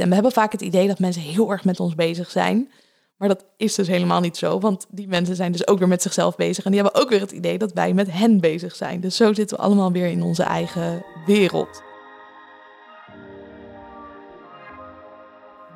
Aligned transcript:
En 0.00 0.08
we 0.08 0.14
hebben 0.14 0.32
vaak 0.32 0.52
het 0.52 0.60
idee 0.60 0.86
dat 0.86 0.98
mensen 0.98 1.22
heel 1.22 1.50
erg 1.50 1.64
met 1.64 1.80
ons 1.80 1.94
bezig 1.94 2.30
zijn. 2.30 2.70
Maar 3.16 3.28
dat 3.28 3.44
is 3.56 3.74
dus 3.74 3.88
helemaal 3.88 4.20
niet 4.20 4.36
zo, 4.36 4.60
want 4.60 4.86
die 4.88 5.08
mensen 5.08 5.36
zijn 5.36 5.52
dus 5.52 5.66
ook 5.66 5.78
weer 5.78 5.88
met 5.88 6.02
zichzelf 6.02 6.36
bezig. 6.36 6.64
En 6.64 6.72
die 6.72 6.80
hebben 6.80 7.00
ook 7.00 7.08
weer 7.08 7.20
het 7.20 7.32
idee 7.32 7.58
dat 7.58 7.72
wij 7.72 7.92
met 7.92 8.12
hen 8.12 8.40
bezig 8.40 8.76
zijn. 8.76 9.00
Dus 9.00 9.16
zo 9.16 9.32
zitten 9.32 9.56
we 9.56 9.62
allemaal 9.62 9.92
weer 9.92 10.06
in 10.06 10.22
onze 10.22 10.42
eigen 10.42 11.04
wereld. 11.26 11.82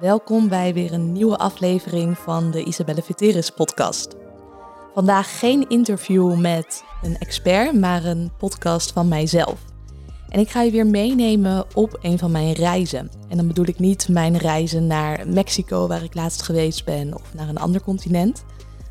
Welkom 0.00 0.48
bij 0.48 0.74
weer 0.74 0.92
een 0.92 1.12
nieuwe 1.12 1.36
aflevering 1.36 2.18
van 2.18 2.50
de 2.50 2.64
Isabelle 2.64 3.02
Viteris 3.02 3.50
podcast. 3.50 4.16
Vandaag 4.94 5.38
geen 5.38 5.68
interview 5.68 6.40
met 6.40 6.84
een 7.02 7.16
expert, 7.18 7.72
maar 7.72 8.04
een 8.04 8.30
podcast 8.38 8.92
van 8.92 9.08
mijzelf. 9.08 9.67
En 10.28 10.40
ik 10.40 10.50
ga 10.50 10.62
je 10.62 10.70
weer 10.70 10.86
meenemen 10.86 11.64
op 11.74 11.98
een 12.02 12.18
van 12.18 12.30
mijn 12.30 12.52
reizen. 12.52 13.10
En 13.28 13.36
dan 13.36 13.46
bedoel 13.46 13.66
ik 13.66 13.78
niet 13.78 14.08
mijn 14.08 14.36
reizen 14.36 14.86
naar 14.86 15.28
Mexico, 15.28 15.86
waar 15.86 16.02
ik 16.02 16.14
laatst 16.14 16.42
geweest 16.42 16.84
ben, 16.84 17.14
of 17.14 17.34
naar 17.34 17.48
een 17.48 17.58
ander 17.58 17.82
continent, 17.82 18.44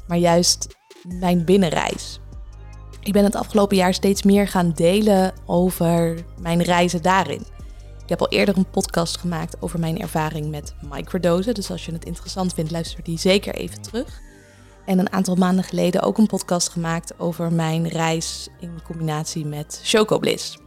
maar 0.08 0.18
juist 0.18 0.68
mijn 1.20 1.46
binnenreis. 1.46 2.20
Ik 3.00 3.14
ben 3.14 3.24
het 3.24 3.36
afgelopen 3.36 3.78
jaar 3.78 3.94
steeds 3.94 4.24
meer 4.24 4.48
gaan 4.48 4.72
delen 4.72 5.34
over 5.46 6.26
mijn 6.42 6.62
reizen 6.62 7.02
daarin. 7.02 7.46
Ik 8.04 8.10
heb 8.10 8.22
al 8.22 8.38
eerder 8.38 8.58
een 8.58 8.70
podcast 8.70 9.18
gemaakt 9.18 9.62
over 9.62 9.80
mijn 9.80 10.00
ervaring 10.00 10.50
met 10.50 10.76
microdosen. 10.94 11.54
Dus 11.54 11.72
als 11.72 11.86
je 11.86 11.92
het 11.92 12.06
interessant 12.06 12.54
vindt, 12.54 12.72
luister 12.72 13.04
die 13.04 13.20
zeker 13.20 13.56
even 13.56 13.82
terug. 13.82 14.22
En 14.86 15.00
een 15.00 15.12
aantal 15.12 15.36
maanden 15.36 15.64
geleden 15.64 16.02
ook 16.02 16.18
een 16.18 16.28
podcast 16.28 16.70
gemaakt 16.70 17.20
over 17.20 17.52
mijn 17.52 17.88
reis 17.88 18.48
in 18.60 18.82
combinatie 18.84 19.46
met 19.46 19.80
Chocobliss. 19.84 20.58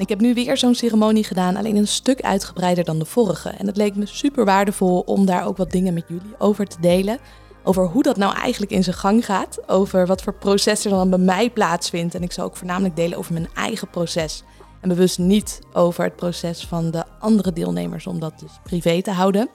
Ik 0.00 0.08
heb 0.08 0.20
nu 0.20 0.34
weer 0.34 0.56
zo'n 0.56 0.74
ceremonie 0.74 1.24
gedaan, 1.24 1.56
alleen 1.56 1.76
een 1.76 1.88
stuk 1.88 2.20
uitgebreider 2.20 2.84
dan 2.84 2.98
de 2.98 3.04
vorige. 3.04 3.48
En 3.48 3.66
het 3.66 3.76
leek 3.76 3.96
me 3.96 4.06
super 4.06 4.44
waardevol 4.44 5.00
om 5.00 5.26
daar 5.26 5.46
ook 5.46 5.56
wat 5.56 5.70
dingen 5.70 5.94
met 5.94 6.04
jullie 6.08 6.34
over 6.38 6.66
te 6.66 6.80
delen. 6.80 7.18
Over 7.64 7.86
hoe 7.86 8.02
dat 8.02 8.16
nou 8.16 8.34
eigenlijk 8.34 8.72
in 8.72 8.84
zijn 8.84 8.96
gang 8.96 9.24
gaat. 9.24 9.68
Over 9.68 10.06
wat 10.06 10.22
voor 10.22 10.34
proces 10.34 10.84
er 10.84 10.90
dan 10.90 11.10
bij 11.10 11.18
mij 11.18 11.50
plaatsvindt. 11.50 12.14
En 12.14 12.22
ik 12.22 12.32
zal 12.32 12.44
ook 12.44 12.56
voornamelijk 12.56 12.96
delen 12.96 13.18
over 13.18 13.32
mijn 13.32 13.48
eigen 13.54 13.88
proces. 13.90 14.42
En 14.80 14.88
bewust 14.88 15.18
niet 15.18 15.60
over 15.72 16.04
het 16.04 16.16
proces 16.16 16.66
van 16.66 16.90
de 16.90 17.04
andere 17.18 17.52
deelnemers, 17.52 18.06
om 18.06 18.20
dat 18.20 18.38
dus 18.38 18.52
privé 18.62 19.02
te 19.02 19.10
houden. 19.10 19.48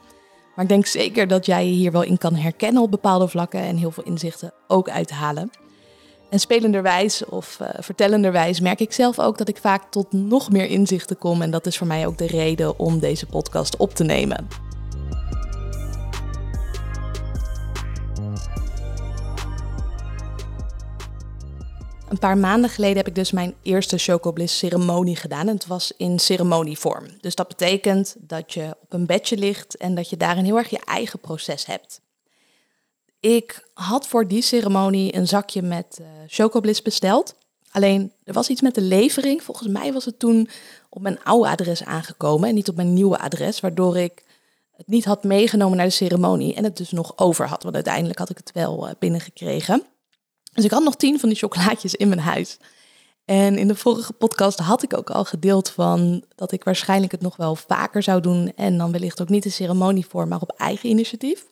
Maar 0.55 0.63
ik 0.65 0.69
denk 0.69 0.85
zeker 0.85 1.27
dat 1.27 1.45
jij 1.45 1.65
je 1.65 1.73
hier 1.73 1.91
wel 1.91 2.03
in 2.03 2.17
kan 2.17 2.35
herkennen 2.35 2.81
op 2.81 2.91
bepaalde 2.91 3.27
vlakken 3.27 3.59
en 3.59 3.77
heel 3.77 3.91
veel 3.91 4.03
inzichten 4.03 4.53
ook 4.67 4.89
uithalen. 4.89 5.51
En 6.35 6.41
spelenderwijs 6.41 7.25
of 7.25 7.57
uh, 7.61 7.67
vertellenderwijs 7.79 8.59
merk 8.59 8.79
ik 8.79 8.93
zelf 8.93 9.19
ook 9.19 9.37
dat 9.37 9.47
ik 9.47 9.57
vaak 9.57 9.91
tot 9.91 10.11
nog 10.11 10.51
meer 10.51 10.65
inzichten 10.65 11.17
kom. 11.17 11.41
En 11.41 11.51
dat 11.51 11.65
is 11.65 11.77
voor 11.77 11.87
mij 11.87 12.07
ook 12.07 12.17
de 12.17 12.27
reden 12.27 12.79
om 12.79 12.99
deze 12.99 13.25
podcast 13.25 13.77
op 13.77 13.93
te 13.93 14.03
nemen. 14.03 14.47
Een 22.09 22.19
paar 22.19 22.37
maanden 22.37 22.69
geleden 22.69 22.97
heb 22.97 23.07
ik 23.07 23.15
dus 23.15 23.31
mijn 23.31 23.53
eerste 23.61 23.97
Chocobliss 23.97 24.57
ceremonie 24.57 25.15
gedaan. 25.15 25.47
En 25.47 25.55
het 25.55 25.67
was 25.67 25.93
in 25.97 26.19
ceremonievorm. 26.19 27.05
Dus 27.21 27.35
dat 27.35 27.47
betekent 27.47 28.15
dat 28.19 28.53
je 28.53 28.75
op 28.81 28.93
een 28.93 29.05
bedje 29.05 29.37
ligt 29.37 29.77
en 29.77 29.95
dat 29.95 30.09
je 30.09 30.17
daarin 30.17 30.45
heel 30.45 30.57
erg 30.57 30.69
je 30.69 30.81
eigen 30.85 31.19
proces 31.19 31.65
hebt. 31.65 32.01
Ik 33.25 33.69
had 33.73 34.07
voor 34.07 34.27
die 34.27 34.41
ceremonie 34.41 35.15
een 35.15 35.27
zakje 35.27 35.61
met 35.61 35.97
uh, 36.01 36.07
chocobliss 36.27 36.81
besteld. 36.81 37.35
Alleen 37.71 38.11
er 38.23 38.33
was 38.33 38.49
iets 38.49 38.61
met 38.61 38.75
de 38.75 38.81
levering. 38.81 39.43
Volgens 39.43 39.67
mij 39.67 39.93
was 39.93 40.05
het 40.05 40.19
toen 40.19 40.49
op 40.89 41.01
mijn 41.01 41.23
oude 41.23 41.49
adres 41.49 41.83
aangekomen 41.83 42.49
en 42.49 42.55
niet 42.55 42.69
op 42.69 42.75
mijn 42.75 42.93
nieuwe 42.93 43.19
adres, 43.19 43.59
waardoor 43.59 43.97
ik 43.97 44.23
het 44.71 44.87
niet 44.87 45.05
had 45.05 45.23
meegenomen 45.23 45.77
naar 45.77 45.85
de 45.85 45.91
ceremonie 45.91 46.55
en 46.55 46.63
het 46.63 46.77
dus 46.77 46.91
nog 46.91 47.17
over 47.17 47.47
had. 47.47 47.63
Want 47.63 47.75
uiteindelijk 47.75 48.19
had 48.19 48.29
ik 48.29 48.37
het 48.37 48.51
wel 48.51 48.87
uh, 48.87 48.93
binnengekregen. 48.99 49.83
Dus 50.53 50.65
ik 50.65 50.71
had 50.71 50.83
nog 50.83 50.95
tien 50.95 51.19
van 51.19 51.29
die 51.29 51.37
chocolaatjes 51.37 51.95
in 51.95 52.07
mijn 52.07 52.21
huis. 52.21 52.57
En 53.25 53.57
in 53.57 53.67
de 53.67 53.75
vorige 53.75 54.13
podcast 54.13 54.59
had 54.59 54.83
ik 54.83 54.97
ook 54.97 55.09
al 55.09 55.25
gedeeld 55.25 55.69
van 55.69 56.23
dat 56.35 56.51
ik 56.51 56.63
waarschijnlijk 56.63 57.11
het 57.11 57.21
nog 57.21 57.35
wel 57.35 57.55
vaker 57.55 58.03
zou 58.03 58.21
doen. 58.21 58.53
En 58.55 58.77
dan 58.77 58.91
wellicht 58.91 59.21
ook 59.21 59.29
niet 59.29 59.43
de 59.43 59.49
ceremonie 59.49 60.05
voor, 60.05 60.27
maar 60.27 60.41
op 60.41 60.53
eigen 60.57 60.89
initiatief. 60.89 61.45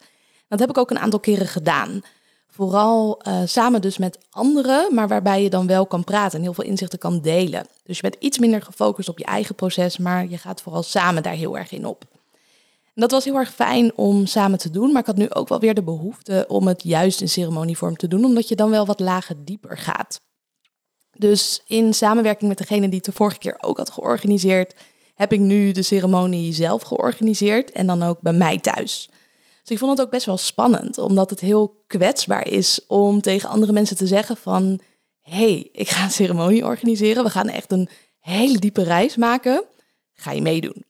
Dat 0.53 0.61
heb 0.61 0.69
ik 0.69 0.77
ook 0.77 0.91
een 0.91 0.99
aantal 0.99 1.19
keren 1.19 1.47
gedaan. 1.47 2.01
Vooral 2.47 3.21
uh, 3.27 3.41
samen 3.45 3.81
dus 3.81 3.97
met 3.97 4.17
anderen, 4.29 4.93
maar 4.93 5.07
waarbij 5.07 5.43
je 5.43 5.49
dan 5.49 5.67
wel 5.67 5.85
kan 5.85 6.03
praten 6.03 6.37
en 6.37 6.43
heel 6.43 6.53
veel 6.53 6.63
inzichten 6.63 6.99
kan 6.99 7.21
delen. 7.21 7.67
Dus 7.83 7.95
je 7.95 8.01
bent 8.01 8.15
iets 8.19 8.39
minder 8.39 8.61
gefocust 8.61 9.09
op 9.09 9.17
je 9.17 9.25
eigen 9.25 9.55
proces, 9.55 9.97
maar 9.97 10.29
je 10.29 10.37
gaat 10.37 10.61
vooral 10.61 10.83
samen 10.83 11.23
daar 11.23 11.33
heel 11.33 11.57
erg 11.57 11.71
in 11.71 11.85
op. 11.85 12.05
En 12.83 13.01
dat 13.01 13.11
was 13.11 13.25
heel 13.25 13.37
erg 13.37 13.53
fijn 13.53 13.91
om 13.95 14.25
samen 14.25 14.59
te 14.59 14.69
doen, 14.69 14.91
maar 14.91 15.01
ik 15.01 15.07
had 15.07 15.17
nu 15.17 15.29
ook 15.29 15.49
wel 15.49 15.59
weer 15.59 15.73
de 15.73 15.83
behoefte 15.83 16.45
om 16.47 16.67
het 16.67 16.83
juist 16.83 17.21
in 17.21 17.29
ceremonievorm 17.29 17.95
te 17.95 18.07
doen, 18.07 18.25
omdat 18.25 18.47
je 18.47 18.55
dan 18.55 18.69
wel 18.69 18.85
wat 18.85 18.99
lager 18.99 19.35
dieper 19.45 19.77
gaat. 19.77 20.21
Dus 21.17 21.61
in 21.67 21.93
samenwerking 21.93 22.49
met 22.49 22.57
degene 22.57 22.85
die 22.85 22.95
het 22.95 23.05
de 23.05 23.11
vorige 23.11 23.37
keer 23.37 23.57
ook 23.61 23.77
had 23.77 23.89
georganiseerd, 23.89 24.75
heb 25.15 25.33
ik 25.33 25.39
nu 25.39 25.71
de 25.71 25.81
ceremonie 25.81 26.53
zelf 26.53 26.81
georganiseerd 26.81 27.71
en 27.71 27.87
dan 27.87 28.03
ook 28.03 28.21
bij 28.21 28.33
mij 28.33 28.59
thuis. 28.59 29.09
Dus 29.63 29.71
ik 29.71 29.77
vond 29.77 29.91
het 29.91 30.01
ook 30.01 30.11
best 30.11 30.25
wel 30.25 30.37
spannend, 30.37 30.97
omdat 30.97 31.29
het 31.29 31.39
heel 31.39 31.83
kwetsbaar 31.87 32.47
is 32.47 32.79
om 32.87 33.21
tegen 33.21 33.49
andere 33.49 33.71
mensen 33.71 33.97
te 33.97 34.07
zeggen 34.07 34.37
van... 34.37 34.79
hey, 35.21 35.69
ik 35.71 35.89
ga 35.89 36.03
een 36.03 36.11
ceremonie 36.11 36.65
organiseren, 36.65 37.23
we 37.23 37.29
gaan 37.29 37.49
echt 37.49 37.71
een 37.71 37.89
hele 38.19 38.59
diepe 38.59 38.83
reis 38.83 39.15
maken. 39.15 39.63
Ga 40.13 40.31
je 40.31 40.41
meedoen? 40.41 40.85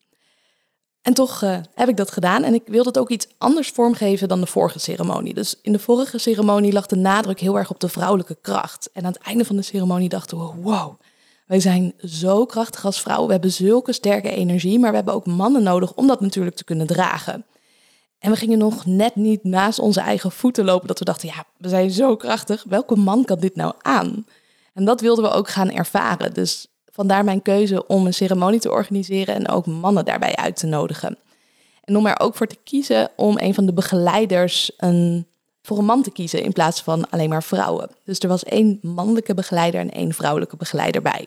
En 1.02 1.14
toch 1.14 1.42
uh, 1.42 1.58
heb 1.74 1.90
ik 1.90 1.98
dat 1.98 2.12
gedaan 2.12 2.44
en 2.44 2.54
ik 2.54 2.62
wilde 2.66 2.88
het 2.88 2.98
ook 2.98 3.10
iets 3.10 3.28
anders 3.38 3.70
vormgeven 3.70 4.28
dan 4.28 4.40
de 4.40 4.48
vorige 4.48 4.80
ceremonie. 4.80 5.34
Dus 5.34 5.60
in 5.62 5.72
de 5.72 5.80
vorige 5.80 6.18
ceremonie 6.18 6.74
lag 6.74 6.86
de 6.86 6.96
nadruk 6.96 7.40
heel 7.40 7.58
erg 7.58 7.70
op 7.70 7.80
de 7.80 7.90
vrouwelijke 7.90 8.38
kracht. 8.42 8.90
En 8.94 9.06
aan 9.06 9.12
het 9.12 9.22
einde 9.22 9.46
van 9.46 9.56
de 9.56 9.62
ceremonie 9.62 10.10
dachten 10.10 10.38
we, 10.38 10.62
wow, 10.62 11.00
wij 11.46 11.60
zijn 11.60 11.94
zo 11.98 12.46
krachtig 12.46 12.86
als 12.86 13.02
vrouwen. 13.02 13.28
We 13.28 13.34
hebben 13.34 13.52
zulke 13.52 13.94
sterke 13.94 14.30
energie, 14.30 14.80
maar 14.80 14.90
we 14.90 14.96
hebben 14.96 15.14
ook 15.14 15.26
mannen 15.26 15.64
nodig 15.64 15.94
om 15.94 16.08
dat 16.08 16.22
natuurlijk 16.22 16.56
te 16.56 16.64
kunnen 16.64 16.88
dragen. 16.88 17.46
En 18.24 18.32
we 18.32 18.38
gingen 18.38 18.58
nog 18.58 18.86
net 18.86 19.16
niet 19.16 19.44
naast 19.44 19.80
onze 19.80 20.02
eigen 20.02 20.32
voeten 20.32 20.66
lopen 20.66 20.88
dat 20.88 21.00
we 21.00 21.06
dachten, 21.06 21.28
ja, 21.28 21.46
we 21.58 21.70
zijn 21.70 21.92
zo 21.92 22.16
krachtig. 22.16 22.64
Welke 22.68 22.96
man 22.96 23.26
kan 23.26 23.40
dit 23.40 23.56
nou 23.56 23.74
aan? 23.82 24.26
En 24.74 24.86
dat 24.86 25.02
wilden 25.02 25.24
we 25.24 25.30
ook 25.30 25.50
gaan 25.50 25.72
ervaren. 25.72 26.34
Dus 26.34 26.68
vandaar 26.86 27.24
mijn 27.24 27.42
keuze 27.42 27.88
om 27.88 28.06
een 28.06 28.14
ceremonie 28.14 28.60
te 28.60 28.72
organiseren 28.72 29.36
en 29.36 29.50
ook 29.50 29.66
mannen 29.66 30.06
daarbij 30.06 30.36
uit 30.36 30.56
te 30.56 30.66
nodigen. 30.66 31.18
En 31.84 31.98
om 31.98 32.06
er 32.06 32.20
ook 32.20 32.36
voor 32.36 32.48
te 32.48 32.58
kiezen 32.64 33.12
om 33.16 33.38
een 33.38 33.54
van 33.54 33.66
de 33.66 33.74
begeleiders 33.74 34.72
een, 34.78 35.28
voor 35.62 35.78
een 35.78 35.86
man 35.86 36.04
te 36.04 36.12
kiezen 36.12 36.44
in 36.44 36.54
plaats 36.54 36.82
van 36.82 37.10
alleen 37.10 37.30
maar 37.30 37.44
vrouwen. 37.44 37.90
Dus 38.04 38.20
er 38.20 38.28
was 38.28 38.44
één 38.44 38.80
mannelijke 38.82 39.34
begeleider 39.34 39.80
en 39.80 39.92
één 39.92 40.14
vrouwelijke 40.14 40.56
begeleider 40.56 41.02
bij. 41.02 41.26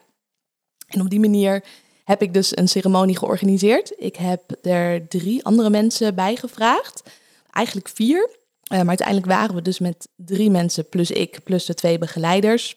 En 0.86 1.00
op 1.00 1.10
die 1.10 1.20
manier 1.20 1.64
heb 2.06 2.22
ik 2.22 2.34
dus 2.34 2.56
een 2.56 2.68
ceremonie 2.68 3.18
georganiseerd. 3.18 3.92
Ik 3.96 4.16
heb 4.16 4.42
er 4.62 5.08
drie 5.08 5.44
andere 5.44 5.70
mensen 5.70 6.14
bij 6.14 6.36
gevraagd. 6.36 7.02
Eigenlijk 7.50 7.88
vier. 7.88 8.28
Uh, 8.72 8.78
maar 8.78 8.88
uiteindelijk 8.88 9.26
waren 9.26 9.54
we 9.54 9.62
dus 9.62 9.78
met 9.78 10.08
drie 10.16 10.50
mensen 10.50 10.88
plus 10.88 11.10
ik, 11.10 11.38
plus 11.44 11.64
de 11.64 11.74
twee 11.74 11.98
begeleiders. 11.98 12.76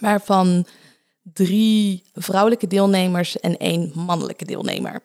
Waarvan 0.00 0.66
drie 1.22 2.02
vrouwelijke 2.14 2.66
deelnemers 2.66 3.40
en 3.40 3.56
één 3.56 3.92
mannelijke 3.94 4.44
deelnemer. 4.44 5.02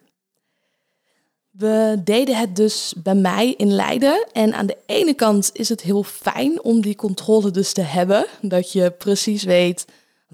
We 1.50 2.02
deden 2.04 2.36
het 2.36 2.56
dus 2.56 2.94
bij 2.98 3.16
mij 3.16 3.54
in 3.58 3.72
Leiden. 3.72 4.28
En 4.34 4.54
aan 4.54 4.66
de 4.66 4.78
ene 4.86 5.14
kant 5.14 5.50
is 5.54 5.70
het 5.70 5.82
heel 5.82 6.04
fijn 6.04 6.64
om 6.64 6.82
die 6.82 6.96
controle 6.96 7.52
dus 7.52 7.74
te 7.74 7.82
hebben. 7.82 8.26
Dat 8.42 8.72
je 8.72 8.92
precies 8.92 9.44
weet 9.44 9.86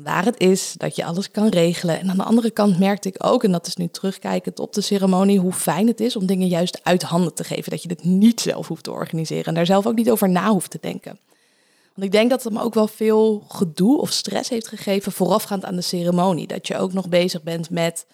waar 0.04 0.26
het 0.26 0.40
is, 0.40 0.74
dat 0.78 0.96
je 0.96 1.06
alles 1.06 1.32
kan 1.32 1.48
regelen. 1.48 2.00
En 2.00 2.10
aan 2.10 2.18
de 2.18 2.24
andere 2.24 2.52
kant 2.52 2.80
merkte 2.80 3.08
ik 3.08 3.16
ook, 3.26 3.44
en 3.44 3.52
dat 3.52 3.68
is 3.68 3.76
nu 3.76 3.88
terugkijkend 3.88 4.60
op 4.60 4.74
de 4.74 4.82
ceremonie, 4.82 5.40
hoe 5.40 5.54
fijn 5.54 5.88
het 5.88 6.00
is 6.00 6.16
om 6.16 6.26
dingen 6.26 6.48
juist 6.48 6.80
uit 6.84 7.04
handen 7.04 7.34
te 7.34 7.44
geven. 7.44 7.72
Dat 7.72 7.82
je 7.82 7.88
dit 7.88 8.04
niet 8.04 8.42
zelf 8.42 8.68
hoeft 8.68 8.84
te 8.84 8.92
organiseren 8.92 9.46
en 9.46 9.54
daar 9.54 9.66
zelf 9.66 9.86
ook 9.86 9.96
niet 9.96 10.10
over 10.10 10.30
na 10.30 10.50
hoeft 10.50 10.72
te 10.72 10.78
denken. 10.82 11.20
Want 11.94 12.08
ik 12.08 12.12
denk 12.12 12.30
dat 12.30 12.44
het 12.44 12.54
me 12.54 12.62
ook 12.62 12.74
wel 12.74 12.88
veel 12.88 13.44
gedoe 13.48 14.02
of 14.02 14.12
stress 14.12 14.50
heeft 14.50 14.68
gegeven 14.68 15.12
voorafgaand 15.12 15.66
aan 15.66 15.76
de 15.76 15.82
ceremonie. 15.82 16.48
Dat 16.48 16.68
je 16.68 16.78
ook 16.78 16.94
nog 16.94 17.10
bezig 17.10 17.44
bent 17.44 17.70
met 17.70 18.06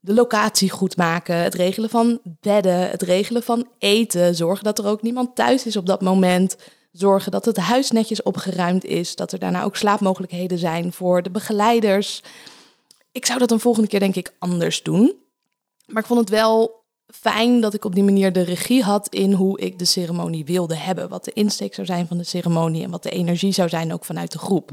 de 0.00 0.14
locatie 0.14 0.70
goed 0.70 0.96
maken, 0.96 1.36
het 1.36 1.54
regelen 1.54 1.90
van 1.90 2.20
bedden, 2.22 2.90
het 2.90 3.02
regelen 3.02 3.42
van 3.42 3.68
eten, 3.78 4.34
zorgen 4.34 4.64
dat 4.64 4.78
er 4.78 4.86
ook 4.86 5.02
niemand 5.02 5.34
thuis 5.34 5.66
is 5.66 5.76
op 5.76 5.86
dat 5.86 6.02
moment 6.02 6.56
zorgen 6.96 7.32
dat 7.32 7.44
het 7.44 7.56
huis 7.56 7.90
netjes 7.90 8.22
opgeruimd 8.22 8.84
is, 8.84 9.16
dat 9.16 9.32
er 9.32 9.38
daarna 9.38 9.62
ook 9.62 9.76
slaapmogelijkheden 9.76 10.58
zijn 10.58 10.92
voor 10.92 11.22
de 11.22 11.30
begeleiders. 11.30 12.22
Ik 13.12 13.26
zou 13.26 13.38
dat 13.38 13.50
een 13.50 13.60
volgende 13.60 13.88
keer 13.88 14.00
denk 14.00 14.16
ik 14.16 14.34
anders 14.38 14.82
doen. 14.82 15.14
Maar 15.86 16.02
ik 16.02 16.08
vond 16.08 16.20
het 16.20 16.28
wel 16.28 16.82
fijn 17.06 17.60
dat 17.60 17.74
ik 17.74 17.84
op 17.84 17.94
die 17.94 18.04
manier 18.04 18.32
de 18.32 18.42
regie 18.42 18.82
had 18.82 19.08
in 19.08 19.32
hoe 19.32 19.60
ik 19.60 19.78
de 19.78 19.84
ceremonie 19.84 20.44
wilde 20.44 20.76
hebben. 20.76 21.08
Wat 21.08 21.24
de 21.24 21.32
insteek 21.32 21.74
zou 21.74 21.86
zijn 21.86 22.06
van 22.06 22.18
de 22.18 22.24
ceremonie 22.24 22.82
en 22.82 22.90
wat 22.90 23.02
de 23.02 23.10
energie 23.10 23.52
zou 23.52 23.68
zijn 23.68 23.92
ook 23.92 24.04
vanuit 24.04 24.32
de 24.32 24.38
groep. 24.38 24.70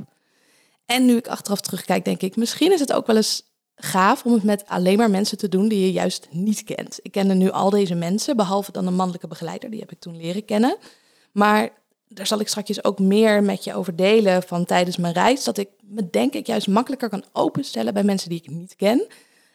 En 0.85 1.05
nu 1.05 1.17
ik 1.17 1.27
achteraf 1.27 1.61
terugkijk, 1.61 2.05
denk 2.05 2.21
ik, 2.21 2.35
misschien 2.35 2.71
is 2.71 2.79
het 2.79 2.93
ook 2.93 3.07
wel 3.07 3.15
eens 3.15 3.43
gaaf 3.75 4.25
om 4.25 4.33
het 4.33 4.43
met 4.43 4.63
alleen 4.67 4.97
maar 4.97 5.09
mensen 5.09 5.37
te 5.37 5.49
doen 5.49 5.67
die 5.67 5.79
je 5.79 5.91
juist 5.91 6.27
niet 6.31 6.63
kent. 6.63 6.99
Ik 7.01 7.11
kende 7.11 7.33
nu 7.33 7.51
al 7.51 7.69
deze 7.69 7.95
mensen, 7.95 8.35
behalve 8.35 8.71
dan 8.71 8.87
een 8.87 8.95
mannelijke 8.95 9.27
begeleider, 9.27 9.69
die 9.69 9.79
heb 9.79 9.91
ik 9.91 9.99
toen 9.99 10.17
leren 10.17 10.45
kennen. 10.45 10.77
Maar 11.31 11.80
daar 12.13 12.27
zal 12.27 12.39
ik 12.39 12.47
straks 12.47 12.83
ook 12.83 12.99
meer 12.99 13.43
met 13.43 13.63
je 13.63 13.75
over 13.75 13.95
delen 13.95 14.43
van 14.43 14.65
tijdens 14.65 14.97
mijn 14.97 15.13
reis. 15.13 15.43
Dat 15.43 15.57
ik 15.57 15.69
me 15.81 16.09
denk 16.09 16.33
ik 16.33 16.47
juist 16.47 16.67
makkelijker 16.67 17.09
kan 17.09 17.23
openstellen 17.31 17.93
bij 17.93 18.03
mensen 18.03 18.29
die 18.29 18.41
ik 18.43 18.49
niet 18.49 18.75
ken, 18.75 19.07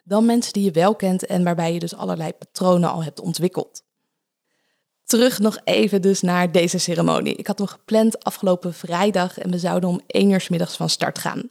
dan 0.04 0.26
mensen 0.26 0.52
die 0.52 0.64
je 0.64 0.70
wel 0.70 0.94
kent 0.94 1.26
en 1.26 1.44
waarbij 1.44 1.72
je 1.72 1.78
dus 1.78 1.96
allerlei 1.96 2.32
patronen 2.32 2.90
al 2.90 3.04
hebt 3.04 3.20
ontwikkeld. 3.20 3.84
Terug 5.04 5.38
nog 5.38 5.58
even 5.64 6.02
dus 6.02 6.20
naar 6.20 6.52
deze 6.52 6.78
ceremonie. 6.78 7.34
Ik 7.34 7.46
had 7.46 7.58
hem 7.58 7.66
gepland 7.66 8.24
afgelopen 8.24 8.74
vrijdag 8.74 9.38
en 9.38 9.50
we 9.50 9.58
zouden 9.58 9.88
om 9.88 10.00
één 10.06 10.30
uur 10.30 10.40
s 10.40 10.48
middags 10.48 10.76
van 10.76 10.88
start 10.88 11.18
gaan. 11.18 11.50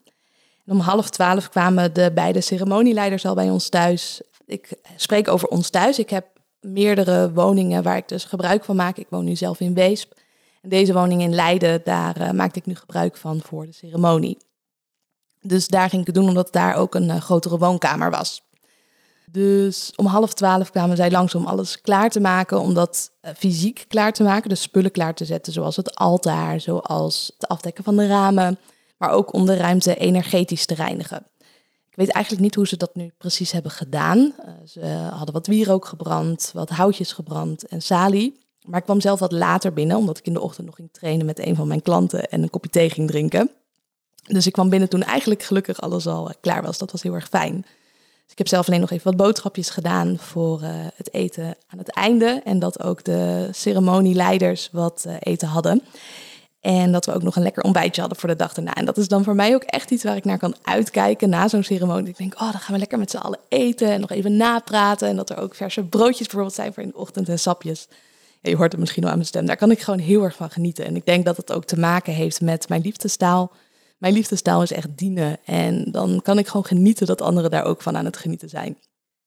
Om 0.66 0.80
half 0.80 1.10
twaalf 1.10 1.50
kwamen 1.50 1.94
de 1.94 2.12
beide 2.14 2.42
ceremonieleiders 2.42 3.26
al 3.26 3.36
bij 3.36 3.50
ons 3.50 3.70
thuis. 3.70 4.22
Ik 4.46 4.70
spreek 4.96 5.28
over 5.28 5.48
ons 5.48 5.70
thuis. 5.70 6.00
Ik 6.00 6.10
heb 6.10 6.26
meerdere 6.60 7.34
woningen 7.34 7.84
waar 7.84 7.98
ik 7.98 8.08
dus 8.08 8.24
gebruik 8.24 8.64
van 8.64 8.76
maak. 8.76 8.98
Ik 8.98 9.08
woon 9.10 9.26
nu 9.26 9.36
zelf 9.36 9.60
in 9.60 9.74
Weesp. 9.74 10.14
Deze 10.68 10.94
woning 10.94 11.22
in 11.22 11.36
Leiden, 11.36 11.82
daar 11.84 12.22
uh, 12.22 12.32
maakte 12.32 12.60
ik 12.60 12.66
nu 12.66 12.76
gebruik 12.76 13.18
van 13.18 13.42
voor 13.42 13.66
de 13.66 13.72
ceremonie. 13.72 14.38
Dus 15.42 15.68
daar 15.68 15.90
ging 15.90 16.02
ik 16.02 16.08
het 16.08 16.16
doen 16.16 16.28
omdat 16.28 16.54
daar 16.54 16.76
ook 16.76 16.96
een 16.96 17.10
uh, 17.10 17.16
grotere 17.16 17.58
woonkamer 17.58 18.12
was. 18.12 18.44
Dus 19.32 19.94
om 19.96 20.06
half 20.06 20.34
twaalf 20.34 20.72
kwamen 20.72 20.98
zij 20.98 21.12
langs 21.12 21.36
om 21.36 21.46
alles 21.46 21.82
klaar 21.82 22.10
te 22.10 22.20
maken, 22.20 22.60
om 22.60 22.74
dat 22.74 23.12
uh, 23.22 23.32
fysiek 23.38 23.86
klaar 23.88 24.14
te 24.14 24.24
maken, 24.24 24.50
dus 24.50 24.62
spullen 24.62 24.92
klaar 24.92 25.14
te 25.14 25.26
zetten, 25.26 25.54
zoals 25.54 25.76
het 25.76 25.96
altaar, 25.96 26.60
zoals 26.60 27.32
het 27.38 27.48
afdekken 27.48 27.84
van 27.84 27.96
de 27.96 28.08
ramen, 28.08 28.58
maar 28.98 29.10
ook 29.10 29.34
om 29.34 29.46
de 29.46 29.58
ruimte 29.58 29.96
energetisch 29.96 30.66
te 30.66 30.74
reinigen. 30.74 31.26
Ik 31.90 31.96
weet 31.96 32.12
eigenlijk 32.12 32.44
niet 32.44 32.56
hoe 32.56 32.68
ze 32.68 32.78
dat 32.78 32.96
nu 32.96 33.12
precies 33.18 33.52
hebben 33.52 33.72
gedaan. 33.72 34.34
Ze 34.66 34.86
hadden 35.14 35.34
wat 35.34 35.48
wierook 35.48 35.86
gebrand, 35.86 36.52
wat 36.54 36.70
houtjes 36.70 37.12
gebrand 37.14 37.68
en 37.68 37.82
salie. 37.82 38.45
Maar 38.66 38.80
ik 38.80 38.86
kwam 38.86 39.02
zelf 39.02 39.20
wat 39.20 39.32
later 39.32 39.74
binnen, 39.74 39.98
omdat 39.98 40.18
ik 40.18 40.26
in 40.26 40.34
de 40.34 40.42
ochtend 40.42 40.66
nog 40.66 40.76
ging 40.76 40.90
trainen 40.92 41.26
met 41.26 41.40
een 41.40 41.56
van 41.56 41.68
mijn 41.68 41.82
klanten 41.82 42.30
en 42.30 42.42
een 42.44 42.50
kopje 42.50 42.70
thee 42.70 42.90
ging 42.90 43.08
drinken. 43.08 43.52
Dus 44.28 44.48
ik 44.48 44.54
kwam 44.54 44.70
binnen 44.70 44.90
toen 44.90 45.04
eigenlijk 45.04 45.44
gelukkig 45.44 45.82
alles 45.82 46.08
al 46.08 46.30
eh, 46.30 46.36
klaar 46.42 46.64
was. 46.64 46.78
Dat 46.78 46.92
was 46.92 47.04
heel 47.04 47.14
erg 47.14 47.28
fijn. 47.28 47.62
Dus 48.24 48.32
ik 48.32 48.38
heb 48.38 48.48
zelf 48.48 48.68
alleen 48.68 48.80
nog 48.80 48.92
even 48.92 49.06
wat 49.06 49.18
boodschapjes 49.18 49.70
gedaan 49.70 50.18
voor 50.18 50.62
uh, 50.62 50.70
het 50.96 51.14
eten 51.14 51.56
aan 51.68 51.78
het 51.78 51.90
einde. 51.90 52.42
En 52.44 52.60
dat 52.60 52.84
ook 52.84 53.04
de 53.04 53.50
ceremonieleiders 53.52 54.70
wat 54.72 55.04
uh, 55.08 55.14
eten 55.20 55.48
hadden. 55.48 55.82
En 56.60 56.92
dat 56.92 57.06
we 57.06 57.14
ook 57.14 57.24
nog 57.24 57.36
een 57.36 57.44
lekker 57.44 57.64
ontbijtje 57.64 58.02
hadden 58.02 58.20
voor 58.20 58.30
de 58.30 58.36
dag 58.36 58.54
daarna. 58.54 58.74
En 58.74 58.86
dat 58.86 58.98
is 58.98 59.08
dan 59.08 59.24
voor 59.24 59.36
mij 59.36 59.54
ook 59.54 59.64
echt 59.64 59.92
iets 59.92 60.04
waar 60.04 60.16
ik 60.16 60.26
naar 60.26 60.38
kan 60.38 60.56
uitkijken 60.62 61.30
na 61.30 61.48
zo'n 61.48 61.64
ceremonie. 61.64 62.10
Ik 62.10 62.18
denk, 62.18 62.34
oh, 62.34 62.52
dan 62.52 62.60
gaan 62.60 62.74
we 62.74 62.80
lekker 62.80 62.98
met 62.98 63.12
z'n 63.12 63.18
allen 63.18 63.40
eten 63.50 63.90
en 63.90 64.00
nog 64.00 64.12
even 64.12 64.38
napraten. 64.38 65.08
En 65.08 65.16
dat 65.16 65.30
er 65.30 65.38
ook 65.38 65.56
verse 65.56 65.84
broodjes 65.84 66.28
bijvoorbeeld 66.28 66.56
zijn 66.56 66.74
voor 66.74 66.84
in 66.84 66.90
de 66.90 66.98
ochtend 66.98 67.30
en 67.30 67.40
sapjes. 67.40 67.88
Je 68.50 68.56
hoort 68.56 68.72
het 68.72 68.80
misschien 68.80 69.02
wel 69.02 69.12
aan 69.12 69.18
mijn 69.18 69.30
stem. 69.30 69.46
Daar 69.46 69.58
kan 69.58 69.72
ik 69.72 69.82
gewoon 69.82 70.00
heel 70.00 70.24
erg 70.24 70.36
van 70.36 70.50
genieten. 70.50 70.86
En 70.86 70.96
ik 70.96 71.06
denk 71.06 71.26
dat 71.26 71.38
het 71.38 71.52
ook 71.52 71.66
te 71.66 71.80
maken 71.80 72.14
heeft 72.14 72.42
met 72.42 72.70
mijn 72.70 72.82
liefdestaal 72.82 73.52
mijn 73.98 74.14
liefdestaal 74.14 74.62
is 74.62 74.72
echt 74.72 74.98
dienen. 74.98 75.38
En 75.46 75.86
dan 75.92 76.20
kan 76.24 76.38
ik 76.38 76.48
gewoon 76.48 76.66
genieten 76.66 77.08
dat 77.08 77.22
anderen 77.22 77.52
daar 77.52 77.64
ook 77.64 77.82
van 77.82 77.98
aan 77.98 78.06
het 78.06 78.18
genieten 78.18 78.50
zijn. 78.50 78.78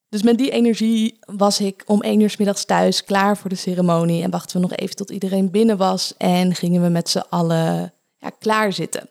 Dus 0.09 0.23
met 0.23 0.39
die 0.39 0.51
energie 0.51 1.19
was 1.21 1.61
ik 1.61 1.83
om 1.87 2.03
één 2.03 2.21
uur 2.21 2.31
s 2.31 2.37
middags 2.37 2.65
thuis, 2.65 3.05
klaar 3.05 3.37
voor 3.37 3.51
de 3.51 3.57
ceremonie. 3.57 4.23
En 4.23 4.31
wachten 4.31 4.57
we 4.57 4.67
nog 4.67 4.77
even 4.77 4.97
tot 4.97 5.11
iedereen 5.11 5.51
binnen 5.51 5.77
was. 5.77 6.15
En 6.17 6.55
gingen 6.55 6.83
we 6.83 6.89
met 6.89 7.09
z'n 7.09 7.25
allen 7.29 7.93
ja, 8.19 8.31
klaar 8.39 8.73
zitten. 8.73 9.09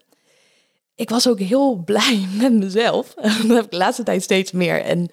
Ik 0.95 1.09
was 1.09 1.27
ook 1.27 1.39
heel 1.39 1.75
blij 1.85 2.27
met 2.37 2.53
mezelf. 2.53 3.13
Dat 3.13 3.55
heb 3.55 3.63
ik 3.63 3.71
de 3.71 3.77
laatste 3.77 4.03
tijd 4.03 4.23
steeds 4.23 4.51
meer. 4.51 4.81
En 4.81 5.09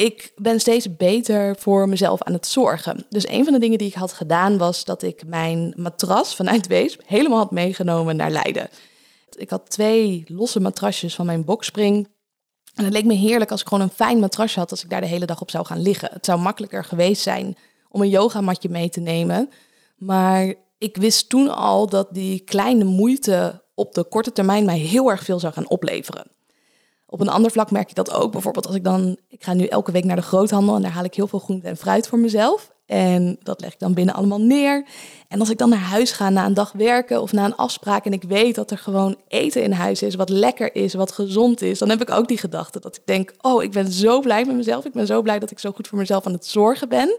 ik 0.00 0.32
ben 0.36 0.60
steeds 0.60 0.96
beter 0.96 1.56
voor 1.58 1.88
mezelf 1.88 2.22
aan 2.22 2.32
het 2.32 2.46
zorgen. 2.46 3.06
Dus 3.08 3.28
een 3.28 3.44
van 3.44 3.52
de 3.52 3.58
dingen 3.58 3.78
die 3.78 3.88
ik 3.88 3.94
had 3.94 4.12
gedaan 4.12 4.58
was 4.58 4.84
dat 4.84 5.02
ik 5.02 5.26
mijn 5.26 5.72
matras 5.76 6.36
vanuit 6.36 6.66
Weesp 6.66 7.02
helemaal 7.06 7.38
had 7.38 7.50
meegenomen 7.50 8.16
naar 8.16 8.30
Leiden. 8.30 8.68
Ik 9.36 9.50
had 9.50 9.70
twee 9.70 10.24
losse 10.26 10.60
matrasjes 10.60 11.14
van 11.14 11.26
mijn 11.26 11.44
bokspring. 11.44 12.08
En 12.74 12.84
het 12.84 12.92
leek 12.92 13.04
me 13.04 13.14
heerlijk 13.14 13.50
als 13.50 13.60
ik 13.60 13.68
gewoon 13.68 13.82
een 13.82 13.94
fijn 13.94 14.18
matrasje 14.18 14.58
had 14.58 14.70
als 14.70 14.82
ik 14.82 14.90
daar 14.90 15.00
de 15.00 15.06
hele 15.06 15.26
dag 15.26 15.40
op 15.40 15.50
zou 15.50 15.66
gaan 15.66 15.82
liggen. 15.82 16.10
Het 16.12 16.24
zou 16.24 16.40
makkelijker 16.40 16.84
geweest 16.84 17.22
zijn 17.22 17.56
om 17.88 18.00
een 18.00 18.08
yogamatje 18.08 18.68
mee 18.68 18.88
te 18.88 19.00
nemen. 19.00 19.50
Maar 19.96 20.54
ik 20.78 20.96
wist 20.96 21.28
toen 21.28 21.48
al 21.48 21.88
dat 21.88 22.08
die 22.10 22.40
kleine 22.40 22.84
moeite 22.84 23.62
op 23.74 23.94
de 23.94 24.04
korte 24.04 24.32
termijn 24.32 24.64
mij 24.64 24.78
heel 24.78 25.10
erg 25.10 25.24
veel 25.24 25.38
zou 25.38 25.52
gaan 25.52 25.68
opleveren. 25.68 26.30
Op 27.12 27.20
een 27.20 27.28
ander 27.28 27.50
vlak 27.50 27.70
merk 27.70 27.88
ik 27.88 27.94
dat 27.94 28.12
ook. 28.12 28.32
Bijvoorbeeld 28.32 28.66
als 28.66 28.76
ik 28.76 28.84
dan, 28.84 29.16
ik 29.28 29.44
ga 29.44 29.54
nu 29.54 29.64
elke 29.64 29.92
week 29.92 30.04
naar 30.04 30.16
de 30.16 30.22
groothandel 30.22 30.76
en 30.76 30.82
daar 30.82 30.90
haal 30.90 31.04
ik 31.04 31.14
heel 31.14 31.26
veel 31.26 31.38
groente 31.38 31.68
en 31.68 31.76
fruit 31.76 32.08
voor 32.08 32.18
mezelf. 32.18 32.70
En 32.86 33.38
dat 33.42 33.60
leg 33.60 33.72
ik 33.72 33.78
dan 33.78 33.94
binnen 33.94 34.14
allemaal 34.14 34.40
neer. 34.40 34.86
En 35.28 35.40
als 35.40 35.50
ik 35.50 35.58
dan 35.58 35.68
naar 35.68 35.78
huis 35.78 36.12
ga 36.12 36.30
na 36.30 36.46
een 36.46 36.54
dag 36.54 36.72
werken 36.72 37.22
of 37.22 37.32
na 37.32 37.44
een 37.44 37.56
afspraak 37.56 38.04
en 38.04 38.12
ik 38.12 38.22
weet 38.22 38.54
dat 38.54 38.70
er 38.70 38.78
gewoon 38.78 39.16
eten 39.28 39.62
in 39.62 39.72
huis 39.72 40.02
is, 40.02 40.14
wat 40.14 40.28
lekker 40.28 40.74
is, 40.74 40.94
wat 40.94 41.12
gezond 41.12 41.62
is, 41.62 41.78
dan 41.78 41.88
heb 41.88 42.00
ik 42.00 42.10
ook 42.10 42.28
die 42.28 42.38
gedachte 42.38 42.80
dat 42.80 42.96
ik 42.96 43.02
denk, 43.04 43.32
oh, 43.40 43.62
ik 43.62 43.70
ben 43.70 43.92
zo 43.92 44.20
blij 44.20 44.44
met 44.44 44.56
mezelf. 44.56 44.84
Ik 44.84 44.92
ben 44.92 45.06
zo 45.06 45.22
blij 45.22 45.38
dat 45.38 45.50
ik 45.50 45.58
zo 45.58 45.70
goed 45.70 45.88
voor 45.88 45.98
mezelf 45.98 46.26
aan 46.26 46.32
het 46.32 46.46
zorgen 46.46 46.88
ben. 46.88 47.18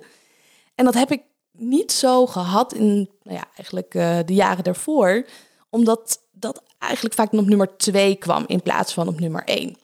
En 0.76 0.86
dat 0.86 0.94
heb 0.94 1.12
ik 1.12 1.22
niet 1.52 1.92
zo 1.92 2.26
gehad 2.26 2.74
in 2.74 3.10
nou 3.24 3.38
ja, 3.38 3.44
eigenlijk 3.56 3.94
uh, 3.94 4.18
de 4.26 4.34
jaren 4.34 4.64
daarvoor, 4.64 5.26
omdat 5.70 6.20
dat 6.32 6.62
eigenlijk 6.78 7.16
vaak 7.16 7.34
op 7.34 7.46
nummer 7.46 7.78
twee 7.78 8.16
kwam 8.16 8.44
in 8.48 8.62
plaats 8.62 8.94
van 8.94 9.08
op 9.08 9.20
nummer 9.20 9.44
één 9.46 9.81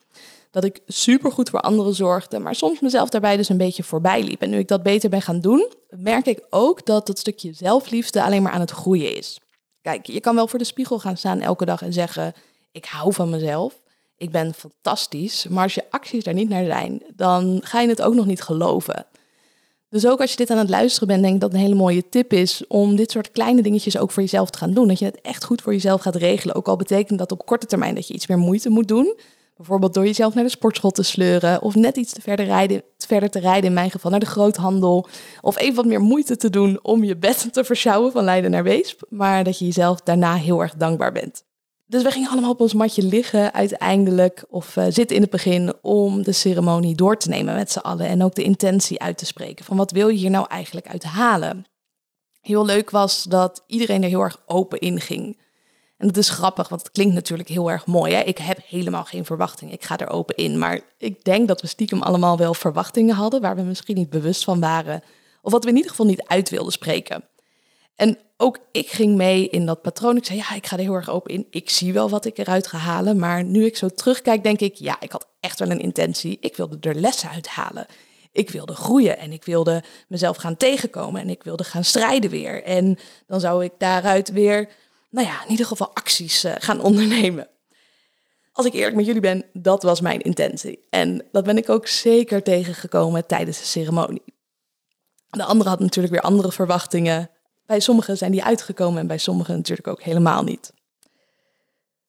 dat 0.50 0.64
ik 0.64 0.80
super 0.86 1.32
goed 1.32 1.50
voor 1.50 1.60
anderen 1.60 1.94
zorgde, 1.94 2.38
maar 2.38 2.54
soms 2.54 2.80
mezelf 2.80 3.08
daarbij 3.08 3.36
dus 3.36 3.48
een 3.48 3.56
beetje 3.56 3.82
voorbij 3.82 4.22
liep. 4.22 4.42
En 4.42 4.50
nu 4.50 4.58
ik 4.58 4.68
dat 4.68 4.82
beter 4.82 5.10
ben 5.10 5.22
gaan 5.22 5.40
doen, 5.40 5.72
merk 5.90 6.26
ik 6.26 6.46
ook 6.50 6.86
dat 6.86 7.06
dat 7.06 7.18
stukje 7.18 7.52
zelfliefde 7.52 8.22
alleen 8.22 8.42
maar 8.42 8.52
aan 8.52 8.60
het 8.60 8.70
groeien 8.70 9.16
is. 9.16 9.40
Kijk, 9.82 10.06
je 10.06 10.20
kan 10.20 10.34
wel 10.34 10.48
voor 10.48 10.58
de 10.58 10.64
spiegel 10.64 10.98
gaan 10.98 11.16
staan 11.16 11.40
elke 11.40 11.64
dag 11.64 11.82
en 11.82 11.92
zeggen: 11.92 12.32
Ik 12.72 12.84
hou 12.84 13.12
van 13.12 13.30
mezelf. 13.30 13.80
Ik 14.16 14.30
ben 14.30 14.54
fantastisch. 14.54 15.46
Maar 15.48 15.62
als 15.62 15.74
je 15.74 15.90
acties 15.90 16.24
daar 16.24 16.34
niet 16.34 16.48
naar 16.48 16.64
zijn, 16.64 17.02
dan 17.14 17.60
ga 17.64 17.80
je 17.80 17.88
het 17.88 18.02
ook 18.02 18.14
nog 18.14 18.26
niet 18.26 18.42
geloven. 18.42 19.06
Dus 19.90 20.06
ook 20.06 20.20
als 20.20 20.30
je 20.30 20.36
dit 20.36 20.50
aan 20.50 20.58
het 20.58 20.68
luisteren 20.68 21.08
bent, 21.08 21.22
denk 21.22 21.34
ik 21.34 21.40
dat 21.40 21.52
een 21.52 21.58
hele 21.58 21.74
mooie 21.74 22.08
tip 22.08 22.32
is 22.32 22.66
om 22.66 22.96
dit 22.96 23.10
soort 23.10 23.30
kleine 23.30 23.62
dingetjes 23.62 23.98
ook 23.98 24.10
voor 24.10 24.22
jezelf 24.22 24.50
te 24.50 24.58
gaan 24.58 24.74
doen. 24.74 24.88
Dat 24.88 24.98
je 24.98 25.04
het 25.04 25.20
echt 25.20 25.44
goed 25.44 25.62
voor 25.62 25.72
jezelf 25.72 26.00
gaat 26.00 26.16
regelen. 26.16 26.54
Ook 26.54 26.68
al 26.68 26.76
betekent 26.76 27.18
dat 27.18 27.32
op 27.32 27.46
korte 27.46 27.66
termijn 27.66 27.94
dat 27.94 28.08
je 28.08 28.14
iets 28.14 28.26
meer 28.26 28.38
moeite 28.38 28.68
moet 28.68 28.88
doen. 28.88 29.14
Bijvoorbeeld 29.58 29.94
door 29.94 30.04
jezelf 30.04 30.34
naar 30.34 30.44
de 30.44 30.50
sportschool 30.50 30.90
te 30.90 31.02
sleuren 31.02 31.62
of 31.62 31.74
net 31.74 31.96
iets 31.96 32.12
te 32.12 32.20
verder, 32.20 32.46
rijden, 32.46 32.82
verder 32.98 33.30
te 33.30 33.38
rijden, 33.38 33.64
in 33.64 33.72
mijn 33.72 33.90
geval 33.90 34.10
naar 34.10 34.20
de 34.20 34.26
groothandel. 34.26 35.06
Of 35.40 35.58
even 35.58 35.74
wat 35.74 35.84
meer 35.84 36.00
moeite 36.00 36.36
te 36.36 36.50
doen 36.50 36.78
om 36.82 37.04
je 37.04 37.16
bed 37.16 37.48
te 37.52 37.64
versjouwen 37.64 38.12
van 38.12 38.24
Leiden 38.24 38.50
naar 38.50 38.62
Weesp. 38.62 39.02
Maar 39.08 39.44
dat 39.44 39.58
je 39.58 39.64
jezelf 39.64 40.00
daarna 40.00 40.34
heel 40.34 40.60
erg 40.60 40.74
dankbaar 40.74 41.12
bent. 41.12 41.44
Dus 41.86 42.02
we 42.02 42.10
gingen 42.10 42.30
allemaal 42.30 42.50
op 42.50 42.60
ons 42.60 42.74
matje 42.74 43.02
liggen 43.02 43.54
uiteindelijk, 43.54 44.44
of 44.48 44.76
uh, 44.76 44.84
zitten 44.88 45.16
in 45.16 45.22
het 45.22 45.30
begin, 45.30 45.72
om 45.82 46.22
de 46.22 46.32
ceremonie 46.32 46.94
door 46.94 47.16
te 47.16 47.28
nemen 47.28 47.54
met 47.54 47.72
z'n 47.72 47.78
allen. 47.78 48.06
En 48.06 48.22
ook 48.22 48.34
de 48.34 48.42
intentie 48.42 49.00
uit 49.00 49.18
te 49.18 49.26
spreken 49.26 49.64
van 49.64 49.76
wat 49.76 49.90
wil 49.90 50.08
je 50.08 50.18
hier 50.18 50.30
nou 50.30 50.46
eigenlijk 50.48 50.88
uit 50.88 51.04
halen. 51.04 51.66
Heel 52.40 52.64
leuk 52.64 52.90
was 52.90 53.22
dat 53.22 53.64
iedereen 53.66 54.02
er 54.02 54.08
heel 54.08 54.22
erg 54.22 54.42
open 54.46 54.78
in 54.78 55.00
ging. 55.00 55.38
En 55.98 56.06
dat 56.06 56.16
is 56.16 56.28
grappig, 56.28 56.68
want 56.68 56.82
het 56.82 56.90
klinkt 56.90 57.14
natuurlijk 57.14 57.48
heel 57.48 57.70
erg 57.70 57.86
mooi. 57.86 58.14
Hè? 58.14 58.20
Ik 58.20 58.38
heb 58.38 58.58
helemaal 58.66 59.04
geen 59.04 59.24
verwachting. 59.24 59.72
Ik 59.72 59.84
ga 59.84 59.98
er 59.98 60.08
open 60.08 60.36
in. 60.36 60.58
Maar 60.58 60.80
ik 60.98 61.24
denk 61.24 61.48
dat 61.48 61.60
we 61.60 61.66
stiekem 61.66 62.02
allemaal 62.02 62.36
wel 62.36 62.54
verwachtingen 62.54 63.14
hadden 63.14 63.40
waar 63.40 63.56
we 63.56 63.62
misschien 63.62 63.96
niet 63.96 64.10
bewust 64.10 64.44
van 64.44 64.60
waren. 64.60 65.02
Of 65.42 65.52
wat 65.52 65.64
we 65.64 65.70
in 65.70 65.76
ieder 65.76 65.90
geval 65.90 66.06
niet 66.06 66.22
uit 66.26 66.50
wilden 66.50 66.72
spreken. 66.72 67.24
En 67.96 68.18
ook 68.36 68.58
ik 68.72 68.88
ging 68.88 69.16
mee 69.16 69.48
in 69.48 69.66
dat 69.66 69.82
patroon. 69.82 70.16
Ik 70.16 70.24
zei, 70.24 70.38
ja, 70.38 70.54
ik 70.54 70.66
ga 70.66 70.76
er 70.76 70.82
heel 70.82 70.94
erg 70.94 71.10
open 71.10 71.34
in. 71.34 71.46
Ik 71.50 71.70
zie 71.70 71.92
wel 71.92 72.08
wat 72.08 72.24
ik 72.24 72.38
eruit 72.38 72.66
ga 72.66 72.78
halen. 72.78 73.18
Maar 73.18 73.44
nu 73.44 73.64
ik 73.64 73.76
zo 73.76 73.88
terugkijk, 73.88 74.42
denk 74.42 74.60
ik, 74.60 74.74
ja, 74.74 74.96
ik 75.00 75.12
had 75.12 75.26
echt 75.40 75.58
wel 75.58 75.70
een 75.70 75.80
intentie. 75.80 76.38
Ik 76.40 76.56
wilde 76.56 76.76
er 76.80 76.94
lessen 76.94 77.30
uithalen. 77.30 77.86
Ik 78.32 78.50
wilde 78.50 78.74
groeien 78.74 79.18
en 79.18 79.32
ik 79.32 79.44
wilde 79.44 79.82
mezelf 80.08 80.36
gaan 80.36 80.56
tegenkomen. 80.56 81.20
En 81.20 81.28
ik 81.28 81.42
wilde 81.42 81.64
gaan 81.64 81.84
strijden 81.84 82.30
weer. 82.30 82.62
En 82.62 82.98
dan 83.26 83.40
zou 83.40 83.64
ik 83.64 83.72
daaruit 83.78 84.32
weer 84.32 84.68
nou 85.10 85.26
ja, 85.26 85.44
in 85.44 85.50
ieder 85.50 85.66
geval 85.66 85.94
acties 85.94 86.44
uh, 86.44 86.52
gaan 86.58 86.80
ondernemen. 86.80 87.48
Als 88.52 88.66
ik 88.66 88.72
eerlijk 88.72 88.96
met 88.96 89.06
jullie 89.06 89.20
ben, 89.20 89.44
dat 89.52 89.82
was 89.82 90.00
mijn 90.00 90.20
intentie. 90.20 90.86
En 90.90 91.26
dat 91.32 91.44
ben 91.44 91.56
ik 91.56 91.68
ook 91.68 91.86
zeker 91.86 92.42
tegengekomen 92.42 93.26
tijdens 93.26 93.58
de 93.58 93.64
ceremonie. 93.64 94.34
De 95.30 95.44
andere 95.44 95.70
had 95.70 95.80
natuurlijk 95.80 96.14
weer 96.14 96.22
andere 96.22 96.52
verwachtingen. 96.52 97.30
Bij 97.66 97.80
sommigen 97.80 98.16
zijn 98.16 98.30
die 98.30 98.44
uitgekomen 98.44 99.00
en 99.00 99.06
bij 99.06 99.18
sommigen 99.18 99.56
natuurlijk 99.56 99.88
ook 99.88 100.02
helemaal 100.02 100.42
niet. 100.42 100.72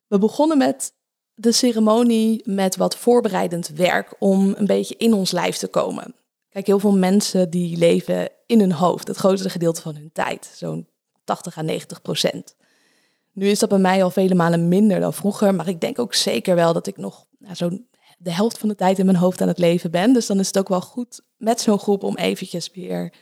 We 0.08 0.18
begonnen 0.18 0.58
met 0.58 0.94
de 1.34 1.51
ceremonie 1.51 2.41
met 2.50 2.75
wat 2.75 2.98
voorbereidend 2.98 3.68
werk 3.68 4.15
om 4.20 4.53
een 4.58 4.65
beetje 4.65 4.96
in 4.98 5.13
ons 5.13 5.32
lijf 5.32 5.58
te 5.58 5.68
komen. 5.68 6.15
Kijk, 6.50 6.68
heel 6.68 6.79
veel 6.79 6.98
mensen 6.98 7.50
die 7.50 7.77
leven 7.77 8.29
in 8.46 8.60
hun 8.60 8.72
hoofd, 8.72 9.08
het 9.08 9.18
grootste 9.18 9.50
gedeelte 9.50 9.82
van 9.82 9.96
hun 9.96 10.12
tijd, 10.13 10.51
zo'n 10.56 10.88
80 11.24 11.58
à 11.58 11.62
90 11.62 12.01
procent. 12.01 12.56
Nu 13.33 13.48
is 13.48 13.59
dat 13.59 13.69
bij 13.69 13.77
mij 13.77 14.03
al 14.03 14.09
vele 14.09 14.36
malen 14.36 14.67
minder 14.67 15.00
dan 15.00 15.13
vroeger, 15.13 15.55
maar 15.55 15.67
ik 15.67 15.81
denk 15.81 16.00
ook 16.00 16.13
zeker 16.13 16.55
wel 16.55 16.74
dat 16.74 16.88
ik 16.88 16.98
nog 16.98 17.25
nou, 17.39 17.55
zo'n 17.55 17.88
de 18.17 18.33
helft 18.33 18.57
van 18.57 18.69
de 18.69 18.75
tijd 18.75 19.00
in 19.00 19.05
mijn 19.05 19.17
hoofd 19.17 19.41
aan 19.41 19.48
het 19.48 19.57
leven 19.57 19.91
ben. 19.91 20.13
Dus 20.13 20.25
dan 20.25 20.39
is 20.39 20.48
het 20.48 20.57
ook 20.57 20.67
wel 20.67 20.81
goed 20.81 21.21
met 21.38 21.62
zo'n 21.62 21.79
groep 21.79 22.03
om 22.03 22.15
eventjes 22.15 22.71
weer 22.74 23.13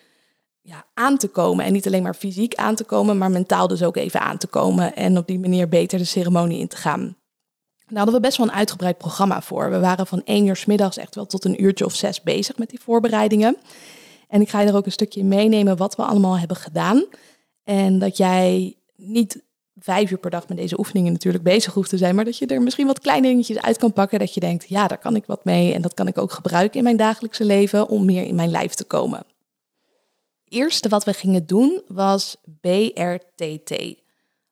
ja, 0.61 0.85
aan 0.93 1.17
te 1.17 1.27
komen. 1.27 1.65
En 1.65 1.73
niet 1.73 1.87
alleen 1.87 2.03
maar 2.03 2.13
fysiek 2.13 2.55
aan 2.55 2.75
te 2.75 2.83
komen, 2.83 3.17
maar 3.17 3.31
mentaal 3.31 3.67
dus 3.67 3.83
ook 3.83 3.97
even 3.97 4.19
aan 4.19 4.37
te 4.37 4.47
komen. 4.47 4.95
En 4.95 5.17
op 5.17 5.27
die 5.27 5.39
manier 5.39 5.69
beter 5.69 5.97
de 5.97 6.05
ceremonie 6.05 6.59
in 6.59 6.67
te 6.67 6.77
gaan. 6.77 7.17
Daar 7.87 7.97
hadden 7.97 8.15
we 8.15 8.21
best 8.21 8.37
wel 8.37 8.47
een 8.47 8.53
uitgebreid 8.53 8.97
programma 8.97 9.41
voor. 9.41 9.69
We 9.69 9.79
waren 9.79 10.07
van 10.07 10.21
één 10.25 10.45
uur 10.45 10.55
s 10.55 10.65
middags 10.65 10.97
echt 10.97 11.15
wel 11.15 11.25
tot 11.25 11.45
een 11.45 11.63
uurtje 11.63 11.85
of 11.85 11.95
zes 11.95 12.21
bezig 12.21 12.57
met 12.57 12.69
die 12.69 12.79
voorbereidingen. 12.79 13.57
En 14.27 14.41
ik 14.41 14.49
ga 14.49 14.61
je 14.61 14.67
er 14.67 14.75
ook 14.75 14.85
een 14.85 14.91
stukje 14.91 15.23
meenemen 15.23 15.77
wat 15.77 15.95
we 15.95 16.03
allemaal 16.03 16.39
hebben 16.39 16.57
gedaan. 16.57 17.05
En 17.63 17.99
dat 17.99 18.17
jij 18.17 18.75
niet 18.95 19.43
vijf 19.79 20.11
uur 20.11 20.17
per 20.17 20.29
dag 20.29 20.47
met 20.47 20.57
deze 20.57 20.79
oefeningen 20.79 21.11
natuurlijk 21.11 21.43
bezig 21.43 21.73
hoeft 21.73 21.89
te 21.89 21.97
zijn, 21.97 22.15
maar 22.15 22.25
dat 22.25 22.37
je 22.37 22.45
er 22.45 22.61
misschien 22.61 22.87
wat 22.87 22.99
kleine 22.99 23.27
dingetjes 23.27 23.61
uit 23.61 23.77
kan 23.77 23.93
pakken. 23.93 24.19
Dat 24.19 24.33
je 24.33 24.39
denkt, 24.39 24.69
ja, 24.69 24.87
daar 24.87 24.97
kan 24.97 25.15
ik 25.15 25.25
wat 25.25 25.45
mee 25.45 25.73
en 25.73 25.81
dat 25.81 25.93
kan 25.93 26.07
ik 26.07 26.17
ook 26.17 26.31
gebruiken 26.31 26.77
in 26.77 26.83
mijn 26.83 26.97
dagelijkse 26.97 27.45
leven 27.45 27.87
om 27.87 28.05
meer 28.05 28.23
in 28.23 28.35
mijn 28.35 28.51
lijf 28.51 28.73
te 28.73 28.83
komen. 28.83 29.17
Het 29.17 30.53
eerste 30.53 30.89
wat 30.89 31.03
we 31.03 31.13
gingen 31.13 31.45
doen 31.45 31.81
was 31.87 32.35
BRTT, 32.61 33.95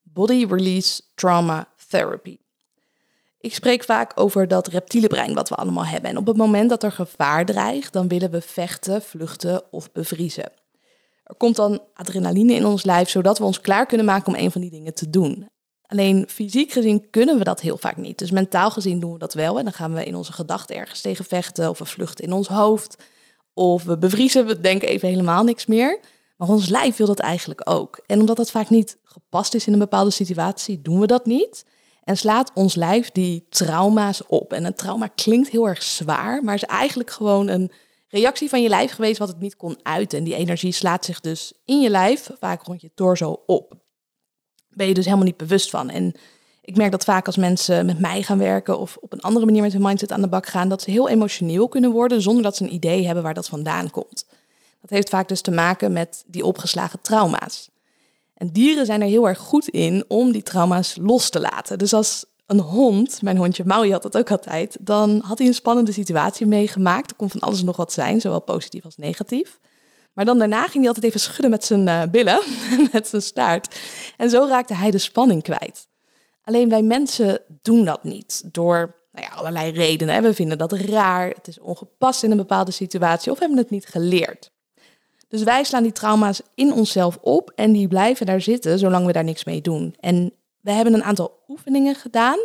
Body 0.02 0.46
Release 0.50 1.02
Trauma 1.16 1.68
Therapy. 1.90 2.38
Ik 3.40 3.54
spreek 3.54 3.84
vaak 3.84 4.12
over 4.16 4.48
dat 4.48 4.68
reptiele 4.68 5.08
brein 5.08 5.34
wat 5.34 5.50
we 5.50 5.56
allemaal 5.56 5.86
hebben. 5.86 6.10
En 6.10 6.18
op 6.18 6.28
het 6.28 6.38
moment 6.38 6.70
dat 6.70 6.84
er 6.84 6.92
gevaar 6.92 7.46
dreigt, 7.46 7.94
dan 7.94 8.08
willen 8.08 8.32
we 8.32 8.42
vechten, 8.42 9.02
vluchten 9.02 9.64
of 9.72 9.92
bevriezen. 9.92 10.52
Er 11.26 11.36
komt 11.36 11.56
dan 11.56 11.82
adrenaline 11.94 12.54
in 12.54 12.66
ons 12.66 12.84
lijf, 12.84 13.10
zodat 13.10 13.38
we 13.38 13.44
ons 13.44 13.62
klaar 13.62 13.86
kunnen 13.86 14.06
maken 14.06 14.34
om 14.34 14.40
een 14.40 14.52
van 14.52 14.62
die 14.62 14.70
dingen 14.70 14.94
te 14.94 15.10
doen. 15.10 15.48
Alleen 15.88 16.26
fysiek 16.28 16.72
gezien 16.72 17.10
kunnen 17.10 17.38
we 17.38 17.44
dat 17.44 17.62
heel 17.62 17.78
vaak 17.78 17.98
niet. 17.98 18.18
Dus 18.18 18.32
mentaal 18.32 18.72
gezien 18.72 19.00
doen 19.00 19.14
we 19.14 19.20
dat 19.20 19.34
wel. 19.34 19.58
En 19.58 19.64
dan 19.64 19.74
gaan 19.74 19.94
we 19.94 20.06
in 20.06 20.16
onze 20.16 20.34
gedachten 20.34 20.76
ergens 20.76 21.02
tegen 21.02 21.26
vechten. 21.26 21.70
Of 21.70 21.80
we 21.80 21.86
vluchten 21.86 22.26
in 22.26 22.34
ons 22.34 22.48
hoofd. 22.48 23.04
Of 23.54 23.84
we 23.84 23.98
bevriezen, 23.98 24.46
we 24.46 24.60
denken 24.60 24.88
even 24.88 25.08
helemaal 25.08 25.44
niks 25.44 25.66
meer. 25.66 26.00
Maar 26.38 26.50
ons 26.50 26.70
lijf 26.70 26.96
wil 26.96 27.08
dat 27.08 27.20
eigenlijk 27.20 27.62
ook. 27.70 28.04
En 28.06 28.20
omdat 28.20 28.38
dat 28.38 28.52
vaak 28.52 28.70
niet 28.70 28.98
gepast 29.04 29.54
is 29.54 29.68
in 29.68 29.74
een 29.74 29.80
bepaalde 29.80 30.12
situatie, 30.12 30.82
doen 30.82 31.00
we 31.00 31.08
dat 31.08 31.26
niet. 31.26 31.66
En 32.04 32.18
slaat 32.18 32.52
ons 32.54 32.76
lijf 32.76 33.12
die 33.12 33.46
trauma's 33.50 34.22
op. 34.28 34.54
En 34.54 34.66
een 34.66 34.76
trauma 34.76 35.08
klinkt 35.08 35.50
heel 35.50 35.68
erg 35.68 35.84
zwaar, 35.84 36.44
maar 36.44 36.56
is 36.56 36.64
eigenlijk 36.64 37.12
gewoon 37.12 37.48
een 37.48 37.72
reactie 38.16 38.50
van 38.50 38.62
je 38.62 38.70
lijf 38.70 38.92
geweest 38.92 39.18
wat 39.18 39.28
het 39.28 39.40
niet 39.40 39.56
kon 39.56 39.78
uiten. 39.84 40.18
En 40.18 40.24
die 40.24 40.36
energie 40.36 40.72
slaat 40.72 41.06
zich 41.06 41.20
dus 41.20 41.54
in 41.66 41.82
je 41.82 41.90
lijf, 41.90 42.30
vaak 42.40 42.64
rond 42.64 42.82
je 42.82 42.92
torso, 42.96 43.44
op. 43.46 43.74
Ben 44.70 44.88
je 44.88 44.94
dus 44.94 45.06
helemaal 45.06 45.26
niet 45.26 45.38
bewust 45.38 45.70
van. 45.70 45.90
En 45.90 46.14
ik 46.62 46.76
merk 46.78 46.92
dat 46.92 47.04
vaak 47.04 47.26
als 47.26 47.38
mensen 47.38 47.86
met 47.86 48.00
mij 48.00 48.24
gaan 48.24 48.38
werken 48.38 48.80
of 48.80 48.98
op 49.00 49.14
een 49.14 49.22
andere 49.22 49.46
manier 49.46 49.62
met 49.62 49.74
hun 49.74 49.82
mindset 49.82 50.12
aan 50.12 50.22
de 50.22 50.28
bak 50.28 50.46
gaan, 50.46 50.70
dat 50.70 50.82
ze 50.82 50.92
heel 50.92 51.10
emotioneel 51.10 51.68
kunnen 51.68 51.92
worden 51.92 52.22
zonder 52.22 52.44
dat 52.44 52.56
ze 52.56 52.64
een 52.64 52.74
idee 52.74 53.06
hebben 53.06 53.24
waar 53.24 53.34
dat 53.34 53.48
vandaan 53.48 53.92
komt. 53.92 54.26
Dat 54.82 54.90
heeft 54.90 55.10
vaak 55.10 55.28
dus 55.28 55.42
te 55.42 55.52
maken 55.52 55.94
met 55.94 56.24
die 56.28 56.46
opgeslagen 56.46 57.02
trauma's. 57.02 57.70
En 58.34 58.52
dieren 58.52 58.86
zijn 58.86 59.02
er 59.02 59.08
heel 59.08 59.28
erg 59.28 59.40
goed 59.40 59.68
in 59.68 60.06
om 60.08 60.32
die 60.32 60.44
trauma's 60.44 60.98
los 61.02 61.30
te 61.30 61.40
laten. 61.40 61.78
Dus 61.78 61.94
als 61.94 62.26
een 62.46 62.60
hond, 62.60 63.22
mijn 63.22 63.38
hondje 63.38 63.66
Maui 63.66 63.92
had 63.92 64.02
dat 64.02 64.18
ook 64.18 64.32
altijd, 64.32 64.78
dan 64.80 65.22
had 65.24 65.38
hij 65.38 65.48
een 65.48 65.54
spannende 65.54 65.92
situatie 65.92 66.46
meegemaakt. 66.46 67.10
Er 67.10 67.16
kon 67.16 67.30
van 67.30 67.40
alles 67.40 67.64
nog 67.64 67.76
wat 67.76 67.94
zijn, 67.94 68.22
zowel 68.22 68.42
positief 68.42 68.86
als 68.86 68.98
negatief. 68.98 69.60
Maar 70.14 70.26
dan 70.26 70.38
daarna 70.40 70.62
ging 70.62 70.78
hij 70.78 70.88
altijd 70.88 71.06
even 71.06 71.20
schudden 71.20 71.50
met 71.50 71.66
zijn 71.66 71.88
uh, 71.88 72.02
billen, 72.12 72.40
met 72.92 73.08
zijn 73.08 73.22
staart. 73.22 73.80
En 74.18 74.30
zo 74.30 74.46
raakte 74.50 74.74
hij 74.74 74.92
de 74.92 74.98
spanning 74.98 75.44
kwijt. 75.44 75.88
Alleen 76.44 76.70
wij 76.70 76.82
mensen 76.82 77.42
doen 77.62 77.86
dat 77.86 78.04
niet 78.04 78.44
door 78.52 78.96
nou 79.12 79.28
ja, 79.28 79.34
allerlei 79.34 79.72
redenen. 79.72 80.24
We 80.24 80.34
vinden 80.34 80.58
dat 80.58 80.72
raar, 80.72 81.30
het 81.30 81.48
is 81.48 81.60
ongepast 81.60 82.24
in 82.24 82.32
een 82.32 82.38
bepaalde 82.38 82.72
situatie 82.72 83.32
of 83.32 83.40
hebben 83.40 83.58
het 83.58 83.70
niet 83.70 83.86
geleerd. 83.86 84.52
Dus 85.28 85.44
wij 85.44 85.64
slaan 85.64 85.84
die 85.84 85.92
trauma's 85.92 86.42
in 86.56 86.74
onszelf 86.74 87.18
op 87.22 87.52
en 87.56 87.72
die 87.72 87.88
blijven 87.88 88.26
daar 88.26 88.42
zitten 88.42 88.80
zolang 88.80 89.06
we 89.06 89.12
daar 89.12 89.24
niks 89.24 89.44
mee 89.44 89.62
doen. 89.62 89.96
En 90.00 90.34
we 90.66 90.72
hebben 90.72 90.94
een 90.94 91.04
aantal 91.04 91.44
oefeningen 91.48 91.96
gedaan 91.96 92.40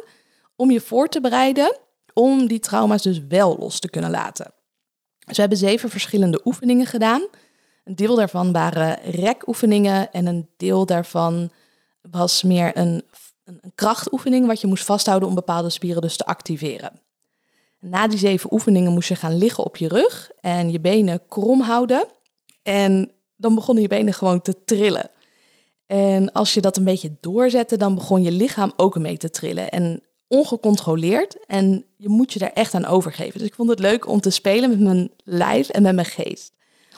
om 0.57 0.71
je 0.71 0.81
voor 0.81 1.09
te 1.09 1.21
bereiden 1.21 1.79
om 2.12 2.47
die 2.47 2.59
trauma's 2.59 3.03
dus 3.03 3.21
wel 3.29 3.57
los 3.59 3.79
te 3.79 3.91
kunnen 3.91 4.11
laten. 4.11 4.53
Dus 5.19 5.35
we 5.35 5.41
hebben 5.41 5.59
zeven 5.59 5.91
verschillende 5.91 6.41
oefeningen 6.45 6.87
gedaan. 6.87 7.27
Een 7.85 7.97
deel 7.97 8.15
daarvan 8.15 8.53
waren 8.53 8.99
rekoefeningen 9.03 10.12
en 10.12 10.27
een 10.27 10.49
deel 10.57 10.87
daarvan 10.87 11.50
was 12.11 12.43
meer 12.43 12.77
een, 12.77 13.05
een, 13.45 13.61
krachtoefening 13.75 14.47
wat 14.47 14.61
je 14.61 14.67
moest 14.67 14.85
vasthouden 14.85 15.29
om 15.29 15.35
bepaalde 15.35 15.71
spieren 15.71 16.03
dus 16.03 16.17
te 16.17 16.27
activeren. 16.27 17.00
Na 17.79 18.09
die 18.09 18.19
zeven 18.19 18.53
oefeningen 18.53 18.93
moest 18.93 19.09
je 19.09 19.17
gaan 19.17 19.39
liggen 19.39 19.65
op 19.65 19.77
je 19.77 19.89
rug 19.89 20.31
en 20.41 20.71
je 20.71 20.81
benen 20.81 21.27
krom 21.29 21.61
houden. 21.61 22.07
En 22.62 23.12
dan 23.37 23.55
begonnen 23.55 23.83
je 23.83 23.89
benen 23.89 24.15
gewoon 24.15 24.43
te 24.43 24.65
trillen. 24.65 25.11
En 25.91 26.33
als 26.33 26.55
je 26.55 26.61
dat 26.61 26.77
een 26.77 26.85
beetje 26.85 27.17
doorzette, 27.21 27.77
dan 27.77 27.95
begon 27.95 28.23
je 28.23 28.33
lichaam 28.33 28.73
ook 28.77 28.99
mee 28.99 29.17
te 29.17 29.31
trillen. 29.31 29.71
En 29.71 30.03
ongecontroleerd. 30.29 31.47
En 31.47 31.85
je 31.97 32.09
moet 32.09 32.33
je 32.33 32.39
daar 32.39 32.53
echt 32.53 32.75
aan 32.75 32.87
overgeven. 32.87 33.39
Dus 33.39 33.49
ik 33.49 33.55
vond 33.55 33.71
het 33.71 33.79
leuk 33.79 34.09
om 34.09 34.21
te 34.21 34.31
spelen 34.31 34.71
met 34.71 34.81
mijn 34.81 35.11
lijf 35.25 35.69
en 35.69 35.83
met 35.83 35.95
mijn 35.95 36.07
geest. 36.07 36.53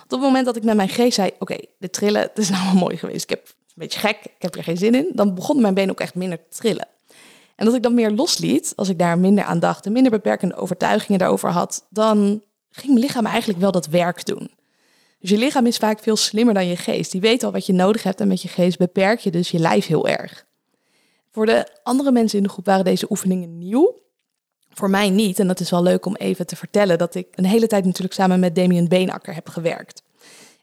Op 0.05 0.11
het 0.11 0.21
moment 0.21 0.47
dat 0.47 0.57
ik 0.57 0.63
met 0.63 0.77
mijn 0.77 0.89
geest 0.89 1.15
zei: 1.15 1.31
Oké, 1.39 1.57
de 1.79 1.91
trillen, 1.91 2.21
het 2.21 2.39
is 2.39 2.51
nou 2.51 2.65
wel 2.65 2.81
mooi 2.83 2.97
geweest. 2.97 3.23
Ik 3.23 3.31
heb 3.31 3.47
een 3.47 3.73
beetje 3.75 4.01
gek, 4.01 4.19
ik 4.23 4.43
heb 4.43 4.55
er 4.55 4.63
geen 4.63 4.77
zin 4.77 4.95
in. 4.95 5.11
Dan 5.13 5.35
begon 5.35 5.61
mijn 5.61 5.75
been 5.75 5.91
ook 5.91 6.01
echt 6.01 6.15
minder 6.15 6.39
te 6.39 6.57
trillen. 6.57 6.89
En 7.57 7.65
dat 7.65 7.75
ik 7.75 7.83
dan 7.83 7.95
meer 7.95 8.11
losliet, 8.11 8.73
als 8.77 8.89
ik 8.89 8.99
daar 8.99 9.19
minder 9.19 9.45
aan 9.45 9.61
dacht 9.61 9.87
en 9.87 9.93
minder 9.93 10.13
beperkende 10.13 10.55
overtuigingen 10.55 11.19
daarover 11.19 11.51
had, 11.51 11.87
dan 11.91 12.43
ging 12.71 12.89
mijn 12.89 13.05
lichaam 13.05 13.27
eigenlijk 13.27 13.61
wel 13.61 13.73
dat 13.73 13.87
werk 13.87 14.27
doen. 14.27 14.51
Dus 15.23 15.31
je 15.31 15.38
lichaam 15.38 15.67
is 15.67 15.76
vaak 15.76 15.99
veel 16.00 16.17
slimmer 16.17 16.55
dan 16.55 16.67
je 16.67 16.76
geest. 16.76 17.12
Die 17.12 17.21
weet 17.21 17.43
al 17.43 17.52
wat 17.52 17.67
je 17.67 17.73
nodig 17.73 18.02
hebt 18.02 18.21
en 18.21 18.29
met 18.29 18.43
je 18.43 18.49
geest 18.49 18.79
beperk 18.79 19.21
je 19.21 19.31
dus 19.31 19.50
je 19.50 19.59
lijf 19.59 19.87
heel 19.87 20.09
erg. 20.09 20.47
Voor 21.31 21.47
de 21.47 21.67
andere 21.83 22.12
mensen 22.12 22.38
in 22.38 22.45
de 22.45 22.50
groep 22.50 22.64
waren 22.64 22.85
deze 22.85 23.07
oefeningen 23.11 23.59
nieuw. 23.59 23.99
Voor 24.71 24.91
mij 24.91 25.11
niet. 25.11 25.38
En 25.38 25.47
dat 25.47 25.61
is 25.61 25.71
wel 25.71 25.83
leuk 25.83 26.07
om 26.07 26.17
even 26.17 26.47
te 26.47 26.57
vertellen 26.57 26.99
dat 26.99 27.14
ik 27.14 27.26
een 27.35 27.45
hele 27.45 27.67
tijd 27.67 27.85
natuurlijk 27.85 28.14
samen 28.14 28.41
met 28.41 28.55
Damien 28.55 28.88
Beenakker 28.88 29.35
heb 29.35 29.49
gewerkt. 29.49 30.02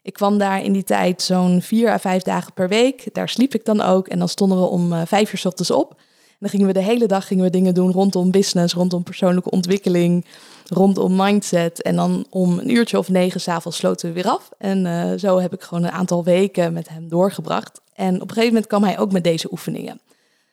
Ik 0.02 0.12
kwam 0.12 0.38
daar 0.38 0.62
in 0.62 0.72
die 0.72 0.84
tijd 0.84 1.22
zo'n 1.22 1.62
vier 1.62 1.88
à 1.88 1.98
vijf 1.98 2.22
dagen 2.22 2.52
per 2.52 2.68
week. 2.68 3.08
Daar 3.12 3.28
sliep 3.28 3.54
ik 3.54 3.64
dan 3.64 3.80
ook. 3.80 4.08
En 4.08 4.18
dan 4.18 4.28
stonden 4.28 4.60
we 4.60 4.66
om 4.66 4.92
uh, 4.92 5.02
vijf 5.06 5.32
uur 5.32 5.38
s 5.38 5.44
ochtends 5.44 5.70
op. 5.70 5.90
En 5.90 6.36
dan 6.38 6.48
gingen 6.48 6.66
we 6.66 6.72
de 6.72 6.82
hele 6.82 7.06
dag 7.06 7.26
gingen 7.26 7.44
we 7.44 7.50
dingen 7.50 7.74
doen 7.74 7.92
rondom 7.92 8.30
business, 8.30 8.74
rondom 8.74 9.02
persoonlijke 9.02 9.50
ontwikkeling, 9.50 10.24
rondom 10.70 11.16
mindset. 11.16 11.82
En 11.82 11.96
dan 11.96 12.26
om 12.30 12.58
een 12.58 12.70
uurtje 12.70 12.98
of 12.98 13.08
negen 13.08 13.40
s'avonds 13.40 13.78
sloten 13.78 14.08
we 14.08 14.14
weer 14.14 14.28
af. 14.28 14.48
En 14.58 14.84
uh, 14.84 15.12
zo 15.18 15.38
heb 15.38 15.52
ik 15.52 15.62
gewoon 15.62 15.84
een 15.84 15.90
aantal 15.90 16.24
weken 16.24 16.72
met 16.72 16.88
hem 16.88 17.08
doorgebracht. 17.08 17.80
En 17.94 18.14
op 18.14 18.20
een 18.20 18.28
gegeven 18.28 18.46
moment 18.46 18.66
kwam 18.66 18.84
hij 18.84 18.98
ook 18.98 19.12
met 19.12 19.24
deze 19.24 19.48
oefeningen. 19.50 20.00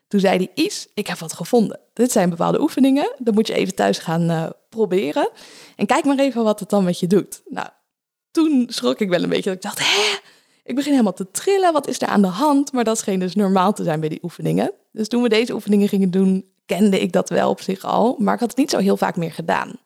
Toen 0.07 0.19
zei 0.19 0.37
hij, 0.37 0.63
Is, 0.65 0.87
ik 0.93 1.07
heb 1.07 1.17
wat 1.17 1.33
gevonden. 1.33 1.79
Dit 1.93 2.11
zijn 2.11 2.29
bepaalde 2.29 2.61
oefeningen. 2.61 3.13
Dat 3.17 3.33
moet 3.33 3.47
je 3.47 3.53
even 3.53 3.75
thuis 3.75 3.97
gaan 3.97 4.31
uh, 4.31 4.45
proberen. 4.69 5.29
En 5.75 5.85
kijk 5.85 6.05
maar 6.05 6.19
even 6.19 6.43
wat 6.43 6.59
het 6.59 6.69
dan 6.69 6.83
met 6.83 6.99
je 6.99 7.07
doet. 7.07 7.41
Nou, 7.45 7.67
toen 8.31 8.65
schrok 8.69 8.99
ik 8.99 9.09
wel 9.09 9.23
een 9.23 9.29
beetje. 9.29 9.51
Ik 9.51 9.61
dacht, 9.61 9.79
hè? 9.79 10.17
Ik 10.63 10.75
begin 10.75 10.91
helemaal 10.91 11.13
te 11.13 11.31
trillen. 11.31 11.73
Wat 11.73 11.87
is 11.87 12.01
er 12.01 12.07
aan 12.07 12.21
de 12.21 12.27
hand? 12.27 12.71
Maar 12.71 12.83
dat 12.83 12.97
scheen 12.97 13.19
dus 13.19 13.35
normaal 13.35 13.73
te 13.73 13.83
zijn 13.83 13.99
bij 13.99 14.09
die 14.09 14.23
oefeningen. 14.23 14.71
Dus 14.91 15.07
toen 15.07 15.21
we 15.21 15.29
deze 15.29 15.53
oefeningen 15.53 15.87
gingen 15.87 16.11
doen, 16.11 16.45
kende 16.65 16.99
ik 16.99 17.11
dat 17.11 17.29
wel 17.29 17.49
op 17.49 17.61
zich 17.61 17.83
al. 17.83 18.15
Maar 18.19 18.33
ik 18.33 18.39
had 18.39 18.49
het 18.49 18.57
niet 18.57 18.69
zo 18.69 18.77
heel 18.77 18.97
vaak 18.97 19.15
meer 19.15 19.31
gedaan. 19.31 19.79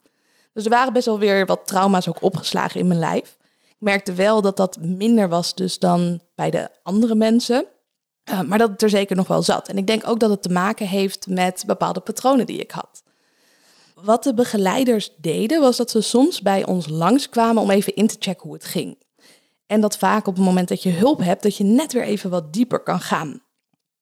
Dus 0.54 0.64
er 0.64 0.70
waren 0.70 0.94
best 0.94 1.06
wel 1.06 1.20
weer 1.20 1.46
wat 1.46 1.68
trauma's 1.68 2.08
ook 2.08 2.22
opgeslagen 2.22 2.80
in 2.80 2.88
mijn 2.88 3.00
lijf. 3.00 3.38
Ik 3.68 3.76
merkte 3.80 4.14
wel 4.14 4.42
dat 4.42 4.58
dat 4.58 4.78
minder 4.82 5.30
was 5.30 5.56
dus 5.56 5.80
dan 5.80 6.22
bij 6.36 6.50
de 6.50 6.70
andere 6.84 7.16
mensen. 7.16 7.66
Uh, 8.30 8.42
maar 8.42 8.58
dat 8.58 8.70
het 8.70 8.82
er 8.82 8.90
zeker 8.90 9.16
nog 9.16 9.28
wel 9.28 9.42
zat. 9.42 9.68
En 9.68 9.78
ik 9.78 9.88
denk 9.88 10.08
ook 10.08 10.20
dat 10.20 10.30
het 10.30 10.42
te 10.42 10.50
maken 10.50 10.88
heeft 10.88 11.28
met 11.28 11.64
bepaalde 11.68 12.00
patronen 12.00 12.46
die 12.46 12.60
ik 12.60 12.72
had. 12.72 13.04
Wat 13.96 14.24
de 14.24 14.34
begeleiders 14.34 15.12
deden, 15.18 15.62
was 15.62 15.78
dat 15.78 15.92
ze 15.92 16.02
soms 16.02 16.42
bij 16.42 16.66
ons 16.66 16.88
langskwamen 16.88 17.62
om 17.62 17.70
even 17.70 17.96
in 17.96 18.08
te 18.08 18.16
checken 18.20 18.44
hoe 18.44 18.54
het 18.54 18.66
ging. 18.66 18.98
En 19.68 19.82
dat 19.82 19.98
vaak 19.98 20.28
op 20.28 20.36
het 20.36 20.46
moment 20.46 20.68
dat 20.68 20.84
je 20.84 20.90
hulp 20.90 21.20
hebt, 21.20 21.44
dat 21.44 21.58
je 21.58 21.64
net 21.64 21.94
weer 21.94 22.04
even 22.04 22.30
wat 22.30 22.54
dieper 22.54 22.80
kan 22.80 23.00
gaan. 23.00 23.42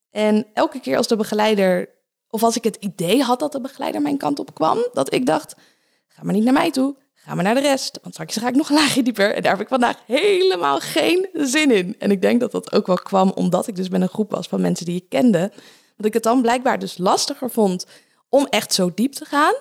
En 0.10 0.48
elke 0.54 0.80
keer 0.80 0.98
als 0.98 1.08
de 1.08 1.16
begeleider, 1.16 1.90
of 2.30 2.44
als 2.44 2.58
ik 2.58 2.64
het 2.64 2.76
idee 2.76 3.24
had 3.24 3.40
dat 3.40 3.52
de 3.52 3.62
begeleider 3.62 4.02
mijn 4.02 4.18
kant 4.18 4.40
op 4.40 4.54
kwam, 4.54 4.88
dat 4.94 5.14
ik 5.14 5.26
dacht, 5.26 5.56
ga 6.20 6.26
maar 6.26 6.34
niet 6.34 6.44
naar 6.44 6.54
mij 6.54 6.72
toe, 6.72 6.96
ga 7.16 7.36
maar 7.36 7.44
naar 7.44 7.56
de 7.56 7.62
rest. 7.62 8.00
Want 8.02 8.14
straks 8.14 8.38
ga 8.38 8.48
ik 8.48 8.56
nog 8.56 8.70
een 8.70 8.76
laagje 8.76 9.04
dieper. 9.04 9.34
En 9.36 9.42
daar 9.42 9.52
heb 9.52 9.62
ik 9.62 9.68
vandaag 9.68 9.98
helemaal 10.06 10.80
geen 10.80 11.28
zin 11.34 11.72
in. 11.72 11.96
En 12.00 12.12
ik 12.12 12.22
denk 12.22 12.40
dat 12.40 12.52
dat 12.52 12.74
ook 12.74 12.88
wel 12.88 12.96
kwam 12.96 13.32
omdat 13.36 13.68
ik 13.68 13.76
dus 13.76 13.90
met 13.90 14.02
een 14.02 14.10
groep 14.10 14.32
was 14.32 14.48
van 14.48 14.62
mensen 14.62 14.86
die 14.86 14.96
ik 14.96 15.10
kende. 15.10 15.52
Dat 15.98 16.06
ik 16.06 16.14
het 16.14 16.24
dan 16.24 16.42
blijkbaar 16.42 16.80
dus 16.80 16.98
lastiger 16.98 17.50
vond 17.50 17.86
om 18.30 18.46
echt 18.46 18.74
zo 18.74 18.92
diep 18.96 19.14
te 19.14 19.26
gaan 19.26 19.54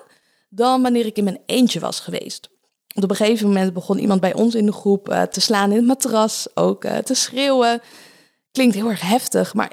dan 0.49 0.81
wanneer 0.81 1.05
ik 1.05 1.17
in 1.17 1.23
mijn 1.23 1.41
eentje 1.45 1.79
was 1.79 1.99
geweest. 1.99 2.49
Op 2.95 3.09
een 3.09 3.15
gegeven 3.15 3.47
moment 3.47 3.73
begon 3.73 3.99
iemand 3.99 4.21
bij 4.21 4.33
ons 4.33 4.55
in 4.55 4.65
de 4.65 4.71
groep 4.71 5.09
uh, 5.09 5.21
te 5.21 5.41
slaan 5.41 5.69
in 5.71 5.77
het 5.77 5.85
matras, 5.85 6.47
ook 6.53 6.85
uh, 6.85 6.97
te 6.97 7.13
schreeuwen. 7.13 7.81
Klinkt 8.51 8.75
heel 8.75 8.89
erg 8.89 9.01
heftig, 9.01 9.53
maar 9.53 9.71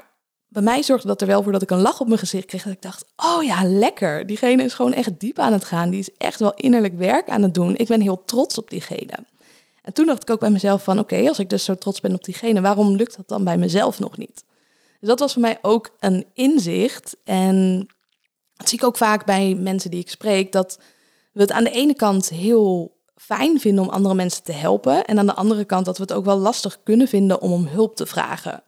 bij 0.57 0.65
mij 0.65 0.83
zorgde 0.83 1.07
dat 1.07 1.21
er 1.21 1.27
wel 1.27 1.43
voor 1.43 1.51
dat 1.51 1.61
ik 1.61 1.71
een 1.71 1.81
lach 1.81 1.99
op 1.99 2.07
mijn 2.07 2.19
gezicht 2.19 2.45
kreeg. 2.45 2.63
Dat 2.63 2.73
ik 2.73 2.81
dacht, 2.81 3.05
oh 3.15 3.43
ja, 3.43 3.63
lekker. 3.63 4.25
Diegene 4.25 4.63
is 4.63 4.73
gewoon 4.73 4.93
echt 4.93 5.19
diep 5.19 5.39
aan 5.39 5.53
het 5.53 5.65
gaan. 5.65 5.89
Die 5.89 5.99
is 5.99 6.09
echt 6.17 6.39
wel 6.39 6.53
innerlijk 6.53 6.97
werk 6.97 7.29
aan 7.29 7.41
het 7.41 7.53
doen. 7.53 7.75
Ik 7.75 7.87
ben 7.87 8.01
heel 8.01 8.23
trots 8.25 8.57
op 8.57 8.69
diegene. 8.69 9.13
En 9.81 9.93
toen 9.93 10.05
dacht 10.05 10.21
ik 10.21 10.29
ook 10.29 10.39
bij 10.39 10.49
mezelf 10.49 10.83
van, 10.83 10.99
oké, 10.99 11.27
als 11.27 11.39
ik 11.39 11.49
dus 11.49 11.63
zo 11.63 11.75
trots 11.75 11.99
ben 11.99 12.13
op 12.13 12.23
diegene, 12.23 12.61
waarom 12.61 12.95
lukt 12.95 13.17
dat 13.17 13.27
dan 13.27 13.43
bij 13.43 13.57
mezelf 13.57 13.99
nog 13.99 14.17
niet? 14.17 14.43
Dus 14.99 15.09
dat 15.09 15.19
was 15.19 15.33
voor 15.33 15.41
mij 15.41 15.57
ook 15.61 15.89
een 15.99 16.25
inzicht. 16.33 17.17
En 17.23 17.87
dat 18.55 18.69
zie 18.69 18.77
ik 18.77 18.85
ook 18.85 18.97
vaak 18.97 19.25
bij 19.25 19.55
mensen 19.55 19.91
die 19.91 19.99
ik 19.99 20.09
spreek, 20.09 20.51
dat 20.51 20.79
we 21.31 21.41
het 21.41 21.51
aan 21.51 21.63
de 21.63 21.71
ene 21.71 21.93
kant 21.93 22.29
heel 22.29 22.95
fijn 23.15 23.59
vinden 23.59 23.83
om 23.83 23.89
andere 23.89 24.15
mensen 24.15 24.43
te 24.43 24.51
helpen. 24.51 25.05
En 25.05 25.19
aan 25.19 25.25
de 25.25 25.35
andere 25.35 25.65
kant 25.65 25.85
dat 25.85 25.97
we 25.97 26.03
het 26.03 26.13
ook 26.13 26.25
wel 26.25 26.37
lastig 26.37 26.79
kunnen 26.83 27.07
vinden 27.07 27.41
om 27.41 27.51
om 27.51 27.67
hulp 27.67 27.95
te 27.95 28.05
vragen. 28.05 28.63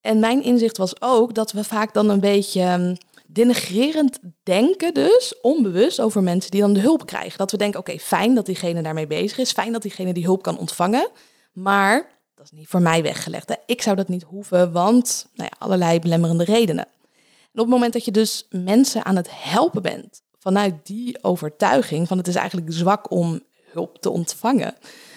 En 0.00 0.18
mijn 0.18 0.42
inzicht 0.42 0.76
was 0.76 1.00
ook 1.00 1.34
dat 1.34 1.52
we 1.52 1.64
vaak 1.64 1.94
dan 1.94 2.08
een 2.08 2.20
beetje 2.20 2.60
ehm, 2.60 2.94
denigrerend 3.26 4.18
denken, 4.42 4.94
dus 4.94 5.40
onbewust 5.40 6.00
over 6.00 6.22
mensen 6.22 6.50
die 6.50 6.60
dan 6.60 6.72
de 6.72 6.80
hulp 6.80 7.06
krijgen. 7.06 7.38
Dat 7.38 7.50
we 7.50 7.56
denken, 7.56 7.80
oké, 7.80 7.98
fijn 7.98 8.34
dat 8.34 8.46
diegene 8.46 8.82
daarmee 8.82 9.06
bezig 9.06 9.38
is, 9.38 9.52
fijn 9.52 9.72
dat 9.72 9.82
diegene 9.82 10.12
die 10.12 10.24
hulp 10.24 10.42
kan 10.42 10.58
ontvangen, 10.58 11.08
maar 11.52 12.08
dat 12.34 12.44
is 12.44 12.58
niet 12.58 12.68
voor 12.68 12.82
mij 12.82 13.02
weggelegd. 13.02 13.48
Hè. 13.48 13.54
Ik 13.66 13.82
zou 13.82 13.96
dat 13.96 14.08
niet 14.08 14.22
hoeven, 14.22 14.72
want 14.72 15.26
nou 15.34 15.48
ja, 15.52 15.56
allerlei 15.66 16.00
belemmerende 16.00 16.44
redenen. 16.44 16.84
En 16.84 17.60
op 17.60 17.66
het 17.66 17.68
moment 17.68 17.92
dat 17.92 18.04
je 18.04 18.10
dus 18.10 18.46
mensen 18.50 19.04
aan 19.04 19.16
het 19.16 19.28
helpen 19.30 19.82
bent 19.82 20.22
vanuit 20.38 20.74
die 20.86 21.22
overtuiging 21.24 22.08
van 22.08 22.18
het 22.18 22.28
is 22.28 22.34
eigenlijk 22.34 22.72
zwak 22.72 23.10
om 23.10 23.40
hulp 23.72 23.98
te 23.98 24.10
ontvangen, 24.10 24.74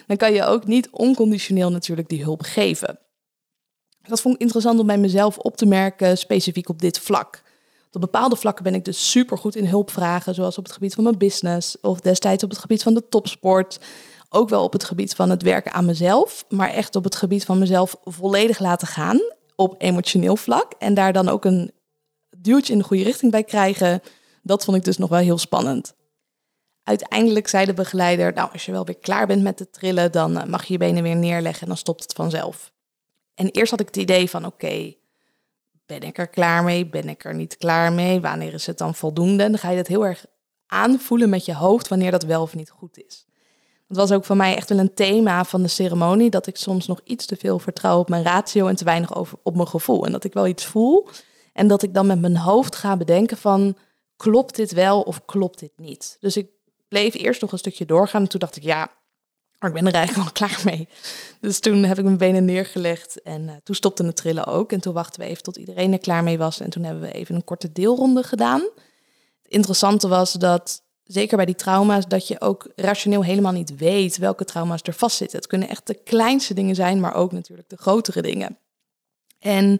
dan 0.07 0.17
kan 0.17 0.33
je 0.33 0.45
ook 0.45 0.65
niet 0.65 0.89
onconditioneel 0.89 1.71
natuurlijk 1.71 2.09
die 2.09 2.23
hulp 2.23 2.41
geven. 2.41 2.99
Dat 4.07 4.21
vond 4.21 4.35
ik 4.35 4.41
interessant 4.41 4.79
om 4.79 4.87
bij 4.87 4.97
mezelf 4.97 5.37
op 5.37 5.57
te 5.57 5.65
merken, 5.65 6.17
specifiek 6.17 6.69
op 6.69 6.81
dit 6.81 6.99
vlak. 6.99 7.41
Op 7.91 8.01
bepaalde 8.01 8.35
vlakken 8.35 8.63
ben 8.63 8.73
ik 8.73 8.85
dus 8.85 9.11
super 9.11 9.37
goed 9.37 9.55
in 9.55 9.65
hulpvragen, 9.65 10.35
zoals 10.35 10.57
op 10.57 10.63
het 10.63 10.73
gebied 10.73 10.93
van 10.93 11.03
mijn 11.03 11.17
business 11.17 11.79
of 11.81 11.99
destijds 11.99 12.43
op 12.43 12.49
het 12.49 12.59
gebied 12.59 12.83
van 12.83 12.93
de 12.93 13.07
topsport. 13.09 13.79
Ook 14.29 14.49
wel 14.49 14.63
op 14.63 14.73
het 14.73 14.83
gebied 14.83 15.15
van 15.15 15.29
het 15.29 15.41
werken 15.41 15.73
aan 15.73 15.85
mezelf, 15.85 16.45
maar 16.49 16.69
echt 16.69 16.95
op 16.95 17.03
het 17.03 17.15
gebied 17.15 17.45
van 17.45 17.59
mezelf 17.59 17.95
volledig 18.03 18.59
laten 18.59 18.87
gaan 18.87 19.19
op 19.55 19.75
emotioneel 19.77 20.35
vlak. 20.35 20.73
En 20.79 20.93
daar 20.93 21.13
dan 21.13 21.29
ook 21.29 21.45
een 21.45 21.71
duwtje 22.37 22.73
in 22.73 22.79
de 22.79 22.85
goede 22.85 23.03
richting 23.03 23.31
bij 23.31 23.43
krijgen. 23.43 24.01
Dat 24.41 24.63
vond 24.63 24.77
ik 24.77 24.83
dus 24.83 24.97
nog 24.97 25.09
wel 25.09 25.19
heel 25.19 25.37
spannend. 25.37 25.93
Uiteindelijk 26.83 27.47
zei 27.47 27.65
de 27.65 27.73
begeleider, 27.73 28.33
nou 28.33 28.51
als 28.51 28.65
je 28.65 28.71
wel 28.71 28.85
weer 28.85 28.97
klaar 28.97 29.27
bent 29.27 29.43
met 29.43 29.59
het 29.59 29.73
trillen, 29.73 30.11
dan 30.11 30.37
eh, 30.37 30.45
mag 30.45 30.65
je 30.65 30.73
je 30.73 30.79
benen 30.79 31.03
weer 31.03 31.15
neerleggen 31.15 31.61
en 31.61 31.67
dan 31.67 31.77
stopt 31.77 32.03
het 32.03 32.13
vanzelf. 32.13 32.72
En 33.35 33.49
eerst 33.49 33.71
had 33.71 33.79
ik 33.79 33.87
het 33.87 33.97
idee 33.97 34.29
van 34.29 34.45
oké, 34.45 34.93
ben 35.85 36.01
ik 36.01 36.17
er 36.17 36.27
klaar 36.27 36.63
mee? 36.63 36.85
Ben 36.85 37.09
ik 37.09 37.25
er 37.25 37.35
niet 37.35 37.57
klaar 37.57 37.93
mee? 37.93 38.21
Wanneer 38.21 38.53
is 38.53 38.65
het 38.65 38.77
dan 38.77 38.95
voldoende? 38.95 39.43
dan 39.43 39.57
ga 39.57 39.69
je 39.69 39.77
dat 39.77 39.87
heel 39.87 40.05
erg 40.05 40.25
aanvoelen 40.67 41.29
met 41.29 41.45
je 41.45 41.55
hoofd 41.55 41.87
wanneer 41.87 42.11
dat 42.11 42.23
wel 42.23 42.41
of 42.41 42.55
niet 42.55 42.69
goed 42.69 43.03
is. 43.05 43.25
Het 43.87 43.97
was 43.97 44.11
ook 44.11 44.25
voor 44.25 44.35
mij 44.35 44.55
echt 44.55 44.69
wel 44.69 44.79
een 44.79 44.93
thema 44.93 45.43
van 45.43 45.61
de 45.61 45.67
ceremonie 45.67 46.29
dat 46.29 46.47
ik 46.47 46.57
soms 46.57 46.87
nog 46.87 47.01
iets 47.03 47.25
te 47.25 47.35
veel 47.35 47.59
vertrouw 47.59 47.99
op 47.99 48.09
mijn 48.09 48.23
ratio 48.23 48.67
en 48.67 48.75
te 48.75 48.83
weinig 48.83 49.15
over, 49.15 49.37
op 49.43 49.55
mijn 49.55 49.67
gevoel. 49.67 50.05
En 50.05 50.11
dat 50.11 50.23
ik 50.23 50.33
wel 50.33 50.47
iets 50.47 50.65
voel 50.65 51.07
en 51.53 51.67
dat 51.67 51.83
ik 51.83 51.93
dan 51.93 52.07
met 52.07 52.21
mijn 52.21 52.37
hoofd 52.37 52.75
ga 52.75 52.97
bedenken 52.97 53.37
van 53.37 53.77
klopt 54.17 54.55
dit 54.55 54.71
wel 54.71 55.01
of 55.01 55.25
klopt 55.25 55.59
dit 55.59 55.71
niet? 55.75 56.17
Dus 56.19 56.37
ik 56.37 56.49
bleef 56.87 57.13
eerst 57.13 57.41
nog 57.41 57.51
een 57.51 57.57
stukje 57.57 57.85
doorgaan 57.85 58.21
en 58.21 58.27
toen 58.27 58.39
dacht 58.39 58.55
ik 58.55 58.63
ja, 58.63 58.91
maar 59.63 59.71
ik 59.71 59.83
ben 59.83 59.93
er 59.93 59.99
eigenlijk 59.99 60.29
wel 60.29 60.47
klaar 60.47 60.61
mee. 60.65 60.87
Dus 61.39 61.59
toen 61.59 61.83
heb 61.83 61.97
ik 61.97 62.03
mijn 62.03 62.17
benen 62.17 62.45
neergelegd 62.45 63.21
en 63.21 63.41
uh, 63.43 63.51
toen 63.63 63.75
stopte 63.75 64.05
het 64.05 64.15
trillen 64.15 64.45
ook. 64.45 64.71
En 64.71 64.79
toen 64.79 64.93
wachten 64.93 65.21
we 65.21 65.27
even 65.27 65.43
tot 65.43 65.57
iedereen 65.57 65.91
er 65.91 65.99
klaar 65.99 66.23
mee 66.23 66.37
was. 66.37 66.59
En 66.59 66.69
toen 66.69 66.83
hebben 66.83 67.03
we 67.03 67.11
even 67.11 67.35
een 67.35 67.43
korte 67.43 67.71
deelronde 67.71 68.23
gedaan. 68.23 68.59
Het 69.41 69.51
interessante 69.51 70.07
was 70.07 70.33
dat, 70.33 70.81
zeker 71.03 71.37
bij 71.37 71.45
die 71.45 71.55
trauma's, 71.55 72.07
dat 72.07 72.27
je 72.27 72.41
ook 72.41 72.67
rationeel 72.75 73.23
helemaal 73.23 73.51
niet 73.51 73.75
weet 73.75 74.17
welke 74.17 74.45
trauma's 74.45 74.81
er 74.83 74.93
vastzitten. 74.93 75.37
Het 75.37 75.47
kunnen 75.47 75.69
echt 75.69 75.87
de 75.87 75.99
kleinste 76.03 76.53
dingen 76.53 76.75
zijn, 76.75 76.99
maar 76.99 77.13
ook 77.13 77.31
natuurlijk 77.31 77.69
de 77.69 77.77
grotere 77.77 78.21
dingen. 78.21 78.57
En 79.39 79.79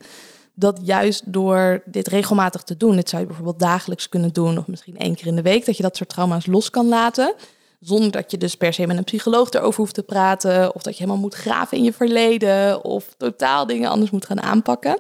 dat 0.54 0.80
juist 0.84 1.34
door 1.34 1.84
dit 1.86 2.08
regelmatig 2.08 2.64
te 2.64 2.78
doen, 2.78 2.96
dit 2.96 3.10
zou 3.10 3.22
je 3.22 3.28
bijvoorbeeld 3.28 3.60
dagelijks 3.60 4.10
kunnen 4.10 4.34
doen, 4.34 4.58
of 4.58 4.68
misschien 4.68 4.98
één 4.98 5.16
keer 5.16 5.28
in 5.28 5.36
de 5.36 5.42
week, 5.42 5.66
dat 5.66 5.78
je 5.78 5.84
dat 5.84 5.98
soort 5.98 6.10
trauma's 6.10 6.46
los 6.46 6.70
kan 6.70 6.88
laten. 6.88 7.36
Zonder 7.84 8.12
dat 8.12 8.32
je 8.32 8.38
dus 8.38 8.56
per 8.56 8.74
se 8.74 8.88
met 8.88 8.98
een 8.98 9.04
psycholoog 9.04 9.50
erover 9.50 9.80
hoeft 9.80 9.94
te 9.94 10.04
praten. 10.04 10.76
Of 10.76 10.82
dat 10.82 10.98
je 10.98 11.04
helemaal 11.04 11.22
moet 11.22 11.34
graven 11.34 11.78
in 11.78 11.84
je 11.84 11.94
verleden. 11.94 12.84
Of 12.84 13.14
totaal 13.18 13.66
dingen 13.66 13.90
anders 13.90 14.12
moet 14.12 14.26
gaan 14.26 14.42
aanpakken. 14.42 15.00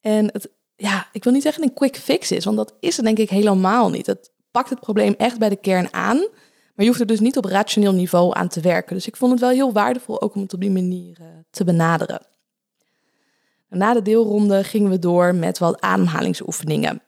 En 0.00 0.24
het, 0.32 0.48
ja, 0.76 1.08
ik 1.12 1.24
wil 1.24 1.32
niet 1.32 1.42
zeggen 1.42 1.62
een 1.62 1.74
quick 1.74 1.96
fix 1.96 2.30
is. 2.30 2.44
Want 2.44 2.56
dat 2.56 2.74
is 2.80 2.96
het 2.96 3.04
denk 3.04 3.18
ik 3.18 3.30
helemaal 3.30 3.90
niet. 3.90 4.06
Het 4.06 4.30
pakt 4.50 4.70
het 4.70 4.80
probleem 4.80 5.14
echt 5.18 5.38
bij 5.38 5.48
de 5.48 5.56
kern 5.56 5.92
aan. 5.92 6.16
Maar 6.16 6.84
je 6.84 6.86
hoeft 6.86 7.00
er 7.00 7.06
dus 7.06 7.20
niet 7.20 7.36
op 7.36 7.44
rationeel 7.44 7.92
niveau 7.92 8.34
aan 8.34 8.48
te 8.48 8.60
werken. 8.60 8.94
Dus 8.94 9.06
ik 9.06 9.16
vond 9.16 9.32
het 9.32 9.40
wel 9.40 9.50
heel 9.50 9.72
waardevol 9.72 10.20
ook 10.20 10.34
om 10.34 10.42
het 10.42 10.54
op 10.54 10.60
die 10.60 10.70
manier 10.70 11.16
uh, 11.20 11.26
te 11.50 11.64
benaderen. 11.64 12.26
Na 13.68 13.92
de 13.92 14.02
deelronde 14.02 14.64
gingen 14.64 14.90
we 14.90 14.98
door 14.98 15.34
met 15.34 15.58
wat 15.58 15.80
ademhalingsoefeningen. 15.80 17.02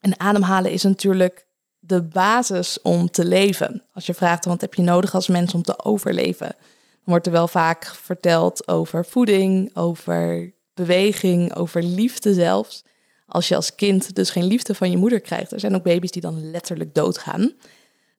En 0.00 0.20
ademhalen 0.20 0.70
is 0.70 0.82
natuurlijk 0.82 1.47
de 1.78 2.02
basis 2.02 2.82
om 2.82 3.10
te 3.10 3.24
leven. 3.24 3.82
Als 3.94 4.06
je 4.06 4.14
vraagt 4.14 4.44
wat 4.44 4.60
heb 4.60 4.74
je 4.74 4.82
nodig 4.82 5.14
als 5.14 5.28
mens 5.28 5.54
om 5.54 5.62
te 5.62 5.84
overleven, 5.84 6.54
dan 6.58 7.04
wordt 7.04 7.26
er 7.26 7.32
wel 7.32 7.48
vaak 7.48 7.86
verteld 7.86 8.68
over 8.68 9.04
voeding, 9.04 9.76
over 9.76 10.52
beweging, 10.74 11.54
over 11.54 11.82
liefde 11.82 12.34
zelfs. 12.34 12.84
Als 13.26 13.48
je 13.48 13.56
als 13.56 13.74
kind 13.74 14.14
dus 14.14 14.30
geen 14.30 14.44
liefde 14.44 14.74
van 14.74 14.90
je 14.90 14.96
moeder 14.96 15.20
krijgt, 15.20 15.52
er 15.52 15.60
zijn 15.60 15.74
ook 15.74 15.82
baby's 15.82 16.10
die 16.10 16.22
dan 16.22 16.50
letterlijk 16.50 16.94
doodgaan. 16.94 17.52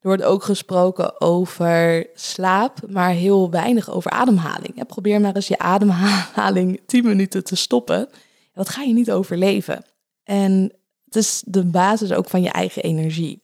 Er 0.01 0.07
wordt 0.07 0.23
ook 0.23 0.43
gesproken 0.43 1.21
over 1.21 2.07
slaap, 2.13 2.79
maar 2.87 3.09
heel 3.09 3.49
weinig 3.49 3.89
over 3.89 4.11
ademhaling. 4.11 4.87
probeer 4.87 5.21
maar 5.21 5.35
eens 5.35 5.47
je 5.47 5.57
ademhaling 5.57 6.81
10 6.85 7.03
minuten 7.05 7.43
te 7.43 7.55
stoppen. 7.55 8.09
Dat 8.53 8.69
ga 8.69 8.81
je 8.81 8.93
niet 8.93 9.11
overleven. 9.11 9.85
En 10.23 10.73
het 11.05 11.15
is 11.15 11.43
de 11.45 11.65
basis 11.65 12.11
ook 12.11 12.29
van 12.29 12.41
je 12.41 12.49
eigen 12.49 12.83
energie. 12.83 13.41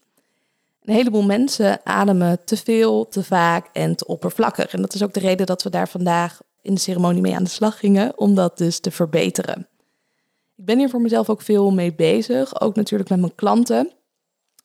Een 0.85 0.93
heleboel 0.93 1.23
mensen 1.23 1.85
ademen 1.85 2.43
te 2.43 2.57
veel, 2.57 3.07
te 3.07 3.23
vaak 3.23 3.69
en 3.73 3.95
te 3.95 4.07
oppervlakkig. 4.07 4.73
En 4.73 4.81
dat 4.81 4.93
is 4.93 5.03
ook 5.03 5.13
de 5.13 5.19
reden 5.19 5.45
dat 5.45 5.63
we 5.63 5.69
daar 5.69 5.89
vandaag 5.89 6.41
in 6.61 6.73
de 6.73 6.79
ceremonie 6.79 7.21
mee 7.21 7.35
aan 7.35 7.43
de 7.43 7.49
slag 7.49 7.79
gingen, 7.79 8.17
om 8.17 8.35
dat 8.35 8.57
dus 8.57 8.79
te 8.79 8.91
verbeteren. 8.91 9.67
Ik 10.55 10.65
ben 10.65 10.77
hier 10.77 10.89
voor 10.89 11.01
mezelf 11.01 11.29
ook 11.29 11.41
veel 11.41 11.71
mee 11.71 11.93
bezig, 11.93 12.61
ook 12.61 12.75
natuurlijk 12.75 13.09
met 13.09 13.19
mijn 13.19 13.35
klanten. 13.35 13.91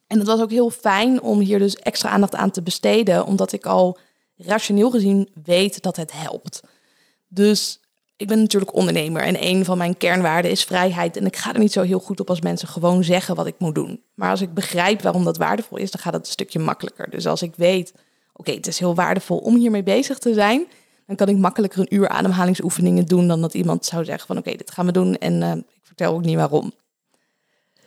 En 0.06 0.18
het 0.18 0.26
was 0.26 0.40
ook 0.40 0.50
heel 0.50 0.70
fijn 0.70 1.22
om 1.22 1.38
hier 1.38 1.58
dus 1.58 1.76
extra 1.76 2.08
aandacht 2.08 2.34
aan 2.34 2.50
te 2.50 2.62
besteden, 2.62 3.26
omdat 3.26 3.52
ik 3.52 3.66
al 3.66 3.98
rationeel 4.36 4.90
gezien 4.90 5.28
weet 5.44 5.82
dat 5.82 5.96
het 5.96 6.12
helpt. 6.12 6.60
Dus 7.28 7.80
ik 8.20 8.26
ben 8.26 8.38
natuurlijk 8.38 8.74
ondernemer 8.74 9.22
en 9.22 9.44
een 9.44 9.64
van 9.64 9.78
mijn 9.78 9.96
kernwaarden 9.96 10.50
is 10.50 10.64
vrijheid. 10.64 11.16
En 11.16 11.26
ik 11.26 11.36
ga 11.36 11.52
er 11.52 11.58
niet 11.58 11.72
zo 11.72 11.82
heel 11.82 11.98
goed 11.98 12.20
op 12.20 12.28
als 12.28 12.40
mensen 12.40 12.68
gewoon 12.68 13.04
zeggen 13.04 13.34
wat 13.34 13.46
ik 13.46 13.54
moet 13.58 13.74
doen. 13.74 14.02
Maar 14.14 14.30
als 14.30 14.40
ik 14.40 14.54
begrijp 14.54 15.02
waarom 15.02 15.24
dat 15.24 15.36
waardevol 15.36 15.78
is, 15.78 15.90
dan 15.90 16.00
gaat 16.00 16.12
het 16.12 16.26
een 16.26 16.32
stukje 16.32 16.58
makkelijker. 16.58 17.10
Dus 17.10 17.26
als 17.26 17.42
ik 17.42 17.52
weet, 17.56 17.92
oké, 18.32 18.52
het 18.52 18.66
is 18.66 18.78
heel 18.78 18.94
waardevol 18.94 19.38
om 19.38 19.56
hiermee 19.56 19.82
bezig 19.82 20.18
te 20.18 20.34
zijn, 20.34 20.66
dan 21.06 21.16
kan 21.16 21.28
ik 21.28 21.36
makkelijker 21.36 21.80
een 21.80 21.94
uur 21.94 22.08
ademhalingsoefeningen 22.08 23.06
doen 23.06 23.28
dan 23.28 23.40
dat 23.40 23.54
iemand 23.54 23.84
zou 23.84 24.04
zeggen 24.04 24.26
van 24.26 24.38
oké, 24.38 24.50
dit 24.50 24.70
gaan 24.70 24.86
we 24.86 24.92
doen 24.92 25.16
en 25.16 25.42
uh, 25.42 25.52
ik 25.54 25.80
vertel 25.82 26.12
ook 26.12 26.24
niet 26.24 26.36
waarom. 26.36 26.72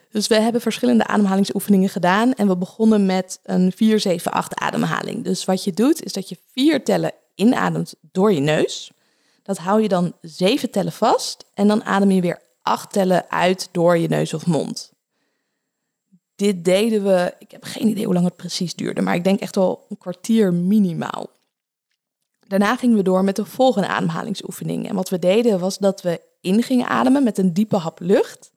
Dus 0.09 0.27
we 0.27 0.35
hebben 0.35 0.61
verschillende 0.61 1.07
ademhalingsoefeningen 1.07 1.89
gedaan 1.89 2.33
en 2.33 2.47
we 2.47 2.57
begonnen 2.57 3.05
met 3.05 3.39
een 3.43 3.73
4-7-8 3.73 3.77
ademhaling. 4.49 5.23
Dus 5.23 5.45
wat 5.45 5.63
je 5.63 5.71
doet 5.71 6.03
is 6.03 6.13
dat 6.13 6.29
je 6.29 6.37
vier 6.51 6.83
tellen 6.83 7.11
inademt 7.35 7.95
door 8.11 8.33
je 8.33 8.39
neus. 8.39 8.91
Dat 9.43 9.57
hou 9.57 9.81
je 9.81 9.87
dan 9.87 10.13
zeven 10.21 10.71
tellen 10.71 10.91
vast 10.91 11.45
en 11.53 11.67
dan 11.67 11.83
adem 11.83 12.11
je 12.11 12.21
weer 12.21 12.41
acht 12.61 12.91
tellen 12.91 13.29
uit 13.29 13.69
door 13.71 13.97
je 13.97 14.07
neus 14.07 14.33
of 14.33 14.45
mond. 14.45 14.91
Dit 16.35 16.65
deden 16.65 17.03
we, 17.03 17.33
ik 17.39 17.51
heb 17.51 17.63
geen 17.63 17.87
idee 17.87 18.05
hoe 18.05 18.13
lang 18.13 18.25
het 18.25 18.35
precies 18.35 18.75
duurde, 18.75 19.01
maar 19.01 19.15
ik 19.15 19.23
denk 19.23 19.39
echt 19.39 19.55
wel 19.55 19.85
een 19.89 19.97
kwartier 19.97 20.53
minimaal. 20.53 21.29
Daarna 22.47 22.75
gingen 22.75 22.97
we 22.97 23.03
door 23.03 23.23
met 23.23 23.35
de 23.35 23.45
volgende 23.45 23.87
ademhalingsoefening. 23.87 24.89
En 24.89 24.95
wat 24.95 25.09
we 25.09 25.19
deden 25.19 25.59
was 25.59 25.77
dat 25.77 26.01
we 26.01 26.21
in 26.41 26.63
gingen 26.63 26.87
ademen 26.87 27.23
met 27.23 27.37
een 27.37 27.53
diepe 27.53 27.75
hap 27.75 27.99
lucht. 27.99 28.51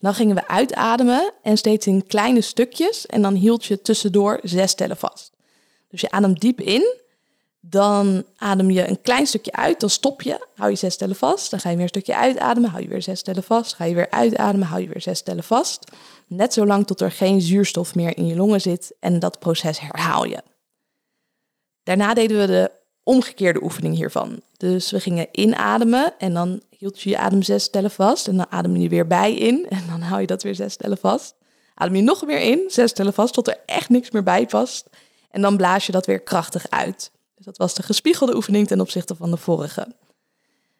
Dan 0.00 0.14
gingen 0.14 0.34
we 0.34 0.48
uitademen 0.48 1.32
en 1.42 1.56
steeds 1.56 1.86
in 1.86 2.06
kleine 2.06 2.40
stukjes. 2.40 3.06
En 3.06 3.22
dan 3.22 3.34
hield 3.34 3.64
je 3.64 3.82
tussendoor 3.82 4.40
zes 4.42 4.74
tellen 4.74 4.96
vast. 4.96 5.32
Dus 5.88 6.00
je 6.00 6.10
ademt 6.10 6.40
diep 6.40 6.60
in 6.60 6.94
dan 7.66 8.24
adem 8.36 8.70
je 8.70 8.88
een 8.88 9.00
klein 9.00 9.26
stukje 9.26 9.52
uit, 9.52 9.80
dan 9.80 9.90
stop 9.90 10.22
je, 10.22 10.46
hou 10.54 10.70
je 10.70 10.76
zes 10.76 10.96
tellen 10.96 11.16
vast. 11.16 11.50
Dan 11.50 11.60
ga 11.60 11.68
je 11.68 11.74
weer 11.74 11.84
een 11.84 11.88
stukje 11.88 12.16
uitademen, 12.16 12.70
hou 12.70 12.82
je 12.82 12.88
weer 12.88 13.02
zes 13.02 13.22
tellen 13.22 13.42
vast. 13.42 13.74
Ga 13.74 13.84
je 13.84 13.94
weer 13.94 14.10
uitademen, 14.10 14.66
hou 14.66 14.80
je 14.80 14.88
weer 14.88 15.00
zes 15.00 15.22
tellen 15.22 15.44
vast. 15.44 15.90
Net 16.26 16.52
zolang 16.52 16.86
tot 16.86 17.00
er 17.00 17.10
geen 17.10 17.40
zuurstof 17.40 17.94
meer 17.94 18.16
in 18.16 18.26
je 18.26 18.36
longen 18.36 18.60
zit 18.60 18.94
en 19.00 19.18
dat 19.18 19.38
proces 19.38 19.80
herhaal 19.80 20.24
je. 20.24 20.42
Daarna 21.82 22.14
deden 22.14 22.38
we 22.38 22.46
de 22.46 22.70
omgekeerde 23.02 23.62
oefening 23.62 23.94
hiervan. 23.94 24.40
Dus 24.56 24.90
we 24.90 25.00
gingen 25.00 25.28
inademen 25.32 26.14
en 26.18 26.34
dan 26.34 26.62
hield 26.78 27.00
je 27.00 27.10
je 27.10 27.18
adem 27.18 27.42
zes 27.42 27.70
tellen 27.70 27.90
vast 27.90 28.28
en 28.28 28.36
dan 28.36 28.46
adem 28.50 28.76
je 28.76 28.88
weer 28.88 29.06
bij 29.06 29.34
in 29.34 29.66
en 29.68 29.82
dan 29.88 30.00
hou 30.00 30.20
je 30.20 30.26
dat 30.26 30.42
weer 30.42 30.54
zes 30.54 30.76
tellen 30.76 30.98
vast. 30.98 31.34
Adem 31.74 31.96
je 31.96 32.02
nog 32.02 32.20
weer 32.20 32.40
in, 32.40 32.64
zes 32.68 32.92
tellen 32.92 33.12
vast 33.12 33.34
tot 33.34 33.48
er 33.48 33.58
echt 33.66 33.88
niks 33.88 34.10
meer 34.10 34.22
bij 34.22 34.46
past 34.46 34.88
en 35.30 35.40
dan 35.42 35.56
blaas 35.56 35.86
je 35.86 35.92
dat 35.92 36.06
weer 36.06 36.20
krachtig 36.20 36.70
uit. 36.70 37.12
Dus 37.44 37.56
dat 37.56 37.66
was 37.66 37.74
de 37.74 37.82
gespiegelde 37.82 38.34
oefening 38.34 38.66
ten 38.66 38.80
opzichte 38.80 39.14
van 39.14 39.30
de 39.30 39.36
vorige. 39.36 39.86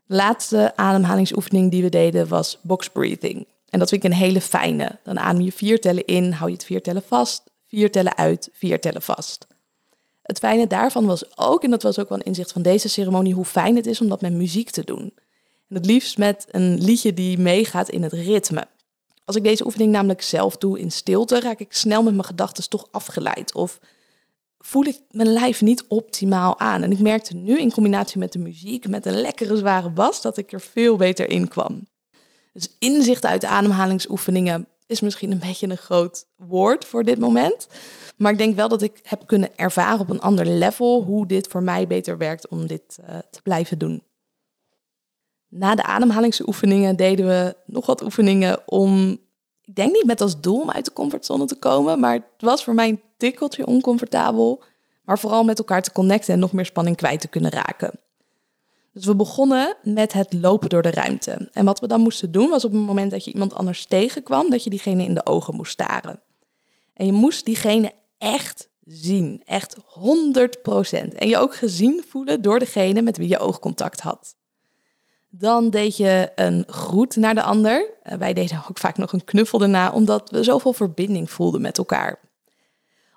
De 0.06 0.14
laatste 0.14 0.76
ademhalingsoefening 0.76 1.70
die 1.70 1.82
we 1.82 1.88
deden 1.88 2.28
was 2.28 2.58
box 2.62 2.88
breathing. 2.88 3.46
En 3.68 3.78
dat 3.78 3.88
vind 3.88 4.04
ik 4.04 4.10
een 4.10 4.16
hele 4.16 4.40
fijne. 4.40 4.98
Dan 5.02 5.18
adem 5.18 5.40
je 5.42 5.52
vier 5.52 5.80
tellen 5.80 6.04
in, 6.04 6.32
hou 6.32 6.50
je 6.50 6.56
het 6.56 6.64
vier 6.64 6.82
tellen 6.82 7.02
vast, 7.02 7.42
vier 7.66 7.90
tellen 7.90 8.16
uit, 8.16 8.48
vier 8.52 8.80
tellen 8.80 9.02
vast. 9.02 9.46
Het 10.22 10.38
fijne 10.38 10.66
daarvan 10.66 11.06
was 11.06 11.38
ook, 11.38 11.64
en 11.64 11.70
dat 11.70 11.82
was 11.82 11.98
ook 11.98 12.08
wel 12.08 12.18
een 12.18 12.24
inzicht 12.24 12.52
van 12.52 12.62
deze 12.62 12.88
ceremonie, 12.88 13.34
hoe 13.34 13.44
fijn 13.44 13.76
het 13.76 13.86
is 13.86 14.00
om 14.00 14.08
dat 14.08 14.20
met 14.20 14.32
muziek 14.32 14.70
te 14.70 14.84
doen. 14.84 15.12
En 15.68 15.76
het 15.76 15.86
liefst 15.86 16.18
met 16.18 16.46
een 16.50 16.82
liedje 16.82 17.14
die 17.14 17.38
meegaat 17.38 17.88
in 17.88 18.02
het 18.02 18.12
ritme. 18.12 18.66
Als 19.24 19.36
ik 19.36 19.42
deze 19.42 19.64
oefening 19.64 19.92
namelijk 19.92 20.22
zelf 20.22 20.56
doe 20.56 20.78
in 20.78 20.90
stilte, 20.90 21.40
raak 21.40 21.60
ik 21.60 21.72
snel 21.72 22.02
met 22.02 22.12
mijn 22.12 22.26
gedachten 22.26 22.68
toch 22.68 22.88
afgeleid. 22.90 23.54
Of 23.54 23.80
voel 24.66 24.84
ik 24.84 25.00
mijn 25.10 25.32
lijf 25.32 25.62
niet 25.62 25.84
optimaal 25.88 26.58
aan. 26.58 26.82
En 26.82 26.90
ik 26.90 26.98
merkte 26.98 27.36
nu 27.36 27.58
in 27.58 27.72
combinatie 27.72 28.18
met 28.18 28.32
de 28.32 28.38
muziek, 28.38 28.88
met 28.88 29.06
een 29.06 29.20
lekkere 29.20 29.56
zware 29.56 29.90
bas, 29.90 30.22
dat 30.22 30.36
ik 30.36 30.52
er 30.52 30.60
veel 30.60 30.96
beter 30.96 31.30
in 31.30 31.48
kwam. 31.48 31.86
Dus 32.52 32.76
inzicht 32.78 33.24
uit 33.24 33.44
ademhalingsoefeningen 33.44 34.68
is 34.86 35.00
misschien 35.00 35.30
een 35.30 35.38
beetje 35.38 35.68
een 35.68 35.76
groot 35.76 36.26
woord 36.36 36.84
voor 36.84 37.04
dit 37.04 37.18
moment. 37.18 37.66
Maar 38.16 38.32
ik 38.32 38.38
denk 38.38 38.56
wel 38.56 38.68
dat 38.68 38.82
ik 38.82 39.00
heb 39.02 39.26
kunnen 39.26 39.56
ervaren 39.56 40.00
op 40.00 40.10
een 40.10 40.20
ander 40.20 40.46
level 40.46 41.02
hoe 41.02 41.26
dit 41.26 41.46
voor 41.46 41.62
mij 41.62 41.86
beter 41.86 42.18
werkt 42.18 42.48
om 42.48 42.66
dit 42.66 42.98
uh, 43.00 43.18
te 43.30 43.42
blijven 43.42 43.78
doen. 43.78 44.02
Na 45.48 45.74
de 45.74 45.82
ademhalingsoefeningen 45.82 46.96
deden 46.96 47.26
we 47.26 47.56
nog 47.66 47.86
wat 47.86 48.02
oefeningen 48.02 48.68
om, 48.68 49.18
ik 49.64 49.74
denk 49.74 49.92
niet 49.92 50.04
met 50.04 50.20
als 50.20 50.40
doel 50.40 50.60
om 50.60 50.70
uit 50.70 50.84
de 50.84 50.92
comfortzone 50.92 51.44
te 51.44 51.54
komen, 51.54 52.00
maar 52.00 52.14
het 52.14 52.24
was 52.38 52.64
voor 52.64 52.74
mij 52.74 52.88
een 52.88 53.02
tikkeltje 53.16 53.66
oncomfortabel, 53.66 54.62
maar 55.04 55.18
vooral 55.18 55.44
met 55.44 55.58
elkaar 55.58 55.82
te 55.82 55.92
connecten 55.92 56.34
en 56.34 56.40
nog 56.40 56.52
meer 56.52 56.64
spanning 56.64 56.96
kwijt 56.96 57.20
te 57.20 57.28
kunnen 57.28 57.50
raken. 57.50 57.98
Dus 58.92 59.04
we 59.04 59.16
begonnen 59.16 59.76
met 59.82 60.12
het 60.12 60.32
lopen 60.32 60.68
door 60.68 60.82
de 60.82 60.90
ruimte. 60.90 61.48
En 61.52 61.64
wat 61.64 61.80
we 61.80 61.86
dan 61.86 62.00
moesten 62.00 62.32
doen 62.32 62.48
was 62.48 62.64
op 62.64 62.72
het 62.72 62.80
moment 62.80 63.10
dat 63.10 63.24
je 63.24 63.32
iemand 63.32 63.54
anders 63.54 63.86
tegenkwam, 63.86 64.50
dat 64.50 64.64
je 64.64 64.70
diegene 64.70 65.04
in 65.04 65.14
de 65.14 65.26
ogen 65.26 65.54
moest 65.54 65.72
staren. 65.72 66.20
En 66.94 67.06
je 67.06 67.12
moest 67.12 67.44
diegene 67.44 67.92
echt 68.18 68.68
zien, 68.80 69.42
echt 69.44 69.76
100%. 69.76 71.14
En 71.14 71.28
je 71.28 71.38
ook 71.38 71.54
gezien 71.54 72.04
voelen 72.08 72.42
door 72.42 72.58
degene 72.58 73.02
met 73.02 73.16
wie 73.16 73.28
je 73.28 73.38
oogcontact 73.38 74.00
had. 74.00 74.36
Dan 75.38 75.70
deed 75.70 75.96
je 75.96 76.32
een 76.34 76.64
groet 76.66 77.16
naar 77.16 77.34
de 77.34 77.42
ander. 77.42 77.90
Eh, 78.02 78.18
wij 78.18 78.32
deden 78.32 78.64
ook 78.68 78.78
vaak 78.78 78.96
nog 78.96 79.12
een 79.12 79.24
knuffel 79.24 79.58
daarna, 79.58 79.92
omdat 79.92 80.30
we 80.30 80.42
zoveel 80.42 80.72
verbinding 80.72 81.30
voelden 81.30 81.60
met 81.60 81.78
elkaar. 81.78 82.18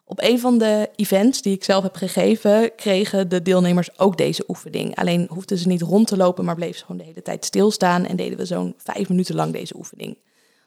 Op 0.06 0.22
een 0.22 0.40
van 0.40 0.58
de 0.58 0.90
events 0.96 1.42
die 1.42 1.56
ik 1.56 1.64
zelf 1.64 1.84
heb 1.84 1.96
gegeven, 1.96 2.76
kregen 2.76 3.30
de 3.30 3.42
deelnemers 3.42 4.00
ook 4.00 4.18
deze 4.18 4.44
oefening. 4.48 4.96
Alleen 4.96 5.28
hoefden 5.30 5.58
ze 5.58 5.68
niet 5.68 5.82
rond 5.82 6.08
te 6.08 6.18
lopen, 6.18 6.46
maar 6.46 6.56
bleven 6.56 6.78
ze 6.78 6.86
gewoon 6.86 6.98
de 6.98 7.08
hele 7.08 7.22
tijd 7.22 7.46
stilstaan 7.46 8.06
en 8.06 8.16
deden 8.16 8.38
we 8.38 8.46
zo'n 8.46 8.74
vijf 8.78 9.10
minuten 9.10 9.36
lang 9.36 9.54
deze 9.54 9.76
oefening. 9.78 10.18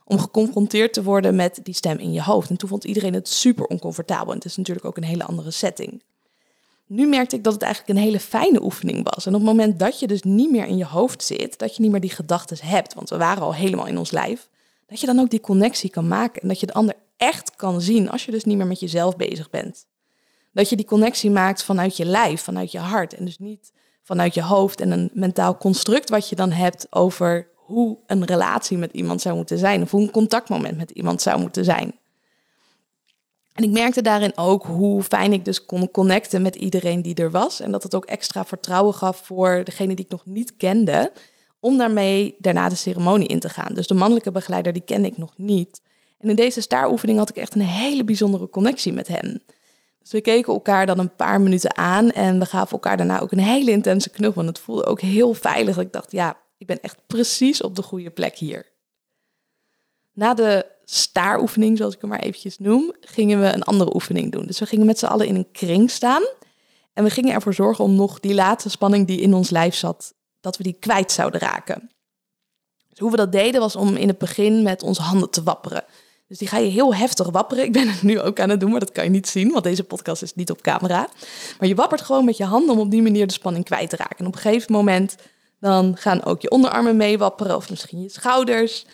Om 0.04 0.18
geconfronteerd 0.18 0.92
te 0.92 1.02
worden 1.02 1.36
met 1.36 1.60
die 1.62 1.74
stem 1.74 1.98
in 1.98 2.12
je 2.12 2.22
hoofd. 2.22 2.50
En 2.50 2.56
toen 2.56 2.68
vond 2.68 2.84
iedereen 2.84 3.14
het 3.14 3.28
super 3.28 3.64
oncomfortabel. 3.64 4.28
En 4.28 4.36
het 4.36 4.44
is 4.44 4.56
natuurlijk 4.56 4.86
ook 4.86 4.96
een 4.96 5.04
hele 5.04 5.24
andere 5.24 5.50
setting. 5.50 6.02
Nu 6.92 7.06
merkte 7.06 7.36
ik 7.36 7.44
dat 7.44 7.52
het 7.52 7.62
eigenlijk 7.62 7.98
een 7.98 8.04
hele 8.04 8.20
fijne 8.20 8.62
oefening 8.62 9.10
was. 9.14 9.26
En 9.26 9.34
op 9.34 9.40
het 9.40 9.48
moment 9.48 9.78
dat 9.78 10.00
je 10.00 10.06
dus 10.06 10.22
niet 10.22 10.50
meer 10.50 10.66
in 10.66 10.76
je 10.76 10.84
hoofd 10.84 11.22
zit, 11.22 11.58
dat 11.58 11.76
je 11.76 11.82
niet 11.82 11.90
meer 11.90 12.00
die 12.00 12.10
gedachten 12.10 12.56
hebt, 12.60 12.94
want 12.94 13.08
we 13.10 13.16
waren 13.16 13.42
al 13.42 13.54
helemaal 13.54 13.86
in 13.86 13.98
ons 13.98 14.10
lijf, 14.10 14.48
dat 14.86 15.00
je 15.00 15.06
dan 15.06 15.18
ook 15.18 15.30
die 15.30 15.40
connectie 15.40 15.90
kan 15.90 16.08
maken 16.08 16.42
en 16.42 16.48
dat 16.48 16.60
je 16.60 16.66
de 16.66 16.72
ander 16.72 16.94
echt 17.16 17.56
kan 17.56 17.80
zien 17.80 18.10
als 18.10 18.24
je 18.24 18.30
dus 18.30 18.44
niet 18.44 18.56
meer 18.56 18.66
met 18.66 18.80
jezelf 18.80 19.16
bezig 19.16 19.50
bent. 19.50 19.86
Dat 20.52 20.68
je 20.68 20.76
die 20.76 20.84
connectie 20.84 21.30
maakt 21.30 21.62
vanuit 21.62 21.96
je 21.96 22.04
lijf, 22.04 22.42
vanuit 22.42 22.72
je 22.72 22.78
hart 22.78 23.14
en 23.14 23.24
dus 23.24 23.38
niet 23.38 23.72
vanuit 24.02 24.34
je 24.34 24.42
hoofd 24.42 24.80
en 24.80 24.90
een 24.90 25.10
mentaal 25.12 25.56
construct 25.56 26.10
wat 26.10 26.28
je 26.28 26.36
dan 26.36 26.50
hebt 26.50 26.86
over 26.90 27.48
hoe 27.54 27.98
een 28.06 28.24
relatie 28.24 28.78
met 28.78 28.92
iemand 28.92 29.20
zou 29.20 29.36
moeten 29.36 29.58
zijn 29.58 29.82
of 29.82 29.90
hoe 29.90 30.02
een 30.02 30.10
contactmoment 30.10 30.76
met 30.76 30.90
iemand 30.90 31.22
zou 31.22 31.40
moeten 31.40 31.64
zijn. 31.64 31.94
En 33.52 33.64
ik 33.64 33.70
merkte 33.70 34.02
daarin 34.02 34.36
ook 34.36 34.64
hoe 34.64 35.02
fijn 35.02 35.32
ik 35.32 35.44
dus 35.44 35.64
kon 35.64 35.90
connecten 35.90 36.42
met 36.42 36.54
iedereen 36.54 37.02
die 37.02 37.14
er 37.14 37.30
was. 37.30 37.60
En 37.60 37.70
dat 37.70 37.82
het 37.82 37.94
ook 37.94 38.04
extra 38.04 38.44
vertrouwen 38.44 38.94
gaf 38.94 39.20
voor 39.24 39.60
degene 39.64 39.94
die 39.94 40.04
ik 40.04 40.10
nog 40.10 40.26
niet 40.26 40.56
kende. 40.56 41.12
Om 41.60 41.78
daarmee 41.78 42.34
daarna 42.38 42.68
de 42.68 42.74
ceremonie 42.74 43.28
in 43.28 43.40
te 43.40 43.48
gaan. 43.48 43.74
Dus 43.74 43.86
de 43.86 43.94
mannelijke 43.94 44.30
begeleider, 44.30 44.72
die 44.72 44.82
kende 44.82 45.08
ik 45.08 45.16
nog 45.16 45.32
niet. 45.36 45.80
En 46.18 46.28
in 46.28 46.36
deze 46.36 46.60
staaroefening 46.60 47.18
had 47.18 47.28
ik 47.28 47.36
echt 47.36 47.54
een 47.54 47.60
hele 47.60 48.04
bijzondere 48.04 48.48
connectie 48.48 48.92
met 48.92 49.08
hem. 49.08 49.40
Dus 50.00 50.10
we 50.10 50.20
keken 50.20 50.52
elkaar 50.52 50.86
dan 50.86 50.98
een 50.98 51.14
paar 51.16 51.40
minuten 51.40 51.76
aan 51.76 52.10
en 52.10 52.38
we 52.38 52.46
gaven 52.46 52.72
elkaar 52.72 52.96
daarna 52.96 53.20
ook 53.20 53.32
een 53.32 53.38
hele 53.38 53.70
intense 53.70 54.10
knuffel. 54.10 54.40
En 54.40 54.46
het 54.48 54.58
voelde 54.58 54.84
ook 54.84 55.00
heel 55.00 55.34
veilig. 55.34 55.78
Ik 55.78 55.92
dacht, 55.92 56.12
ja, 56.12 56.36
ik 56.58 56.66
ben 56.66 56.80
echt 56.80 56.98
precies 57.06 57.62
op 57.62 57.76
de 57.76 57.82
goede 57.82 58.10
plek 58.10 58.36
hier. 58.36 58.66
Na 60.12 60.34
de 60.34 60.66
staaroefening, 60.96 61.76
zoals 61.76 61.94
ik 61.94 62.00
hem 62.00 62.10
maar 62.10 62.20
eventjes 62.20 62.58
noem, 62.58 62.92
gingen 63.00 63.40
we 63.40 63.46
een 63.46 63.62
andere 63.62 63.94
oefening 63.94 64.32
doen. 64.32 64.46
Dus 64.46 64.58
we 64.58 64.66
gingen 64.66 64.86
met 64.86 64.98
z'n 64.98 65.06
allen 65.06 65.26
in 65.26 65.34
een 65.34 65.50
kring 65.52 65.90
staan. 65.90 66.22
En 66.92 67.04
we 67.04 67.10
gingen 67.10 67.34
ervoor 67.34 67.54
zorgen 67.54 67.84
om 67.84 67.94
nog 67.94 68.20
die 68.20 68.34
laatste 68.34 68.70
spanning 68.70 69.06
die 69.06 69.20
in 69.20 69.34
ons 69.34 69.50
lijf 69.50 69.74
zat, 69.74 70.14
dat 70.40 70.56
we 70.56 70.62
die 70.62 70.76
kwijt 70.80 71.12
zouden 71.12 71.40
raken. 71.40 71.90
Dus 72.88 72.98
hoe 72.98 73.10
we 73.10 73.16
dat 73.16 73.32
deden 73.32 73.60
was 73.60 73.76
om 73.76 73.96
in 73.96 74.08
het 74.08 74.18
begin 74.18 74.62
met 74.62 74.82
onze 74.82 75.02
handen 75.02 75.30
te 75.30 75.42
wapperen. 75.42 75.84
Dus 76.28 76.38
die 76.38 76.48
ga 76.48 76.58
je 76.58 76.70
heel 76.70 76.94
heftig 76.94 77.30
wapperen. 77.30 77.64
Ik 77.64 77.72
ben 77.72 77.88
het 77.88 78.02
nu 78.02 78.20
ook 78.20 78.40
aan 78.40 78.50
het 78.50 78.60
doen, 78.60 78.70
maar 78.70 78.80
dat 78.80 78.92
kan 78.92 79.04
je 79.04 79.10
niet 79.10 79.28
zien, 79.28 79.50
want 79.50 79.64
deze 79.64 79.84
podcast 79.84 80.22
is 80.22 80.34
niet 80.34 80.50
op 80.50 80.62
camera. 80.62 81.08
Maar 81.58 81.68
je 81.68 81.74
wappert 81.74 82.00
gewoon 82.00 82.24
met 82.24 82.36
je 82.36 82.44
handen 82.44 82.74
om 82.74 82.80
op 82.80 82.90
die 82.90 83.02
manier 83.02 83.26
de 83.26 83.32
spanning 83.32 83.64
kwijt 83.64 83.90
te 83.90 83.96
raken. 83.96 84.18
En 84.18 84.26
op 84.26 84.34
een 84.34 84.40
gegeven 84.40 84.72
moment 84.72 85.16
dan 85.60 85.96
gaan 85.96 86.24
ook 86.24 86.40
je 86.40 86.50
onderarmen 86.50 86.96
mee 86.96 87.18
wapperen 87.18 87.56
of 87.56 87.70
misschien 87.70 88.02
je 88.02 88.08
schouders. 88.08 88.86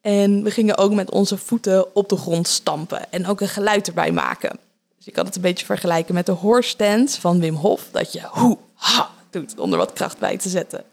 En 0.00 0.42
we 0.42 0.50
gingen 0.50 0.76
ook 0.76 0.92
met 0.92 1.10
onze 1.10 1.36
voeten 1.36 1.94
op 1.94 2.08
de 2.08 2.16
grond 2.16 2.48
stampen 2.48 3.12
en 3.12 3.26
ook 3.26 3.40
een 3.40 3.48
geluid 3.48 3.88
erbij 3.88 4.12
maken. 4.12 4.58
Dus 4.96 5.04
je 5.04 5.10
kan 5.10 5.24
het 5.24 5.36
een 5.36 5.42
beetje 5.42 5.66
vergelijken 5.66 6.14
met 6.14 6.26
de 6.26 6.32
horse 6.32 7.06
van 7.06 7.40
Wim 7.40 7.54
Hof, 7.54 7.88
dat 7.90 8.12
je 8.12 8.20
hoe, 8.30 8.58
ha 8.74 9.10
doet 9.30 9.58
om 9.58 9.72
er 9.72 9.78
wat 9.78 9.92
kracht 9.92 10.18
bij 10.18 10.36
te 10.36 10.48
zetten. 10.48 10.84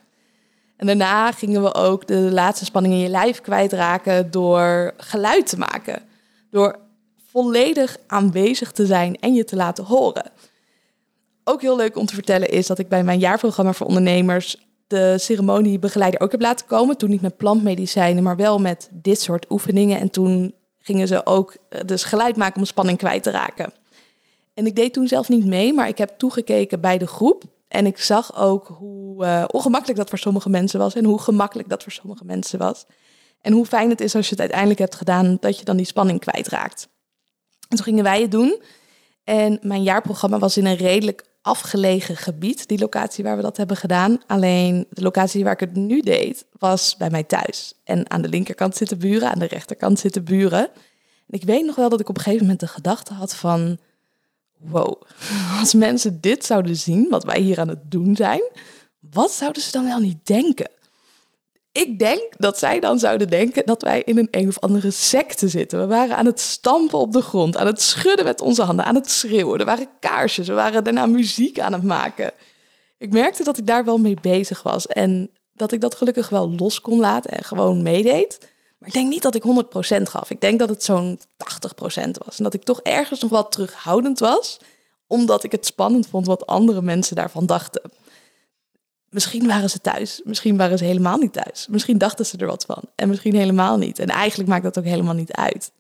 En 0.77 0.85
daarna 0.85 1.31
gingen 1.31 1.63
we 1.63 1.73
ook 1.73 2.07
de 2.07 2.29
laatste 2.31 2.65
spanning 2.65 2.93
in 2.93 2.99
je 2.99 3.09
lijf 3.09 3.41
kwijtraken 3.41 4.31
door 4.31 4.93
geluid 4.97 5.47
te 5.47 5.57
maken. 5.57 6.01
Door 6.51 6.79
volledig 7.31 7.97
aanwezig 8.07 8.71
te 8.71 8.85
zijn 8.85 9.19
en 9.19 9.33
je 9.33 9.43
te 9.43 9.55
laten 9.55 9.83
horen. 9.83 10.31
Ook 11.43 11.61
heel 11.61 11.75
leuk 11.75 11.97
om 11.97 12.05
te 12.05 12.13
vertellen 12.13 12.49
is 12.49 12.67
dat 12.67 12.79
ik 12.79 12.89
bij 12.89 13.03
mijn 13.03 13.19
jaarprogramma 13.19 13.73
voor 13.73 13.87
ondernemers 13.87 14.64
de 14.87 15.17
ceremoniebegeleider 15.17 16.19
ook 16.19 16.31
heb 16.31 16.41
laten 16.41 16.65
komen. 16.65 16.97
Toen 16.97 17.09
niet 17.09 17.21
met 17.21 17.37
plantmedicijnen, 17.37 18.23
maar 18.23 18.35
wel 18.35 18.59
met 18.59 18.89
dit 18.91 19.19
soort 19.21 19.45
oefeningen. 19.49 19.99
En 19.99 20.09
toen 20.09 20.53
gingen 20.77 21.07
ze 21.07 21.25
ook 21.25 21.55
eh, 21.69 21.81
dus 21.85 22.03
geluid 22.03 22.35
maken 22.35 22.59
om 22.59 22.65
spanning 22.65 22.97
kwijt 22.97 23.23
te 23.23 23.31
raken. 23.31 23.73
En 24.53 24.65
ik 24.65 24.75
deed 24.75 24.93
toen 24.93 25.07
zelf 25.07 25.29
niet 25.29 25.45
mee, 25.45 25.73
maar 25.73 25.87
ik 25.87 25.97
heb 25.97 26.17
toegekeken 26.17 26.81
bij 26.81 26.97
de 26.97 27.07
groep. 27.07 27.43
En 27.67 27.85
ik 27.85 27.99
zag 27.99 28.37
ook 28.37 28.67
hoe 28.67 29.25
uh, 29.25 29.43
ongemakkelijk 29.47 29.99
dat 29.99 30.09
voor 30.09 30.17
sommige 30.17 30.49
mensen 30.49 30.79
was 30.79 30.95
en 30.95 31.05
hoe 31.05 31.21
gemakkelijk 31.21 31.69
dat 31.69 31.83
voor 31.83 31.91
sommige 31.91 32.25
mensen 32.25 32.59
was. 32.59 32.85
En 33.41 33.53
hoe 33.53 33.65
fijn 33.65 33.89
het 33.89 34.01
is 34.01 34.15
als 34.15 34.25
je 34.25 34.31
het 34.31 34.39
uiteindelijk 34.39 34.79
hebt 34.79 34.95
gedaan, 34.95 35.37
dat 35.39 35.59
je 35.59 35.65
dan 35.65 35.77
die 35.77 35.85
spanning 35.85 36.19
kwijtraakt. 36.19 36.87
En 37.69 37.75
toen 37.75 37.85
gingen 37.85 38.03
wij 38.03 38.21
het 38.21 38.31
doen. 38.31 38.61
En 39.23 39.59
mijn 39.61 39.83
jaarprogramma 39.83 40.39
was 40.39 40.57
in 40.57 40.65
een 40.65 40.75
redelijk 40.75 41.25
afgelegen 41.45 42.17
gebied, 42.17 42.67
die 42.67 42.79
locatie 42.79 43.23
waar 43.23 43.35
we 43.35 43.41
dat 43.41 43.57
hebben 43.57 43.77
gedaan. 43.77 44.21
Alleen 44.27 44.85
de 44.89 45.01
locatie 45.01 45.43
waar 45.43 45.53
ik 45.53 45.59
het 45.59 45.75
nu 45.75 46.01
deed, 46.01 46.45
was 46.59 46.97
bij 46.97 47.09
mij 47.09 47.23
thuis. 47.23 47.73
En 47.83 48.09
aan 48.09 48.21
de 48.21 48.29
linkerkant 48.29 48.75
zitten 48.75 48.97
buren, 48.97 49.31
aan 49.31 49.39
de 49.39 49.45
rechterkant 49.45 49.99
zitten 49.99 50.23
buren. 50.23 50.69
En 51.27 51.39
ik 51.39 51.43
weet 51.43 51.65
nog 51.65 51.75
wel 51.75 51.89
dat 51.89 51.99
ik 51.99 52.09
op 52.09 52.15
een 52.17 52.23
gegeven 52.23 52.41
moment 52.41 52.59
de 52.59 52.67
gedachte 52.67 53.13
had 53.13 53.35
van... 53.35 53.77
Wow, 54.57 55.01
als 55.59 55.73
mensen 55.73 56.21
dit 56.21 56.45
zouden 56.45 56.75
zien, 56.75 57.09
wat 57.09 57.23
wij 57.23 57.39
hier 57.39 57.59
aan 57.59 57.69
het 57.69 57.91
doen 57.91 58.15
zijn, 58.15 58.41
wat 58.99 59.31
zouden 59.31 59.61
ze 59.61 59.71
dan 59.71 59.85
wel 59.85 59.99
niet 59.99 60.25
denken? 60.25 60.69
Ik 61.75 61.99
denk 61.99 62.33
dat 62.37 62.57
zij 62.57 62.79
dan 62.79 62.99
zouden 62.99 63.29
denken 63.29 63.65
dat 63.65 63.81
wij 63.81 64.01
in 64.01 64.17
een 64.17 64.27
een 64.31 64.47
of 64.47 64.59
andere 64.59 64.91
secte 64.91 65.47
zitten. 65.47 65.79
We 65.79 65.87
waren 65.87 66.17
aan 66.17 66.25
het 66.25 66.39
stampen 66.39 66.99
op 66.99 67.11
de 67.11 67.21
grond, 67.21 67.57
aan 67.57 67.65
het 67.65 67.81
schudden 67.81 68.25
met 68.25 68.41
onze 68.41 68.63
handen, 68.63 68.85
aan 68.85 68.95
het 68.95 69.11
schreeuwen. 69.11 69.59
Er 69.59 69.65
waren 69.65 69.89
kaarsjes, 69.99 70.47
we 70.47 70.53
waren 70.53 70.83
daarna 70.83 71.05
muziek 71.05 71.59
aan 71.59 71.73
het 71.73 71.83
maken. 71.83 72.31
Ik 72.97 73.11
merkte 73.11 73.43
dat 73.43 73.57
ik 73.57 73.67
daar 73.67 73.85
wel 73.85 73.97
mee 73.97 74.17
bezig 74.21 74.63
was 74.63 74.87
en 74.87 75.31
dat 75.53 75.71
ik 75.71 75.81
dat 75.81 75.95
gelukkig 75.95 76.29
wel 76.29 76.51
los 76.51 76.81
kon 76.81 76.99
laten 76.99 77.31
en 77.31 77.43
gewoon 77.43 77.83
meedeed. 77.83 78.37
Maar 78.77 78.87
ik 78.87 78.93
denk 78.93 79.09
niet 79.09 79.21
dat 79.21 79.35
ik 79.35 79.43
100% 79.99 80.01
gaf. 80.01 80.29
Ik 80.29 80.41
denk 80.41 80.59
dat 80.59 80.69
het 80.69 80.83
zo'n 80.83 81.19
80% 81.19 81.23
was. 82.25 82.37
En 82.37 82.43
dat 82.43 82.53
ik 82.53 82.63
toch 82.63 82.81
ergens 82.81 83.19
nog 83.19 83.31
wat 83.31 83.51
terughoudend 83.51 84.19
was, 84.19 84.59
omdat 85.07 85.43
ik 85.43 85.51
het 85.51 85.65
spannend 85.65 86.07
vond 86.07 86.25
wat 86.25 86.45
andere 86.45 86.81
mensen 86.81 87.15
daarvan 87.15 87.45
dachten. 87.45 87.81
Misschien 89.15 89.47
waren 89.47 89.69
ze 89.69 89.81
thuis, 89.81 90.21
misschien 90.23 90.57
waren 90.57 90.77
ze 90.77 90.83
helemaal 90.83 91.17
niet 91.17 91.33
thuis. 91.33 91.67
Misschien 91.69 91.97
dachten 91.97 92.25
ze 92.25 92.37
er 92.37 92.47
wat 92.47 92.65
van 92.65 92.81
en 92.95 93.09
misschien 93.09 93.35
helemaal 93.35 93.77
niet. 93.77 93.99
En 93.99 94.07
eigenlijk 94.07 94.49
maakt 94.49 94.63
dat 94.63 94.77
ook 94.77 94.83
helemaal 94.83 95.13
niet 95.13 95.31
uit. 95.31 95.71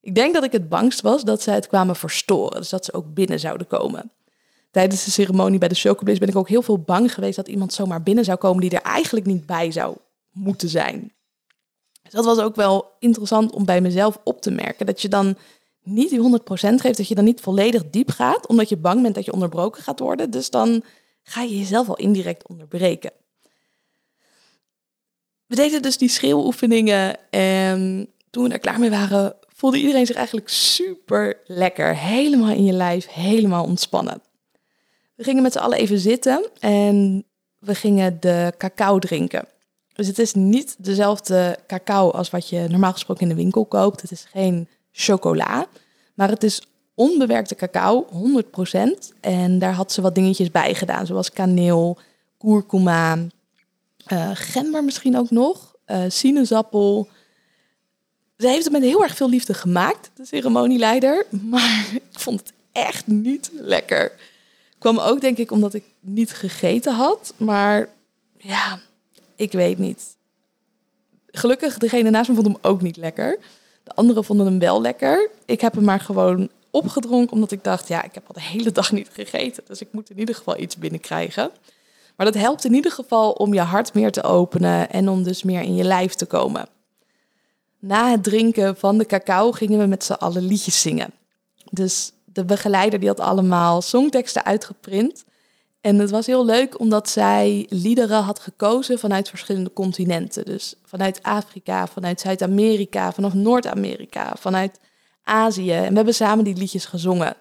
Ik 0.00 0.14
denk 0.14 0.34
dat 0.34 0.44
ik 0.44 0.52
het 0.52 0.68
bangst 0.68 1.00
was 1.00 1.24
dat 1.24 1.42
ze 1.42 1.50
het 1.50 1.66
kwamen 1.66 1.96
verstoren, 1.96 2.60
dus 2.60 2.68
dat 2.68 2.84
ze 2.84 2.92
ook 2.92 3.14
binnen 3.14 3.40
zouden 3.40 3.66
komen. 3.66 4.10
Tijdens 4.70 5.04
de 5.04 5.10
ceremonie 5.10 5.58
bij 5.58 5.68
de 5.68 5.74
Chocobliss 5.74 6.18
ben 6.18 6.28
ik 6.28 6.36
ook 6.36 6.48
heel 6.48 6.62
veel 6.62 6.78
bang 6.78 7.14
geweest 7.14 7.36
dat 7.36 7.48
iemand 7.48 7.72
zomaar 7.72 8.02
binnen 8.02 8.24
zou 8.24 8.38
komen 8.38 8.60
die 8.60 8.70
er 8.70 8.82
eigenlijk 8.82 9.26
niet 9.26 9.46
bij 9.46 9.70
zou 9.70 9.96
moeten 10.30 10.68
zijn. 10.68 11.12
Dus 12.02 12.12
dat 12.12 12.24
was 12.24 12.38
ook 12.38 12.56
wel 12.56 12.92
interessant 12.98 13.52
om 13.52 13.64
bij 13.64 13.80
mezelf 13.80 14.18
op 14.24 14.40
te 14.40 14.50
merken. 14.50 14.86
Dat 14.86 15.02
je 15.02 15.08
dan 15.08 15.36
niet 15.82 16.10
die 16.10 16.38
100% 16.40 16.80
geeft, 16.80 16.96
dat 16.96 17.08
je 17.08 17.14
dan 17.14 17.24
niet 17.24 17.40
volledig 17.40 17.90
diep 17.90 18.10
gaat, 18.10 18.46
omdat 18.46 18.68
je 18.68 18.76
bang 18.76 19.02
bent 19.02 19.14
dat 19.14 19.24
je 19.24 19.32
onderbroken 19.32 19.82
gaat 19.82 20.00
worden. 20.00 20.30
Dus 20.30 20.50
dan 20.50 20.82
ga 21.28 21.42
je 21.42 21.58
jezelf 21.58 21.88
al 21.88 21.96
indirect 21.96 22.48
onderbreken. 22.48 23.12
We 25.46 25.54
deden 25.54 25.82
dus 25.82 25.98
die 25.98 26.08
schreeuwoefeningen 26.08 27.30
en 27.30 28.08
toen 28.30 28.44
we 28.44 28.52
er 28.52 28.58
klaar 28.58 28.78
mee 28.78 28.90
waren, 28.90 29.34
voelde 29.46 29.78
iedereen 29.78 30.06
zich 30.06 30.16
eigenlijk 30.16 30.48
super 30.48 31.40
lekker. 31.44 31.96
Helemaal 31.96 32.50
in 32.50 32.64
je 32.64 32.72
lijf, 32.72 33.06
helemaal 33.08 33.64
ontspannen. 33.64 34.22
We 35.14 35.24
gingen 35.24 35.42
met 35.42 35.52
z'n 35.52 35.58
allen 35.58 35.78
even 35.78 35.98
zitten 35.98 36.50
en 36.60 37.24
we 37.58 37.74
gingen 37.74 38.20
de 38.20 38.52
cacao 38.58 38.98
drinken. 38.98 39.48
Dus 39.92 40.06
het 40.06 40.18
is 40.18 40.34
niet 40.34 40.74
dezelfde 40.78 41.58
cacao 41.66 42.10
als 42.10 42.30
wat 42.30 42.48
je 42.48 42.66
normaal 42.68 42.92
gesproken 42.92 43.22
in 43.22 43.28
de 43.28 43.42
winkel 43.42 43.64
koopt. 43.64 44.02
Het 44.02 44.10
is 44.10 44.26
geen 44.30 44.68
chocola, 44.92 45.66
maar 46.14 46.28
het 46.28 46.42
is 46.42 46.62
onbewerkte 46.96 47.54
cacao, 47.54 48.06
100%. 48.10 49.12
En 49.20 49.58
daar 49.58 49.72
had 49.72 49.92
ze 49.92 50.00
wat 50.00 50.14
dingetjes 50.14 50.50
bij 50.50 50.74
gedaan, 50.74 51.06
zoals 51.06 51.30
kaneel, 51.30 51.98
kurkuma, 52.38 53.16
uh, 54.12 54.30
gember 54.34 54.84
misschien 54.84 55.18
ook 55.18 55.30
nog, 55.30 55.74
uh, 55.86 56.02
sinaasappel. 56.08 57.08
Ze 58.38 58.48
heeft 58.48 58.64
het 58.64 58.72
met 58.72 58.82
heel 58.82 59.02
erg 59.02 59.16
veel 59.16 59.28
liefde 59.28 59.54
gemaakt, 59.54 60.10
de 60.14 60.26
ceremonieleider. 60.26 61.26
Maar 61.50 61.86
ik 61.92 62.18
vond 62.18 62.40
het 62.40 62.52
echt 62.72 63.06
niet 63.06 63.50
lekker. 63.52 64.12
Kwam 64.78 64.98
ook 64.98 65.20
denk 65.20 65.38
ik 65.38 65.50
omdat 65.50 65.74
ik 65.74 65.84
niet 66.00 66.32
gegeten 66.32 66.94
had. 66.94 67.34
Maar 67.36 67.88
ja, 68.38 68.78
ik 69.36 69.52
weet 69.52 69.78
niet. 69.78 70.16
Gelukkig, 71.26 71.78
degene 71.78 72.10
naast 72.10 72.28
me 72.28 72.34
vond 72.34 72.46
hem 72.46 72.58
ook 72.60 72.82
niet 72.82 72.96
lekker. 72.96 73.38
De 73.82 73.94
anderen 73.94 74.24
vonden 74.24 74.46
hem 74.46 74.58
wel 74.58 74.80
lekker. 74.80 75.30
Ik 75.44 75.60
heb 75.60 75.74
hem 75.74 75.84
maar 75.84 76.00
gewoon 76.00 76.48
opgedronken 76.76 77.32
omdat 77.32 77.50
ik 77.50 77.64
dacht, 77.64 77.88
ja, 77.88 78.02
ik 78.02 78.14
heb 78.14 78.24
al 78.26 78.34
de 78.34 78.42
hele 78.42 78.72
dag 78.72 78.92
niet 78.92 79.08
gegeten. 79.12 79.62
Dus 79.66 79.80
ik 79.80 79.88
moet 79.90 80.10
in 80.10 80.18
ieder 80.18 80.34
geval 80.34 80.58
iets 80.58 80.76
binnenkrijgen. 80.76 81.50
Maar 82.16 82.26
dat 82.26 82.34
helpt 82.34 82.64
in 82.64 82.74
ieder 82.74 82.92
geval 82.92 83.32
om 83.32 83.54
je 83.54 83.60
hart 83.60 83.94
meer 83.94 84.12
te 84.12 84.22
openen 84.22 84.90
en 84.90 85.08
om 85.08 85.22
dus 85.22 85.42
meer 85.42 85.62
in 85.62 85.74
je 85.74 85.84
lijf 85.84 86.14
te 86.14 86.26
komen. 86.26 86.68
Na 87.78 88.10
het 88.10 88.22
drinken 88.22 88.76
van 88.76 88.98
de 88.98 89.06
cacao 89.06 89.52
gingen 89.52 89.78
we 89.78 89.86
met 89.86 90.04
z'n 90.04 90.12
allen 90.12 90.42
liedjes 90.42 90.80
zingen. 90.80 91.10
Dus 91.70 92.12
de 92.24 92.44
begeleider 92.44 92.98
die 92.98 93.08
had 93.08 93.20
allemaal 93.20 93.82
songteksten 93.82 94.44
uitgeprint. 94.44 95.24
En 95.80 95.98
het 95.98 96.10
was 96.10 96.26
heel 96.26 96.44
leuk 96.44 96.80
omdat 96.80 97.08
zij 97.08 97.66
liederen 97.68 98.22
had 98.22 98.38
gekozen 98.38 98.98
vanuit 98.98 99.28
verschillende 99.28 99.72
continenten. 99.72 100.44
Dus 100.44 100.74
vanuit 100.84 101.22
Afrika, 101.22 101.86
vanuit 101.86 102.20
Zuid-Amerika, 102.20 103.12
vanaf 103.12 103.34
Noord-Amerika, 103.34 104.34
vanuit 104.38 104.78
Azië. 105.26 105.72
En 105.72 105.88
we 105.88 105.96
hebben 105.96 106.14
samen 106.14 106.44
die 106.44 106.56
liedjes 106.56 106.84
gezongen. 106.84 107.34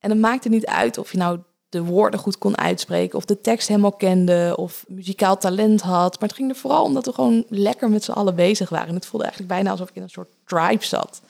En 0.00 0.10
het 0.10 0.18
maakte 0.18 0.48
niet 0.48 0.66
uit 0.66 0.98
of 0.98 1.12
je 1.12 1.18
nou 1.18 1.38
de 1.68 1.82
woorden 1.82 2.20
goed 2.20 2.38
kon 2.38 2.58
uitspreken, 2.58 3.18
of 3.18 3.24
de 3.24 3.40
tekst 3.40 3.68
helemaal 3.68 3.92
kende, 3.92 4.54
of 4.56 4.84
muzikaal 4.88 5.38
talent 5.38 5.80
had. 5.80 6.20
Maar 6.20 6.28
het 6.28 6.38
ging 6.38 6.50
er 6.50 6.56
vooral 6.56 6.84
om 6.84 6.94
dat 6.94 7.06
we 7.06 7.12
gewoon 7.12 7.44
lekker 7.48 7.90
met 7.90 8.04
z'n 8.04 8.10
allen 8.10 8.34
bezig 8.34 8.68
waren. 8.68 8.88
En 8.88 8.94
het 8.94 9.06
voelde 9.06 9.26
eigenlijk 9.26 9.54
bijna 9.54 9.70
alsof 9.70 9.88
ik 9.88 9.96
in 9.96 10.02
een 10.02 10.10
soort 10.10 10.30
tribe 10.44 10.84
zat 10.84 11.20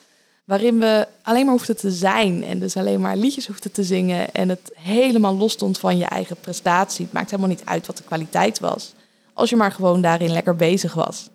waarin 0.48 0.78
we 0.78 1.07
alleen 1.22 1.44
maar 1.44 1.54
hoefden 1.54 1.76
te 1.76 1.90
zijn 1.90 2.44
en 2.44 2.59
dus 2.59 2.76
alleen 2.76 3.00
maar 3.00 3.16
liedjes 3.16 3.46
hoefden 3.46 3.72
te 3.72 3.85
zingen 3.85 4.33
en 4.33 4.48
het 4.48 4.72
helemaal 4.74 5.37
los 5.37 5.52
stond 5.52 5.78
van 5.78 5.98
je 5.98 6.04
eigen 6.04 6.37
prestatie. 6.37 7.04
Het 7.04 7.14
maakt 7.14 7.31
helemaal 7.31 7.50
niet 7.50 7.64
uit 7.64 7.87
wat 7.87 7.96
de 7.96 8.02
kwaliteit 8.02 8.59
was, 8.59 8.92
als 9.33 9.50
je 9.50 9.57
maar 9.57 9.72
gewoon 9.72 10.00
daarin 10.00 10.31
lekker 10.33 10.57
bezig 10.57 10.94
was. 10.94 11.28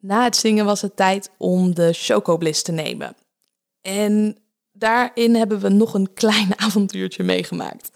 Na 0.00 0.24
het 0.24 0.36
zingen 0.36 0.64
was 0.64 0.82
het 0.82 0.96
tijd 0.96 1.30
om 1.36 1.74
de 1.74 1.92
chocobliss 1.92 2.62
te 2.62 2.72
nemen. 2.72 3.14
En 3.88 4.36
daarin 4.72 5.34
hebben 5.34 5.60
we 5.60 5.68
nog 5.68 5.94
een 5.94 6.12
klein 6.12 6.58
avontuurtje 6.66 7.22
meegemaakt. 7.22 7.90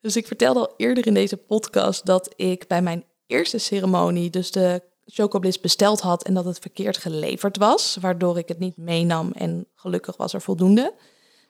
Dus 0.00 0.16
ik 0.16 0.26
vertelde 0.26 0.60
al 0.60 0.74
eerder 0.76 1.06
in 1.06 1.14
deze 1.14 1.36
podcast 1.36 2.06
dat 2.06 2.32
ik 2.36 2.66
bij 2.66 2.82
mijn 2.82 3.04
eerste 3.26 3.58
ceremonie, 3.58 4.30
dus 4.30 4.50
de 4.50 4.82
Chocobliss 5.06 5.60
besteld 5.60 6.00
had 6.00 6.24
en 6.24 6.34
dat 6.34 6.44
het 6.44 6.58
verkeerd 6.58 6.96
geleverd 6.96 7.56
was, 7.56 7.96
waardoor 8.00 8.38
ik 8.38 8.48
het 8.48 8.58
niet 8.58 8.76
meenam 8.76 9.32
en 9.32 9.66
gelukkig 9.74 10.16
was 10.16 10.32
er 10.32 10.40
voldoende. 10.42 10.94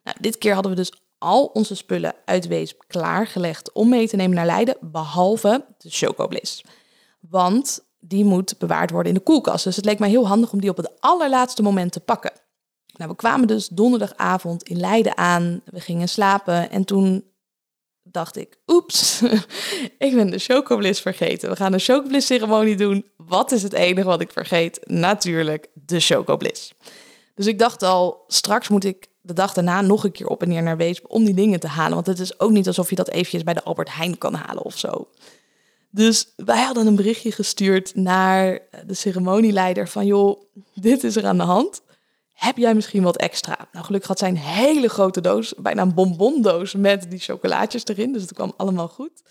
Nou, 0.04 0.16
dit 0.20 0.38
keer 0.38 0.54
hadden 0.54 0.72
we 0.72 0.78
dus 0.78 0.92
al 1.18 1.44
onze 1.44 1.74
spullen 1.74 2.14
uit 2.24 2.46
Weesp 2.46 2.84
klaargelegd 2.86 3.72
om 3.72 3.88
mee 3.88 4.08
te 4.08 4.16
nemen 4.16 4.36
naar 4.36 4.46
Leiden, 4.46 4.76
behalve 4.80 5.64
de 5.78 5.90
Chocobliss. 5.90 6.64
Want 7.20 7.84
die 8.00 8.24
moet 8.24 8.58
bewaard 8.58 8.90
worden 8.90 9.12
in 9.12 9.18
de 9.18 9.24
koelkast. 9.24 9.64
Dus 9.64 9.76
het 9.76 9.84
leek 9.84 9.98
mij 9.98 10.08
heel 10.08 10.28
handig 10.28 10.52
om 10.52 10.60
die 10.60 10.70
op 10.70 10.76
het 10.76 11.00
allerlaatste 11.00 11.62
moment 11.62 11.92
te 11.92 12.00
pakken. 12.00 12.32
Nou, 12.96 13.10
we 13.10 13.16
kwamen 13.16 13.46
dus 13.46 13.68
donderdagavond 13.68 14.62
in 14.62 14.76
Leiden 14.76 15.16
aan. 15.16 15.60
We 15.64 15.80
gingen 15.80 16.08
slapen 16.08 16.70
en 16.70 16.84
toen 16.84 17.24
dacht 18.02 18.36
ik, 18.36 18.58
oeps, 18.66 19.22
ik 19.98 20.14
ben 20.14 20.30
de 20.30 20.38
chocobliss 20.38 21.00
vergeten. 21.00 21.50
We 21.50 21.56
gaan 21.56 21.72
een 21.72 21.80
chocobliss 21.80 22.26
ceremonie 22.26 22.76
doen. 22.76 23.04
Wat 23.16 23.52
is 23.52 23.62
het 23.62 23.72
enige 23.72 24.06
wat 24.06 24.20
ik 24.20 24.32
vergeet? 24.32 24.80
Natuurlijk 24.84 25.68
de 25.72 26.00
chocobliss. 26.00 26.72
Dus 27.34 27.46
ik 27.46 27.58
dacht 27.58 27.82
al, 27.82 28.24
straks 28.26 28.68
moet 28.68 28.84
ik 28.84 29.08
de 29.20 29.32
dag 29.32 29.52
daarna 29.52 29.80
nog 29.80 30.04
een 30.04 30.12
keer 30.12 30.26
op 30.26 30.42
en 30.42 30.48
neer 30.48 30.62
naar 30.62 30.76
Weesp 30.76 31.04
om 31.08 31.24
die 31.24 31.34
dingen 31.34 31.60
te 31.60 31.66
halen. 31.66 31.94
Want 31.94 32.06
het 32.06 32.18
is 32.18 32.40
ook 32.40 32.50
niet 32.50 32.66
alsof 32.66 32.90
je 32.90 32.96
dat 32.96 33.08
eventjes 33.08 33.42
bij 33.42 33.54
de 33.54 33.62
Albert 33.62 33.94
Heijn 33.94 34.18
kan 34.18 34.34
halen 34.34 34.64
of 34.64 34.78
zo. 34.78 35.08
Dus 35.90 36.32
wij 36.36 36.62
hadden 36.62 36.86
een 36.86 36.96
berichtje 36.96 37.32
gestuurd 37.32 37.94
naar 37.94 38.58
de 38.86 38.94
ceremonieleider 38.94 39.88
van 39.88 40.06
joh, 40.06 40.42
dit 40.74 41.04
is 41.04 41.16
er 41.16 41.26
aan 41.26 41.36
de 41.36 41.42
hand 41.42 41.82
heb 42.34 42.56
jij 42.56 42.74
misschien 42.74 43.02
wat 43.02 43.16
extra? 43.16 43.68
Nou, 43.72 43.84
gelukkig 43.84 44.08
had 44.08 44.18
zij 44.18 44.28
een 44.28 44.36
hele 44.36 44.88
grote 44.88 45.20
doos, 45.20 45.54
bijna 45.56 45.82
een 45.82 45.94
bonbondoos 45.94 46.74
met 46.74 47.10
die 47.10 47.18
chocolaatjes 47.18 47.86
erin. 47.86 48.12
Dus 48.12 48.22
het 48.22 48.32
kwam 48.32 48.52
allemaal 48.56 48.88
goed. 48.88 49.22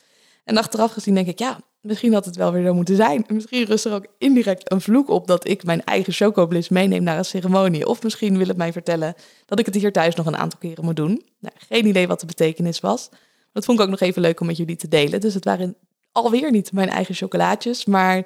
En 0.44 0.58
achteraf 0.58 0.92
gezien 0.92 1.14
denk 1.14 1.28
ik, 1.28 1.40
ja, 1.40 1.60
misschien 1.82 2.14
had 2.14 2.26
het 2.26 2.36
wel 2.36 2.52
weer 2.52 2.66
zo 2.66 2.74
moeten 2.74 2.96
zijn. 2.96 3.26
misschien 3.28 3.66
rust 3.66 3.86
er 3.86 3.94
ook 3.94 4.08
indirect 4.18 4.72
een 4.72 4.82
vloek 4.82 5.10
op 5.10 5.28
dat 5.28 5.48
ik 5.48 5.64
mijn 5.64 5.84
eigen 5.84 6.14
chocobliss 6.14 6.70
meeneem 6.70 7.04
naar 7.04 7.18
een 7.18 7.26
ceremonie. 7.26 7.88
Of 7.88 8.04
misschien 8.04 8.38
wil 8.38 8.48
het 8.48 8.58
mij 8.58 8.72
vertellen 8.72 9.16
dat 9.46 9.60
ik 9.60 9.66
het 9.66 9.76
hier 9.76 9.92
thuis 9.92 10.16
nog 10.16 10.26
een 10.26 10.38
aantal 10.38 10.60
keren 10.60 10.84
moet 10.84 10.96
doen. 10.96 11.24
Nou, 11.40 11.56
geen 11.70 11.86
idee 11.86 12.08
wat 12.08 12.20
de 12.20 12.26
betekenis 12.26 12.80
was. 12.80 13.10
Dat 13.52 13.66
vond 13.66 13.80
ik 13.80 13.84
ook 13.86 13.92
nog 13.92 14.00
even 14.00 14.22
leuk 14.22 14.40
om 14.40 14.48
met 14.48 14.58
jullie 14.58 14.76
te 14.76 14.88
delen. 14.88 15.22
Dus 15.22 15.34
het 15.34 15.46
waren 15.46 15.76
alweer 16.12 16.52
niet 16.52 16.72
mijn 16.72 16.90
eigen 16.90 17.16
chocolaatjes, 17.16 17.86
maar 17.86 18.24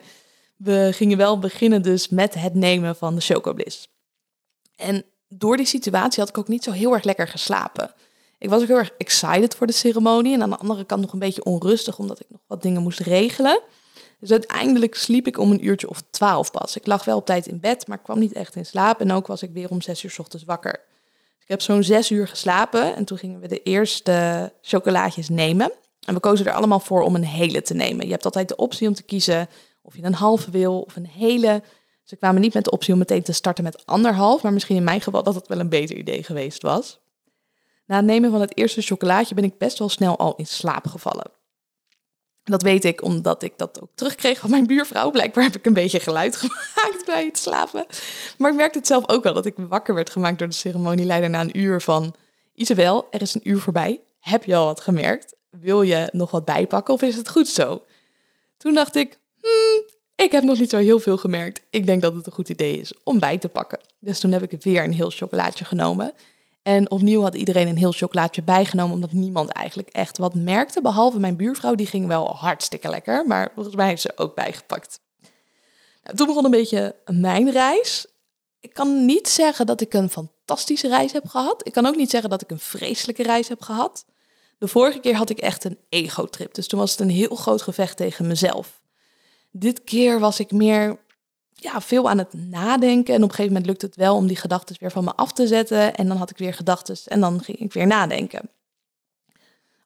we 0.57 0.89
gingen 0.93 1.17
wel 1.17 1.39
beginnen 1.39 1.81
dus 1.81 2.09
met 2.09 2.33
het 2.33 2.53
nemen 2.53 2.95
van 2.95 3.15
de 3.15 3.21
chocobliss. 3.21 3.87
En 4.77 5.05
door 5.27 5.57
die 5.57 5.65
situatie 5.65 6.19
had 6.19 6.29
ik 6.29 6.37
ook 6.37 6.47
niet 6.47 6.63
zo 6.63 6.71
heel 6.71 6.93
erg 6.93 7.03
lekker 7.03 7.27
geslapen. 7.27 7.91
Ik 8.37 8.49
was 8.49 8.61
ook 8.61 8.67
heel 8.67 8.77
erg 8.77 8.91
excited 8.97 9.55
voor 9.55 9.67
de 9.67 9.73
ceremonie 9.73 10.33
en 10.33 10.41
aan 10.41 10.49
de 10.49 10.57
andere 10.57 10.85
kant 10.85 11.01
nog 11.01 11.13
een 11.13 11.19
beetje 11.19 11.43
onrustig 11.43 11.99
omdat 11.99 12.19
ik 12.19 12.25
nog 12.29 12.41
wat 12.47 12.61
dingen 12.61 12.81
moest 12.81 12.99
regelen. 12.99 13.61
Dus 14.19 14.31
uiteindelijk 14.31 14.95
sliep 14.95 15.27
ik 15.27 15.37
om 15.37 15.51
een 15.51 15.65
uurtje 15.65 15.89
of 15.89 16.03
twaalf 16.09 16.51
pas. 16.51 16.75
Ik 16.75 16.87
lag 16.87 17.05
wel 17.05 17.17
op 17.17 17.25
tijd 17.25 17.47
in 17.47 17.59
bed, 17.59 17.87
maar 17.87 17.97
kwam 17.97 18.19
niet 18.19 18.33
echt 18.33 18.55
in 18.55 18.65
slaap. 18.65 19.01
En 19.01 19.11
ook 19.11 19.27
was 19.27 19.41
ik 19.41 19.51
weer 19.51 19.69
om 19.69 19.81
zes 19.81 20.03
uur 20.03 20.15
ochtends 20.17 20.45
wakker. 20.45 20.81
Dus 21.35 21.43
ik 21.43 21.47
heb 21.47 21.61
zo'n 21.61 21.83
zes 21.83 22.11
uur 22.11 22.27
geslapen 22.27 22.95
en 22.95 23.05
toen 23.05 23.17
gingen 23.17 23.39
we 23.39 23.47
de 23.47 23.63
eerste 23.63 24.51
chocolaatjes 24.61 25.29
nemen. 25.29 25.71
En 26.05 26.13
we 26.13 26.19
kozen 26.19 26.45
er 26.45 26.53
allemaal 26.53 26.79
voor 26.79 27.01
om 27.01 27.15
een 27.15 27.25
hele 27.25 27.61
te 27.61 27.73
nemen. 27.73 28.05
Je 28.05 28.11
hebt 28.11 28.25
altijd 28.25 28.47
de 28.47 28.55
optie 28.55 28.87
om 28.87 28.93
te 28.93 29.03
kiezen 29.03 29.47
of 29.81 29.95
je 29.95 30.03
een 30.03 30.13
halve 30.13 30.51
wil 30.51 30.81
of 30.81 30.95
een 30.95 31.07
hele. 31.07 31.61
Ze 32.07 32.15
kwamen 32.15 32.41
niet 32.41 32.53
met 32.53 32.63
de 32.63 32.71
optie 32.71 32.93
om 32.93 32.99
meteen 32.99 33.23
te 33.23 33.31
starten 33.31 33.63
met 33.63 33.85
anderhalf, 33.85 34.43
maar 34.43 34.53
misschien 34.53 34.75
in 34.75 34.83
mijn 34.83 35.01
geval 35.01 35.23
dat 35.23 35.35
het 35.35 35.47
wel 35.47 35.59
een 35.59 35.69
beter 35.69 35.95
idee 35.95 36.23
geweest 36.23 36.61
was. 36.61 36.99
Na 37.85 37.95
het 37.95 38.05
nemen 38.05 38.31
van 38.31 38.41
het 38.41 38.57
eerste 38.57 38.81
chocolaatje 38.81 39.35
ben 39.35 39.43
ik 39.43 39.57
best 39.57 39.79
wel 39.79 39.89
snel 39.89 40.17
al 40.17 40.35
in 40.35 40.45
slaap 40.45 40.87
gevallen. 40.87 41.31
Dat 42.43 42.61
weet 42.61 42.85
ik 42.85 43.03
omdat 43.03 43.43
ik 43.43 43.53
dat 43.57 43.81
ook 43.81 43.89
terugkreeg 43.95 44.39
van 44.39 44.49
mijn 44.49 44.67
buurvrouw. 44.67 45.11
Blijkbaar 45.11 45.43
heb 45.43 45.55
ik 45.55 45.65
een 45.65 45.73
beetje 45.73 45.99
geluid 45.99 46.35
gemaakt 46.41 47.05
bij 47.05 47.25
het 47.25 47.37
slapen. 47.37 47.85
Maar 48.37 48.51
ik 48.51 48.57
merkte 48.57 48.77
het 48.77 48.87
zelf 48.87 49.09
ook 49.09 49.23
wel 49.23 49.33
dat 49.33 49.45
ik 49.45 49.55
wakker 49.57 49.93
werd 49.93 50.09
gemaakt 50.09 50.39
door 50.39 50.47
de 50.47 50.53
ceremonieleider 50.53 51.29
na 51.29 51.41
een 51.41 51.59
uur 51.59 51.81
van... 51.81 52.15
Isabel, 52.53 53.07
er 53.11 53.21
is 53.21 53.33
een 53.33 53.49
uur 53.49 53.59
voorbij. 53.59 54.01
Heb 54.19 54.43
je 54.43 54.55
al 54.55 54.65
wat 54.65 54.81
gemerkt? 54.81 55.35
Wil 55.49 55.81
je 55.81 56.09
nog 56.11 56.31
wat 56.31 56.45
bijpakken 56.45 56.93
of 56.93 57.01
is 57.01 57.15
het 57.15 57.29
goed 57.29 57.47
zo? 57.47 57.83
Toen 58.57 58.73
dacht 58.73 58.95
ik, 58.95 59.19
hmm, 59.41 59.96
ik 60.17 60.31
heb 60.31 60.43
nog 60.43 60.59
niet 60.59 60.69
zo 60.69 60.77
heel 60.77 60.99
veel 60.99 61.17
gemerkt. 61.17 61.61
Ik 61.69 61.85
denk 61.85 62.01
dat 62.01 62.13
het 62.13 62.25
een 62.25 62.31
goed 62.31 62.49
idee 62.49 62.79
is 62.79 62.93
om 63.03 63.19
bij 63.19 63.37
te 63.37 63.49
pakken. 63.49 63.79
Dus 63.99 64.19
toen 64.19 64.31
heb 64.31 64.51
ik 64.51 64.61
weer 64.63 64.83
een 64.83 64.93
heel 64.93 65.09
chocolaatje 65.09 65.65
genomen. 65.65 66.13
En 66.63 66.91
opnieuw 66.91 67.21
had 67.21 67.35
iedereen 67.35 67.67
een 67.67 67.77
heel 67.77 67.91
chocolaatje 67.91 68.43
bijgenomen, 68.43 68.93
omdat 68.93 69.11
niemand 69.11 69.49
eigenlijk 69.49 69.89
echt 69.89 70.17
wat 70.17 70.33
merkte. 70.35 70.81
Behalve 70.81 71.19
mijn 71.19 71.35
buurvrouw, 71.35 71.75
die 71.75 71.85
ging 71.85 72.07
wel 72.07 72.35
hartstikke 72.35 72.89
lekker, 72.89 73.27
maar 73.27 73.51
volgens 73.53 73.75
mij 73.75 73.87
heeft 73.87 74.01
ze 74.01 74.11
ook 74.15 74.35
bijgepakt. 74.35 74.99
Nou, 76.03 76.15
toen 76.15 76.27
begon 76.27 76.45
een 76.45 76.51
beetje 76.51 76.95
mijn 77.05 77.51
reis. 77.51 78.05
Ik 78.59 78.73
kan 78.73 79.05
niet 79.05 79.29
zeggen 79.29 79.65
dat 79.65 79.81
ik 79.81 79.93
een 79.93 80.09
fantastische 80.09 80.87
reis 80.87 81.11
heb 81.11 81.27
gehad. 81.27 81.67
Ik 81.67 81.73
kan 81.73 81.85
ook 81.85 81.95
niet 81.95 82.09
zeggen 82.09 82.29
dat 82.29 82.41
ik 82.41 82.51
een 82.51 82.59
vreselijke 82.59 83.23
reis 83.23 83.47
heb 83.47 83.61
gehad. 83.61 84.05
De 84.57 84.67
vorige 84.67 84.99
keer 84.99 85.15
had 85.15 85.29
ik 85.29 85.39
echt 85.39 85.63
een 85.63 85.77
ego-trip, 85.89 86.53
dus 86.53 86.67
toen 86.67 86.79
was 86.79 86.91
het 86.91 86.99
een 86.99 87.09
heel 87.09 87.35
groot 87.35 87.61
gevecht 87.61 87.97
tegen 87.97 88.27
mezelf. 88.27 88.81
Dit 89.59 89.83
keer 89.83 90.19
was 90.19 90.39
ik 90.39 90.51
meer 90.51 90.99
ja, 91.53 91.81
veel 91.81 92.09
aan 92.09 92.17
het 92.17 92.33
nadenken. 92.33 93.13
En 93.13 93.23
op 93.23 93.29
een 93.29 93.35
gegeven 93.35 93.51
moment 93.51 93.65
lukt 93.65 93.81
het 93.81 93.95
wel 93.95 94.15
om 94.15 94.27
die 94.27 94.35
gedachten 94.35 94.75
weer 94.79 94.91
van 94.91 95.03
me 95.03 95.15
af 95.15 95.31
te 95.31 95.47
zetten. 95.47 95.95
En 95.95 96.07
dan 96.07 96.17
had 96.17 96.29
ik 96.29 96.37
weer 96.37 96.53
gedachten 96.53 96.97
en 97.05 97.19
dan 97.19 97.43
ging 97.43 97.57
ik 97.57 97.73
weer 97.73 97.87
nadenken. 97.87 98.49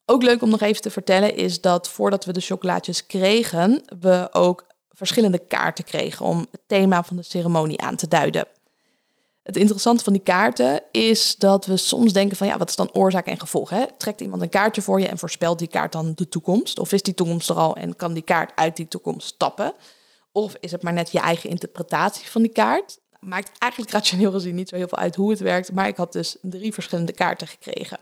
Ook 0.06 0.24
leuk 0.24 0.42
om 0.42 0.50
nog 0.50 0.62
even 0.62 0.82
te 0.82 0.90
vertellen 0.90 1.36
is 1.36 1.62
dat 1.62 1.90
voordat 1.90 2.26
we 2.26 2.34
de 2.34 2.42
chocolaatjes 2.42 3.06
kregen, 3.06 3.84
we 4.00 4.28
ook 4.32 4.66
verschillende 4.90 5.40
kaarten 5.40 5.84
kregen 5.84 6.26
om 6.26 6.48
het 6.52 6.62
thema 6.68 7.04
van 7.04 7.16
de 7.16 7.24
ceremonie 7.24 7.82
aan 7.82 7.96
te 7.96 8.08
duiden. 8.08 8.48
Het 9.44 9.58
interessante 9.58 10.04
van 10.04 10.14
die 10.14 10.22
kaarten 10.22 10.84
is 10.92 11.36
dat 11.36 11.66
we 11.66 11.78
soms 11.78 12.14
denken 12.14 12.38
van 12.38 12.48
ja, 12.48 12.58
wat 12.58 12.70
is 12.70 12.76
dan 12.76 12.94
oorzaak 12.94 13.26
en 13.26 13.40
gevolg? 13.40 13.70
Hè? 13.70 13.86
Trekt 13.98 14.22
iemand 14.22 14.42
een 14.42 14.50
kaartje 14.50 14.82
voor 14.82 15.00
je 15.00 15.08
en 15.08 15.18
voorspelt 15.18 15.60
die 15.60 15.68
kaart 15.68 15.92
dan 15.92 16.12
de 16.16 16.30
toekomst? 16.30 16.80
Of 16.80 16.92
is 16.92 17.02
die 17.02 17.14
toekomst 17.14 17.50
er 17.50 17.56
al 17.56 17.76
en 17.76 17.96
kan 17.96 18.14
die 18.14 18.24
kaart 18.24 18.52
uit 18.56 18.76
die 18.76 18.88
toekomst 18.88 19.28
stappen? 19.28 19.74
Of 20.32 20.56
is 20.60 20.72
het 20.72 20.82
maar 20.82 20.94
net 20.94 21.12
je 21.12 21.20
eigen 21.20 21.50
interpretatie 21.50 22.30
van 22.30 22.42
die 22.42 22.52
kaart? 22.52 23.00
Maakt 23.20 23.52
eigenlijk 23.58 23.92
rationeel 23.92 24.32
gezien 24.32 24.56
niet 24.56 24.70
zo 24.70 24.76
heel 24.76 24.88
veel 24.88 24.98
uit 24.98 25.16
hoe 25.16 25.30
het 25.30 25.40
werkt, 25.40 25.72
maar 25.72 25.88
ik 25.88 25.98
had 25.98 26.14
dus 26.14 26.38
drie 26.42 26.74
verschillende 26.74 27.14
kaarten 27.14 27.48
gekregen. 27.48 28.00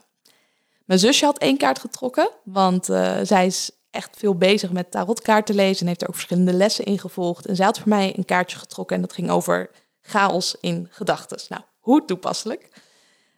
Mijn 0.86 1.00
zusje 1.00 1.26
had 1.26 1.38
één 1.38 1.58
kaart 1.58 1.80
getrokken, 1.80 2.30
want 2.44 2.90
uh, 2.90 3.18
zij 3.24 3.46
is 3.46 3.72
echt 3.92 4.18
veel 4.18 4.36
bezig 4.36 4.72
met 4.72 4.92
tarotkaarten 4.92 5.56
lezen 5.56 5.82
en 5.82 5.88
heeft 5.88 6.02
er 6.02 6.08
ook 6.08 6.14
verschillende 6.14 6.54
lessen 6.54 6.86
in 6.86 7.00
gevolgd. 7.00 7.46
En 7.46 7.56
zij 7.56 7.66
had 7.66 7.80
voor 7.80 7.90
mij 7.90 8.14
een 8.18 8.26
kaartje 8.26 8.58
getrokken 8.58 8.96
en 8.96 9.02
dat 9.02 9.14
ging 9.14 9.30
over 9.30 9.70
chaos 10.10 10.56
in 10.62 10.88
gedachten. 10.90 11.40
Nou, 11.50 11.62
hoe 11.80 12.06
toepasselijk. 12.06 12.70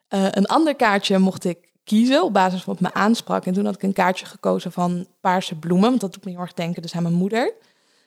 Uh, 0.10 0.26
een 0.32 0.46
ander 0.46 0.76
kaartje 0.76 1.18
mocht 1.18 1.44
ik 1.44 1.70
kiezen 1.84 2.24
op 2.24 2.34
basis 2.34 2.64
van 2.64 2.74
wat 2.74 2.82
me 2.82 3.00
aansprak. 3.00 3.46
En 3.46 3.54
toen 3.54 3.66
had 3.66 3.76
ik 3.76 3.84
een 3.84 3.94
kaartje 3.94 4.26
gekozen 4.26 4.72
van 4.72 5.08
paarse 5.22 5.56
bloemen, 5.56 5.90
want 5.90 6.02
dat 6.02 6.14
doet 6.14 6.26
me 6.26 6.32
heel 6.32 6.40
erg 6.40 6.54
denken 6.54 6.82
dus 6.82 6.96
aan 6.96 7.04
mijn 7.04 7.16
moeder. 7.16 7.54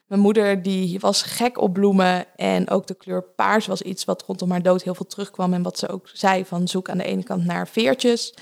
Mijn 0.07 0.21
moeder 0.21 0.61
die 0.61 0.99
was 0.99 1.21
gek 1.21 1.61
op 1.61 1.73
bloemen 1.73 2.25
en 2.35 2.69
ook 2.69 2.87
de 2.87 2.93
kleur 2.93 3.23
paars 3.23 3.67
was 3.67 3.81
iets 3.81 4.05
wat 4.05 4.23
rondom 4.27 4.51
haar 4.51 4.61
dood 4.61 4.83
heel 4.83 4.95
veel 4.95 5.07
terugkwam. 5.07 5.53
En 5.53 5.63
wat 5.63 5.77
ze 5.77 5.87
ook 5.87 6.09
zei 6.13 6.45
van 6.45 6.67
zoek 6.67 6.89
aan 6.89 6.97
de 6.97 7.03
ene 7.03 7.23
kant 7.23 7.45
naar 7.45 7.67
veertjes 7.67 8.33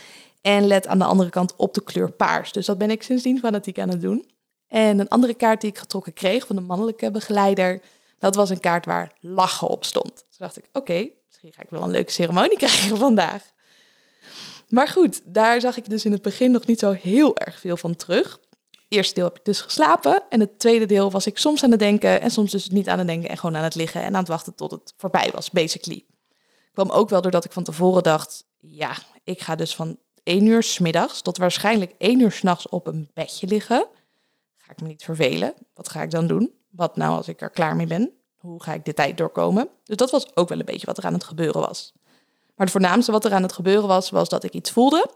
en 0.42 0.68
let 0.68 0.88
aan 0.88 1.00
de 1.00 1.06
andere 1.06 1.30
kant 1.30 1.56
op 1.56 1.74
de 1.74 1.84
kleur 1.84 2.12
paars. 2.12 2.52
Dus 2.52 2.66
dat 2.66 2.78
ben 2.78 2.92
ik 2.92 3.04
sindsdien 3.04 3.40
fanatiek 3.40 3.80
aan 3.80 3.90
het 3.90 4.02
doen. 4.02 4.26
En 4.68 5.00
een 5.00 5.10
andere 5.10 5.34
kaart 5.34 5.62
die 5.62 5.70
ik 5.70 5.78
getrokken 5.78 6.14
kreeg 6.14 6.48
van 6.48 6.56
de 6.56 6.62
mannelijke 6.62 7.12
begeleider, 7.12 7.82
dat 8.24 8.36
was 8.36 8.50
een 8.50 8.60
kaart 8.60 8.86
waar 8.86 9.14
lachen 9.20 9.68
op 9.68 9.86
stond. 9.86 10.16
Toen 10.16 10.26
dacht 10.38 10.58
ik, 10.58 10.70
oké, 10.74 11.10
misschien 11.28 11.54
ga 11.54 11.62
ik 11.62 11.70
wel 11.70 11.84
een 11.84 11.92
leuke 11.92 12.12
ceremonie 12.12 12.58
krijgen 12.66 12.98
vandaag. 12.98 13.44
Maar 14.70 14.88
goed, 14.88 15.22
daar 15.26 15.62
zag 15.62 15.78
ik 15.78 15.90
dus 15.90 16.06
in 16.06 16.12
het 16.12 16.22
begin 16.22 16.52
nog 16.52 16.66
niet 16.66 16.80
zo 16.80 16.92
heel 16.92 17.38
erg 17.38 17.60
veel 17.60 17.78
van 17.78 17.96
terug 17.96 18.40
eerste 18.94 19.14
deel 19.14 19.24
heb 19.24 19.38
ik 19.38 19.46
dus 19.46 19.62
geslapen. 19.62 20.24
En 20.30 20.40
het 20.40 20.60
tweede 20.60 20.86
deel 20.86 21.12
was 21.12 21.28
ik 21.28 21.38
soms 21.38 21.64
aan 21.64 21.72
het 21.72 21.80
denken 21.80 22.22
en 22.22 22.32
soms 22.32 22.52
dus 22.52 22.70
niet 22.70 22.90
aan 22.90 22.98
het 22.98 23.08
denken 23.08 23.30
en 23.30 23.38
gewoon 23.38 23.56
aan 23.56 23.64
het 23.64 23.76
liggen 23.76 24.02
en 24.02 24.14
aan 24.14 24.20
het 24.20 24.28
wachten 24.28 24.56
tot 24.56 24.72
het 24.72 24.94
voorbij 24.98 25.32
was, 25.34 25.52
basically. 25.52 26.06
Kwam 26.74 26.90
ook 26.90 27.10
wel 27.10 27.22
doordat 27.22 27.46
ik 27.46 27.52
van 27.52 27.64
tevoren 27.64 28.04
dacht, 28.04 28.46
ja, 28.60 28.96
ik 29.24 29.42
ga 29.42 29.56
dus 29.56 29.76
van 29.76 29.98
één 30.24 30.46
uur 30.46 30.64
smiddags 30.64 31.22
tot 31.22 31.38
waarschijnlijk 31.38 31.94
één 31.98 32.20
uur 32.20 32.32
s'nachts 32.32 32.70
op 32.70 32.88
een 32.88 33.10
bedje 33.14 33.48
liggen. 33.48 33.88
Ga 34.58 34.72
ik 34.72 34.82
me 34.82 34.88
niet 34.88 35.04
vervelen? 35.04 35.54
Wat 35.74 35.90
ga 35.90 36.02
ik 36.02 36.12
dan 36.12 36.28
doen? 36.28 36.52
Wat 36.76 36.96
nou 36.96 37.16
als 37.16 37.28
ik 37.28 37.42
er 37.42 37.50
klaar 37.50 37.76
mee 37.76 37.88
ben? 37.88 38.12
Hoe 38.38 38.64
ga 38.64 38.74
ik 38.74 38.86
dit 38.86 38.96
tijd 38.96 39.18
doorkomen? 39.18 39.70
Dus 39.84 39.98
dat 39.98 40.12
was 40.12 40.36
ook 40.36 40.50
wel 40.50 40.60
een 40.60 40.66
beetje 40.66 40.86
wat 40.86 40.98
er 40.98 41.06
aan 41.06 41.14
het 41.14 41.24
gebeuren 41.24 41.62
was. 41.62 41.94
Maar 42.56 42.66
het 42.66 42.72
voornaamste 42.72 43.12
wat 43.12 43.26
er 43.26 43.34
aan 43.34 43.42
het 43.42 43.54
gebeuren 43.54 43.88
was, 43.88 44.10
was 44.10 44.30
dat 44.30 44.44
ik 44.44 44.54
iets 44.54 44.72
voelde 44.72 45.10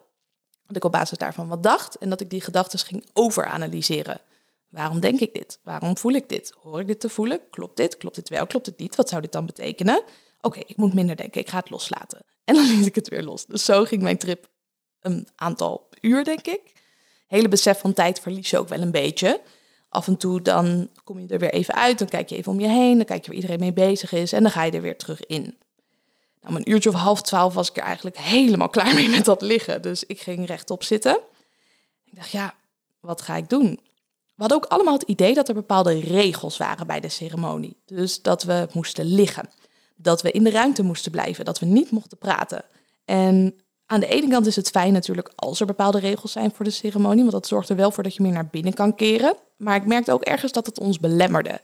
dat 0.67 0.76
ik 0.76 0.84
op 0.84 0.91
basis 0.91 1.17
daarvan 1.17 1.48
wat 1.48 1.63
dacht 1.63 1.98
en 1.98 2.10
dat 2.10 2.22
ik 2.22 2.30
die 2.30 2.41
gedachten 2.41 2.80
ging 2.80 3.10
overanalyseren. 3.13 4.22
Waarom 4.70 5.00
denk 5.00 5.20
ik 5.20 5.34
dit? 5.34 5.60
Waarom 5.63 5.98
voel 5.98 6.12
ik 6.12 6.30
dit? 6.30 6.54
Hoor 6.62 6.80
ik 6.80 6.88
dit 6.88 7.00
te 7.00 7.10
voelen? 7.10 7.39
Klopt 7.50 7.78
dit? 7.78 7.98
Klopt 7.98 8.15
dit 8.15 8.30
wel? 8.30 8.48
Klopt 8.48 8.65
het 8.65 8.78
niet? 8.78 8.96
Wat 8.96 9.10
zou 9.10 9.22
dit 9.22 9.32
dan 9.32 9.46
betekenen? 9.46 10.04
Oké, 10.41 10.60
ik 10.60 10.78
moet 10.78 10.93
minder 10.93 11.15
denken. 11.15 11.41
Ik 11.41 11.50
ga 11.50 11.58
het 11.58 11.70
loslaten. 11.70 12.26
En 12.43 12.56
dan 12.56 12.65
liet 12.65 12.86
ik 12.86 12.96
het 12.96 13.08
weer 13.08 13.24
los. 13.24 13.46
Dus 13.46 13.65
zo 13.65 13.84
ging 13.84 14.02
mijn 14.02 14.17
trip 14.17 14.50
een 15.00 15.28
aantal 15.36 15.89
uur, 16.02 16.24
denk 16.24 16.48
ik. 16.48 16.74
Hele 17.28 17.48
besef 17.48 17.80
van 17.80 17.93
tijd 17.93 18.20
verlies 18.20 18.50
je 18.50 18.58
ook 18.58 18.67
wel 18.67 18.82
een 18.82 18.91
beetje. 18.91 19.41
Af 19.89 20.08
en 20.08 20.17
toe 20.17 20.41
dan 20.41 20.89
kom 21.04 21.19
je 21.19 21.28
er 21.28 21.39
weer 21.39 21.54
even 21.54 21.73
uit, 21.73 22.00
dan 22.00 22.08
kijk 22.08 22.30
je 22.30 22.36
even 22.36 22.52
om 22.52 22.60
je 22.60 22.67
heen, 22.67 22.97
dan 22.97 23.06
kijk 23.06 23.21
je 23.21 23.28
waar 23.28 23.36
iedereen 23.36 23.60
mee 23.60 23.73
bezig 23.73 24.12
is 24.12 24.34
en 24.34 24.41
dan 24.41 24.52
ga 24.52 24.63
je 24.63 24.71
er 24.71 24.82
weer 24.82 24.97
terug 24.97 25.26
in. 25.26 25.58
Om 26.47 26.56
een 26.56 26.71
uurtje 26.71 26.89
of 26.89 26.95
half 26.95 27.21
twaalf 27.21 27.54
was 27.54 27.69
ik 27.69 27.78
er 27.78 27.84
eigenlijk 27.84 28.17
helemaal 28.17 28.69
klaar 28.69 28.93
mee 28.93 29.10
met 29.10 29.26
dat 29.26 29.41
liggen. 29.41 29.82
Dus 29.82 30.04
ik 30.04 30.21
ging 30.21 30.45
rechtop 30.45 30.84
zitten. 30.84 31.19
Ik 32.06 32.15
dacht, 32.15 32.32
ja, 32.32 32.56
wat 33.00 33.21
ga 33.21 33.36
ik 33.36 33.50
doen? 33.50 33.80
We 34.36 34.43
hadden 34.43 34.58
ook 34.58 34.65
allemaal 34.65 34.93
het 34.93 35.04
idee 35.04 35.34
dat 35.34 35.47
er 35.47 35.54
bepaalde 35.54 36.00
regels 36.00 36.58
waren 36.58 36.88
bij 36.88 37.00
de 37.00 37.10
ceremonie. 37.10 37.78
Dus 37.86 38.21
dat 38.21 38.43
we 38.43 38.67
moesten 38.73 39.06
liggen. 39.06 39.50
Dat 39.95 40.21
we 40.21 40.32
in 40.32 40.43
de 40.43 40.50
ruimte 40.50 40.84
moesten 40.84 41.12
blijven. 41.12 41.45
Dat 41.45 41.60
we 41.60 41.65
niet 41.65 41.91
mochten 41.91 42.17
praten. 42.17 42.63
En 43.06 43.56
aan 43.88 44.00
de 44.00 44.08
ene 44.08 44.28
kant 44.28 44.45
is 44.45 44.56
het 44.56 44.69
fijn 44.69 44.93
natuurlijk 44.93 45.32
als 45.36 45.60
er 45.60 45.65
bepaalde 45.65 46.00
regels 46.00 46.32
zijn 46.32 46.52
voor 46.54 46.65
de 46.65 46.71
ceremonie. 46.71 47.19
Want 47.19 47.32
dat 47.32 47.47
zorgt 47.47 47.69
er 47.69 47.76
wel 47.76 47.91
voor 47.91 48.04
dat 48.04 48.15
je 48.15 48.21
meer 48.21 48.32
naar 48.32 48.47
binnen 48.47 48.73
kan 48.73 48.95
keren. 48.95 49.36
Maar 49.58 49.76
ik 49.76 49.86
merkte 49.86 50.12
ook 50.12 50.23
ergens 50.23 50.52
dat 50.52 50.65
het 50.65 50.80
ons 50.80 51.00
belemmerde. 51.00 51.62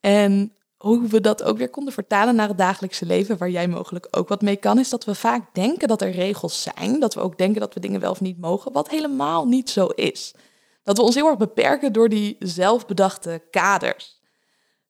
En 0.00 0.52
hoe 0.76 1.06
we 1.06 1.20
dat 1.20 1.42
ook 1.42 1.58
weer 1.58 1.70
konden 1.70 1.92
vertalen 1.92 2.34
naar 2.34 2.48
het 2.48 2.58
dagelijkse 2.58 3.06
leven, 3.06 3.38
waar 3.38 3.50
jij 3.50 3.68
mogelijk 3.68 4.08
ook 4.10 4.28
wat 4.28 4.42
mee 4.42 4.56
kan, 4.56 4.78
is 4.78 4.88
dat 4.88 5.04
we 5.04 5.14
vaak 5.14 5.54
denken 5.54 5.88
dat 5.88 6.02
er 6.02 6.10
regels 6.10 6.62
zijn. 6.62 7.00
Dat 7.00 7.14
we 7.14 7.20
ook 7.20 7.38
denken 7.38 7.60
dat 7.60 7.74
we 7.74 7.80
dingen 7.80 8.00
wel 8.00 8.10
of 8.10 8.20
niet 8.20 8.40
mogen, 8.40 8.72
wat 8.72 8.88
helemaal 8.88 9.46
niet 9.46 9.70
zo 9.70 9.86
is. 9.86 10.34
Dat 10.82 10.96
we 10.96 11.02
ons 11.02 11.14
heel 11.14 11.28
erg 11.28 11.38
beperken 11.38 11.92
door 11.92 12.08
die 12.08 12.36
zelfbedachte 12.38 13.42
kaders. 13.50 14.20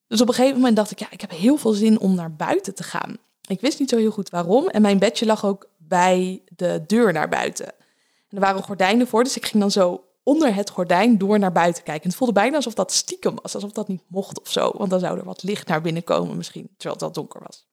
Dus 0.08 0.20
op 0.20 0.28
een 0.28 0.34
gegeven 0.34 0.56
moment 0.56 0.76
dacht 0.76 0.90
ik, 0.90 0.98
ja, 0.98 1.10
ik 1.10 1.20
heb 1.20 1.30
heel 1.30 1.56
veel 1.56 1.72
zin 1.72 1.98
om 1.98 2.14
naar 2.14 2.34
buiten 2.34 2.74
te 2.74 2.82
gaan. 2.82 3.16
Ik 3.48 3.60
wist 3.60 3.78
niet 3.78 3.90
zo 3.90 3.96
heel 3.96 4.10
goed 4.10 4.30
waarom. 4.30 4.68
En 4.68 4.82
mijn 4.82 4.98
bedje 4.98 5.26
lag 5.26 5.44
ook 5.44 5.68
bij 5.88 6.42
de 6.56 6.84
deur 6.86 7.12
naar 7.12 7.28
buiten. 7.28 7.66
En 7.66 8.36
er 8.36 8.40
waren 8.40 8.62
gordijnen 8.62 9.06
voor, 9.06 9.24
dus 9.24 9.36
ik 9.36 9.46
ging 9.46 9.60
dan 9.60 9.70
zo 9.70 10.04
onder 10.22 10.54
het 10.54 10.70
gordijn 10.70 11.18
door 11.18 11.38
naar 11.38 11.52
buiten 11.52 11.82
kijken. 11.82 12.08
het 12.08 12.18
voelde 12.18 12.32
bijna 12.32 12.56
alsof 12.56 12.74
dat 12.74 12.92
stiekem 12.92 13.34
was, 13.42 13.54
alsof 13.54 13.72
dat 13.72 13.88
niet 13.88 14.02
mocht 14.06 14.40
of 14.40 14.50
zo. 14.50 14.72
Want 14.76 14.90
dan 14.90 15.00
zou 15.00 15.18
er 15.18 15.24
wat 15.24 15.42
licht 15.42 15.68
naar 15.68 15.80
binnen 15.80 16.04
komen 16.04 16.36
misschien, 16.36 16.68
terwijl 16.76 16.94
het 16.94 17.02
al 17.02 17.12
donker 17.12 17.40
was. 17.46 17.66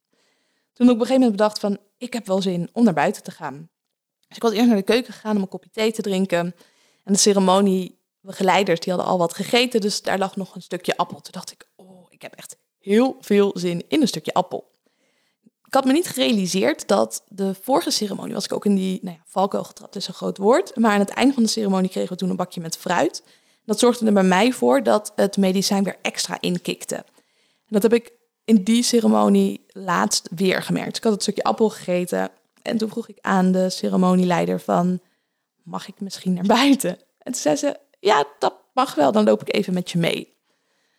Toen 0.73 0.87
ik 0.87 0.93
op 0.93 0.99
een 0.99 1.05
gegeven 1.05 1.21
moment 1.21 1.31
bedacht 1.31 1.59
van, 1.59 1.77
ik 1.97 2.13
heb 2.13 2.27
wel 2.27 2.41
zin 2.41 2.69
om 2.73 2.83
naar 2.83 2.93
buiten 2.93 3.23
te 3.23 3.31
gaan. 3.31 3.69
Dus 4.27 4.35
ik 4.35 4.41
was 4.43 4.51
eerst 4.51 4.67
naar 4.67 4.75
de 4.75 4.83
keuken 4.83 5.13
gegaan 5.13 5.35
om 5.35 5.41
een 5.41 5.47
kopje 5.47 5.69
thee 5.69 5.91
te 5.91 6.01
drinken. 6.01 6.55
En 7.03 7.13
de 7.13 7.19
ceremoniebegeleiders, 7.19 8.79
die 8.79 8.93
hadden 8.93 9.11
al 9.11 9.17
wat 9.17 9.33
gegeten, 9.33 9.81
dus 9.81 10.01
daar 10.01 10.17
lag 10.17 10.35
nog 10.35 10.55
een 10.55 10.61
stukje 10.61 10.97
appel. 10.97 11.21
Toen 11.21 11.31
dacht 11.31 11.51
ik, 11.51 11.67
oh, 11.75 12.05
ik 12.09 12.21
heb 12.21 12.33
echt 12.33 12.57
heel 12.79 13.17
veel 13.19 13.51
zin 13.53 13.83
in 13.87 14.01
een 14.01 14.07
stukje 14.07 14.33
appel. 14.33 14.71
Ik 15.73 15.79
had 15.79 15.87
me 15.87 15.93
niet 15.93 16.07
gerealiseerd 16.07 16.87
dat 16.87 17.23
de 17.27 17.53
vorige 17.61 17.91
ceremonie 17.91 18.33
was 18.33 18.45
ik 18.45 18.53
ook 18.53 18.65
in 18.65 18.75
die 18.75 18.99
nou 19.01 19.15
ja, 19.15 19.23
valkuil 19.25 19.63
getrapt, 19.63 19.95
is 19.95 20.07
een 20.07 20.13
groot 20.13 20.37
woord. 20.37 20.75
Maar 20.75 20.91
aan 20.91 20.99
het 20.99 21.09
einde 21.09 21.33
van 21.33 21.43
de 21.43 21.49
ceremonie 21.49 21.89
kregen 21.89 22.09
we 22.09 22.15
toen 22.15 22.29
een 22.29 22.35
bakje 22.35 22.61
met 22.61 22.77
fruit. 22.77 23.23
Dat 23.65 23.79
zorgde 23.79 24.05
er 24.05 24.13
bij 24.13 24.23
mij 24.23 24.51
voor 24.51 24.83
dat 24.83 25.11
het 25.15 25.37
medicijn 25.37 25.83
weer 25.83 25.97
extra 26.01 26.37
inkikte. 26.39 26.95
En 26.95 27.03
dat 27.67 27.81
heb 27.81 27.93
ik 27.93 28.11
in 28.43 28.63
die 28.63 28.83
ceremonie 28.83 29.65
laatst 29.67 30.29
weer 30.35 30.61
gemerkt. 30.61 30.97
Ik 30.97 31.03
had 31.03 31.13
het 31.13 31.21
stukje 31.21 31.43
appel 31.43 31.69
gegeten 31.69 32.29
en 32.61 32.77
toen 32.77 32.89
vroeg 32.89 33.07
ik 33.07 33.17
aan 33.21 33.51
de 33.51 33.69
ceremonieleider 33.69 34.59
van, 34.59 34.99
mag 35.63 35.87
ik 35.87 35.99
misschien 35.99 36.33
naar 36.33 36.45
buiten? 36.45 36.97
En 37.19 37.31
toen 37.31 37.41
zei 37.41 37.55
ze, 37.55 37.79
ja, 37.99 38.25
dat 38.39 38.53
mag 38.73 38.95
wel, 38.95 39.11
dan 39.11 39.23
loop 39.23 39.41
ik 39.41 39.55
even 39.55 39.73
met 39.73 39.91
je 39.91 39.97
mee. 39.97 40.33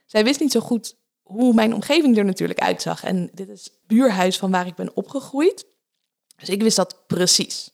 Zij 0.06 0.24
wist 0.24 0.40
niet 0.40 0.52
zo 0.52 0.60
goed 0.60 0.96
hoe 1.24 1.54
mijn 1.54 1.74
omgeving 1.74 2.18
er 2.18 2.24
natuurlijk 2.24 2.60
uitzag. 2.60 3.04
En 3.04 3.30
dit 3.32 3.48
is 3.48 3.64
het 3.64 3.72
buurhuis 3.86 4.38
van 4.38 4.50
waar 4.50 4.66
ik 4.66 4.74
ben 4.74 4.96
opgegroeid. 4.96 5.66
Dus 6.36 6.48
ik 6.48 6.62
wist 6.62 6.76
dat 6.76 7.02
precies. 7.06 7.70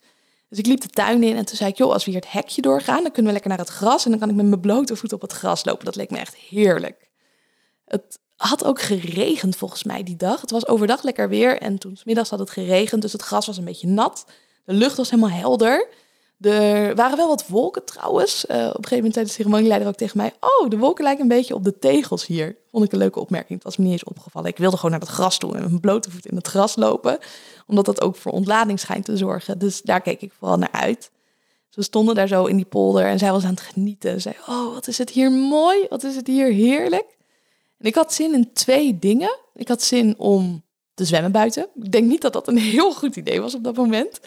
Dus 0.49 0.59
ik 0.59 0.67
liep 0.67 0.81
de 0.81 0.89
tuin 0.89 1.23
in 1.23 1.37
en 1.37 1.45
toen 1.45 1.57
zei 1.57 1.71
ik, 1.71 1.77
joh, 1.77 1.93
als 1.93 2.05
we 2.05 2.11
hier 2.11 2.21
het 2.21 2.33
hekje 2.33 2.63
doorgaan, 2.63 3.03
dan 3.03 3.13
kunnen 3.13 3.25
we 3.25 3.33
lekker 3.33 3.51
naar 3.51 3.59
het 3.59 3.69
gras 3.69 4.05
en 4.05 4.11
dan 4.11 4.21
kan 4.21 4.29
ik 4.29 4.35
met 4.35 4.47
mijn 4.47 4.61
blote 4.61 4.97
voet 4.97 5.13
op 5.13 5.21
het 5.21 5.33
gras 5.33 5.65
lopen. 5.65 5.85
Dat 5.85 5.97
leek 5.97 6.11
me 6.11 6.19
echt 6.19 6.37
heerlijk. 6.37 7.11
Het 7.85 8.19
had 8.37 8.65
ook 8.65 8.81
geregend 8.81 9.57
volgens 9.57 9.85
mij 9.85 10.03
die 10.03 10.17
dag. 10.17 10.41
Het 10.41 10.51
was 10.51 10.67
overdag 10.67 11.03
lekker 11.03 11.29
weer 11.29 11.59
en 11.59 11.79
toen 11.79 11.99
middags 12.05 12.31
had 12.31 12.39
het 12.39 12.51
geregend, 12.51 13.03
dus 13.03 13.13
het 13.13 13.23
gras 13.23 13.47
was 13.47 13.57
een 13.57 13.65
beetje 13.65 13.87
nat. 13.87 14.27
De 14.65 14.73
lucht 14.73 14.97
was 14.97 15.11
helemaal 15.11 15.39
helder. 15.39 15.89
Er 16.41 16.95
waren 16.95 17.17
wel 17.17 17.29
wat 17.29 17.47
wolken 17.47 17.85
trouwens. 17.85 18.45
Uh, 18.45 18.57
op 18.57 18.63
een 18.63 18.73
gegeven 18.73 18.97
moment 18.97 19.15
zei 19.15 19.27
de 19.27 19.33
ceremonieleider 19.33 19.89
ook 19.89 19.95
tegen 19.95 20.17
mij... 20.17 20.33
oh, 20.41 20.71
de 20.71 20.79
wolken 20.79 21.05
lijken 21.05 21.23
een 21.23 21.29
beetje 21.29 21.55
op 21.55 21.65
de 21.65 21.79
tegels 21.79 22.27
hier. 22.27 22.57
Vond 22.71 22.85
ik 22.85 22.93
een 22.93 22.99
leuke 22.99 23.21
opmerking. 23.21 23.53
Het 23.55 23.65
was 23.65 23.77
me 23.77 23.85
niet 23.85 23.93
eens 23.93 24.05
opgevallen. 24.05 24.51
Ik 24.51 24.57
wilde 24.57 24.77
gewoon 24.77 24.91
naar 24.91 25.01
het 25.01 25.09
gras 25.09 25.39
toe 25.39 25.55
en 25.55 25.61
met 25.61 25.69
mijn 25.69 25.81
blote 25.81 26.11
voet 26.11 26.27
in 26.27 26.37
het 26.37 26.47
gras 26.47 26.77
lopen. 26.77 27.19
Omdat 27.67 27.85
dat 27.85 28.01
ook 28.01 28.17
voor 28.17 28.33
ontlading 28.33 28.81
schijnt 28.81 29.05
te 29.05 29.17
zorgen. 29.17 29.59
Dus 29.59 29.83
daar 29.83 30.01
keek 30.01 30.21
ik 30.21 30.33
vooral 30.39 30.59
naar 30.59 30.73
uit. 30.73 31.11
Ze 31.69 31.83
stonden 31.83 32.15
daar 32.15 32.29
zo 32.29 32.45
in 32.45 32.57
die 32.57 32.65
polder 32.65 33.05
en 33.05 33.19
zij 33.19 33.33
was 33.33 33.45
aan 33.45 33.51
het 33.51 33.61
genieten. 33.61 34.21
Zei, 34.21 34.35
oh, 34.49 34.73
wat 34.73 34.87
is 34.87 34.99
het 34.99 35.11
hier 35.11 35.31
mooi. 35.31 35.87
Wat 35.89 36.03
is 36.03 36.17
het 36.17 36.27
hier 36.27 36.53
heerlijk. 36.53 37.17
En 37.79 37.87
ik 37.87 37.95
had 37.95 38.15
zin 38.15 38.35
in 38.35 38.53
twee 38.53 38.99
dingen. 38.99 39.39
Ik 39.55 39.69
had 39.69 39.83
zin 39.83 40.15
om 40.19 40.63
te 40.95 41.05
zwemmen 41.05 41.33
buiten. 41.33 41.69
Ik 41.83 41.93
denk 41.93 42.07
niet 42.07 42.21
dat 42.21 42.33
dat 42.33 42.49
een 42.49 42.59
heel 42.77 42.95
goed 42.95 43.17
idee 43.17 43.41
was 43.41 43.55
op 43.55 43.65
dat 43.65 43.77
moment. 43.77 44.21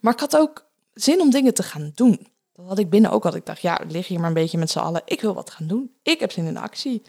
Maar 0.00 0.12
ik 0.12 0.20
had 0.20 0.36
ook 0.36 0.64
zin 0.94 1.20
om 1.20 1.30
dingen 1.30 1.54
te 1.54 1.62
gaan 1.62 1.92
doen. 1.94 2.26
Dat 2.52 2.66
had 2.66 2.78
ik 2.78 2.90
binnen 2.90 3.10
ook 3.10 3.26
al. 3.26 3.34
Ik 3.34 3.46
dacht, 3.46 3.60
ja, 3.60 3.80
ik 3.80 3.90
lig 3.90 4.06
hier 4.06 4.18
maar 4.18 4.28
een 4.28 4.34
beetje 4.34 4.58
met 4.58 4.70
z'n 4.70 4.78
allen. 4.78 5.02
Ik 5.04 5.20
wil 5.20 5.34
wat 5.34 5.50
gaan 5.50 5.66
doen. 5.66 5.94
Ik 6.02 6.20
heb 6.20 6.32
zin 6.32 6.46
in 6.46 6.56
actie. 6.56 7.02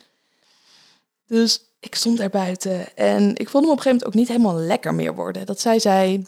Dus 1.27 1.63
ik 1.79 1.95
stond 1.95 2.17
daar 2.17 2.29
buiten 2.29 2.95
en 2.95 3.35
ik 3.35 3.49
vond 3.49 3.63
hem 3.63 3.73
op 3.73 3.77
een 3.77 3.83
gegeven 3.83 3.89
moment 3.89 4.05
ook 4.05 4.13
niet 4.13 4.27
helemaal 4.27 4.55
lekker 4.55 4.93
meer 4.93 5.15
worden. 5.15 5.45
Dat 5.45 5.59
zij 5.59 5.79
zei, 5.79 6.25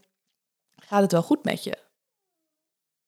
gaat 0.75 1.01
het 1.01 1.11
wel 1.11 1.23
goed 1.23 1.43
met 1.43 1.63
je? 1.63 1.77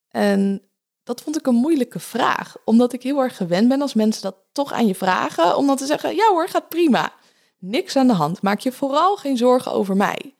En 0.09 0.61
dat 1.03 1.21
vond 1.21 1.37
ik 1.37 1.47
een 1.47 1.55
moeilijke 1.55 1.99
vraag, 1.99 2.55
omdat 2.65 2.93
ik 2.93 3.03
heel 3.03 3.19
erg 3.19 3.37
gewend 3.37 3.67
ben 3.67 3.81
als 3.81 3.93
mensen 3.93 4.21
dat 4.21 4.35
toch 4.51 4.71
aan 4.71 4.87
je 4.87 4.95
vragen, 4.95 5.57
om 5.57 5.67
dan 5.67 5.75
te 5.75 5.85
zeggen, 5.85 6.15
ja 6.15 6.29
hoor, 6.29 6.49
gaat 6.49 6.69
prima. 6.69 7.13
Niks 7.57 7.95
aan 7.95 8.07
de 8.07 8.13
hand, 8.13 8.41
maak 8.41 8.59
je 8.59 8.71
vooral 8.71 9.17
geen 9.17 9.37
zorgen 9.37 9.71
over 9.71 9.95
mij. 9.95 10.35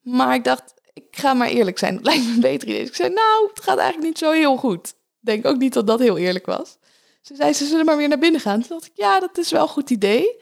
Maar 0.00 0.34
ik 0.34 0.44
dacht, 0.44 0.74
ik 1.02 1.16
ga 1.16 1.34
maar 1.34 1.48
eerlijk 1.48 1.78
zijn, 1.78 1.94
dat 1.94 2.04
lijkt 2.04 2.24
me 2.24 2.32
een 2.32 2.40
beter 2.40 2.68
idee. 2.68 2.80
Dus 2.80 2.88
ik 2.88 2.94
zei, 2.94 3.12
nou, 3.12 3.48
het 3.48 3.62
gaat 3.62 3.78
eigenlijk 3.78 4.08
niet 4.08 4.18
zo 4.18 4.30
heel 4.30 4.56
goed. 4.56 4.94
Denk 5.20 5.46
ook 5.46 5.56
niet 5.56 5.72
dat 5.72 5.86
dat 5.86 5.98
heel 5.98 6.18
eerlijk 6.18 6.46
was. 6.46 6.78
Ze 7.20 7.34
zei, 7.34 7.52
ze 7.52 7.66
zullen 7.66 7.84
maar 7.84 7.96
weer 7.96 8.08
naar 8.08 8.18
binnen 8.18 8.40
gaan. 8.40 8.60
Toen 8.60 8.68
dacht 8.68 8.86
ik, 8.86 8.92
ja, 8.94 9.20
dat 9.20 9.38
is 9.38 9.50
wel 9.50 9.62
een 9.62 9.68
goed 9.68 9.90
idee. 9.90 10.40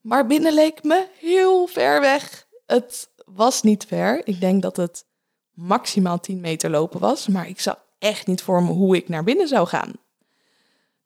Maar 0.00 0.26
binnen 0.26 0.52
leek 0.52 0.82
me 0.82 1.06
heel 1.18 1.66
ver 1.66 2.00
weg. 2.00 2.46
Het 2.66 3.08
was 3.24 3.62
niet 3.62 3.84
ver. 3.84 4.26
Ik 4.26 4.40
denk 4.40 4.62
dat 4.62 4.76
het 4.76 5.04
maximaal 5.52 6.20
10 6.20 6.40
meter 6.40 6.70
lopen 6.70 7.00
was. 7.00 7.26
Maar 7.26 7.48
ik 7.48 7.60
zag 7.60 7.84
echt 7.98 8.26
niet 8.26 8.42
voor 8.42 8.62
me 8.62 8.72
hoe 8.72 8.96
ik 8.96 9.08
naar 9.08 9.24
binnen 9.24 9.48
zou 9.48 9.66
gaan. 9.66 9.92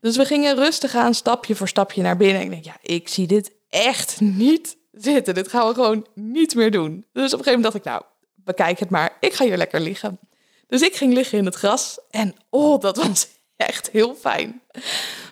Dus 0.01 0.17
we 0.17 0.25
gingen 0.25 0.55
rustig 0.55 0.95
aan, 0.95 1.15
stapje 1.15 1.55
voor 1.55 1.69
stapje 1.69 2.03
naar 2.03 2.17
binnen. 2.17 2.43
Ik 2.43 2.51
denk, 2.51 2.65
ja, 2.65 2.77
ik 2.83 3.09
zie 3.09 3.27
dit 3.27 3.53
echt 3.69 4.21
niet 4.21 4.77
zitten. 4.93 5.35
Dit 5.35 5.49
gaan 5.49 5.69
we 5.69 5.75
gewoon 5.75 6.07
niet 6.15 6.55
meer 6.55 6.71
doen. 6.71 7.07
Dus 7.13 7.33
op 7.33 7.39
een 7.39 7.45
gegeven 7.45 7.61
moment 7.61 7.63
dacht 7.63 7.75
ik, 7.75 7.85
nou, 7.85 8.03
bekijk 8.45 8.79
het 8.79 8.91
maar. 8.91 9.17
Ik 9.21 9.33
ga 9.33 9.45
hier 9.45 9.57
lekker 9.57 9.81
liggen. 9.81 10.19
Dus 10.67 10.83
ik 10.83 10.97
ging 10.97 11.13
liggen 11.13 11.39
in 11.39 11.45
het 11.45 11.55
gras. 11.55 11.99
En 12.11 12.35
oh, 12.51 12.81
dat 12.81 12.97
was 12.97 13.29
echt 13.57 13.91
heel 13.91 14.15
fijn. 14.15 14.63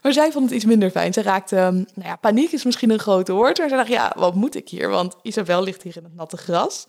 Maar 0.02 0.12
zij 0.12 0.32
vond 0.32 0.44
het 0.44 0.54
iets 0.54 0.64
minder 0.64 0.90
fijn. 0.90 1.12
Ze 1.12 1.22
raakte, 1.22 1.56
ehm, 1.56 1.74
nou 1.74 2.08
ja, 2.08 2.16
paniek 2.16 2.52
is 2.52 2.64
misschien 2.64 2.90
een 2.90 2.98
grote 2.98 3.32
woord. 3.32 3.58
Maar 3.58 3.68
ze 3.68 3.76
dacht, 3.76 3.88
ja, 3.88 4.12
wat 4.16 4.34
moet 4.34 4.54
ik 4.54 4.68
hier? 4.68 4.88
Want 4.88 5.16
Isabel 5.22 5.62
ligt 5.62 5.82
hier 5.82 5.96
in 5.96 6.04
het 6.04 6.14
natte 6.14 6.36
gras. 6.36 6.86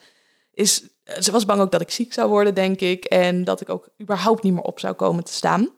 Is 0.54 0.84
ze 1.20 1.32
was 1.32 1.46
bang 1.46 1.62
ook 1.62 1.72
dat 1.72 1.82
ik 1.82 1.92
ziek 1.92 2.14
zou 2.14 2.30
worden, 2.30 2.54
denk 2.54 2.80
ik. 2.80 3.06
En 3.06 3.44
dat 3.44 3.62
ik 3.62 3.70
ook 3.70 3.90
überhaupt 4.02 4.44
niet 4.44 4.54
meer 4.54 4.62
op 4.62 4.80
zou 4.80 4.94
komen 4.94 5.24
te 5.24 5.34
staan. 5.34 5.70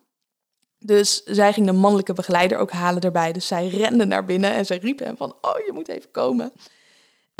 Dus 0.79 1.23
zij 1.23 1.53
ging 1.53 1.65
de 1.65 1.71
mannelijke 1.71 2.13
begeleider 2.13 2.57
ook 2.57 2.71
halen 2.71 3.01
erbij. 3.01 3.31
Dus 3.31 3.47
zij 3.47 3.67
rende 3.67 4.05
naar 4.05 4.25
binnen 4.25 4.51
en 4.51 4.65
zij 4.65 4.77
riep 4.77 4.99
hem 4.99 5.17
van, 5.17 5.35
oh, 5.41 5.65
je 5.65 5.71
moet 5.73 5.87
even 5.87 6.11
komen. 6.11 6.53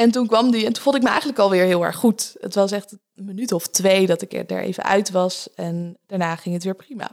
En 0.02 0.12
toen 0.12 0.28
kwam 0.28 0.52
die 0.52 0.66
en 0.66 0.74
toen 0.74 0.84
vond 0.84 0.96
ik 0.96 1.02
me 1.02 1.08
eigenlijk 1.08 1.40
alweer 1.40 1.64
heel 1.64 1.86
erg 1.86 1.96
goed. 1.96 2.36
Het 2.40 2.56
was 2.56 2.72
echt 2.72 2.92
een 2.92 3.26
minuut 3.26 3.52
of 3.52 3.68
twee 3.68 4.06
dat 4.06 4.22
ik 4.22 4.34
er 4.34 4.62
even 4.62 4.84
uit 4.84 5.12
was 5.12 5.50
en 5.56 5.98
daarna 6.08 6.36
ging 6.36 6.56
het 6.56 6.64
weer 6.64 6.76
prima. 6.76 7.12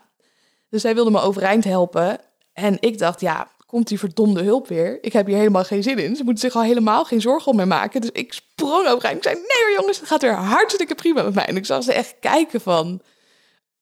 Dus 0.68 0.82
zij 0.82 0.94
wilde 0.94 1.10
me 1.10 1.20
overeind 1.20 1.64
helpen 1.64 2.18
en 2.52 2.76
ik 2.80 2.98
dacht, 2.98 3.20
ja, 3.20 3.50
komt 3.66 3.88
die 3.88 3.98
verdomde 3.98 4.42
hulp 4.42 4.68
weer. 4.68 5.04
Ik 5.04 5.12
heb 5.12 5.26
hier 5.26 5.36
helemaal 5.36 5.64
geen 5.64 5.82
zin 5.82 5.98
in. 5.98 6.16
Ze 6.16 6.24
moeten 6.24 6.50
zich 6.50 6.54
al 6.54 6.62
helemaal 6.62 7.04
geen 7.04 7.20
zorgen 7.20 7.50
om 7.50 7.56
mij 7.56 7.66
maken. 7.66 8.00
Dus 8.00 8.10
ik 8.12 8.32
sprong 8.32 8.88
overeind. 8.88 9.16
Ik 9.16 9.22
zei, 9.22 9.34
nee 9.34 9.64
hoor 9.64 9.76
jongens, 9.78 9.98
het 9.98 10.08
gaat 10.08 10.22
weer 10.22 10.34
hartstikke 10.34 10.94
prima 10.94 11.22
met 11.22 11.34
mij. 11.34 11.46
En 11.46 11.56
ik 11.56 11.66
zag 11.66 11.82
ze 11.82 11.92
echt 11.92 12.14
kijken 12.20 12.60
van, 12.60 13.00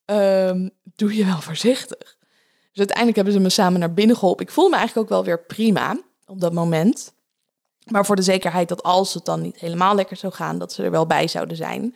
um, 0.05 0.71
doe 0.97 1.17
je 1.17 1.25
wel 1.25 1.41
voorzichtig. 1.41 2.17
Dus 2.71 2.79
uiteindelijk 2.79 3.17
hebben 3.17 3.35
ze 3.35 3.41
me 3.41 3.49
samen 3.49 3.81
naar 3.81 3.95
binnen 3.95 4.17
geholpen. 4.17 4.47
Ik 4.47 4.53
voel 4.53 4.69
me 4.69 4.77
eigenlijk 4.77 5.07
ook 5.07 5.17
wel 5.17 5.25
weer 5.25 5.45
prima 5.45 6.01
op 6.27 6.41
dat 6.41 6.53
moment. 6.53 7.15
Maar 7.91 8.07
voor 8.07 8.17
de 8.17 8.23
zekerheid 8.23 8.69
dat 8.69 8.83
als 8.83 9.15
het 9.15 9.25
dan 9.25 9.41
niet 9.43 9.61
helemaal 9.61 9.95
lekker 9.95 10.17
zou 10.17 10.33
gaan, 10.33 10.59
dat 10.59 10.73
ze 10.73 10.83
er 10.83 10.91
wel 10.91 11.07
bij 11.07 11.29
zouden 11.29 11.57
zijn. 11.57 11.95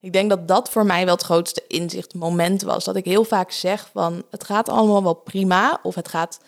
Ik 0.00 0.12
denk 0.12 0.30
dat 0.30 0.48
dat 0.48 0.70
voor 0.70 0.86
mij 0.86 1.04
wel 1.04 1.14
het 1.14 1.24
grootste 1.24 1.64
inzichtmoment 1.66 2.62
was. 2.62 2.84
Dat 2.84 2.96
ik 2.96 3.04
heel 3.04 3.24
vaak 3.24 3.50
zeg 3.50 3.90
van 3.92 4.24
het 4.30 4.44
gaat 4.44 4.68
allemaal 4.68 5.02
wel 5.02 5.14
prima. 5.14 5.80
Of 5.82 5.94
het 5.94 6.08
gaat 6.08 6.40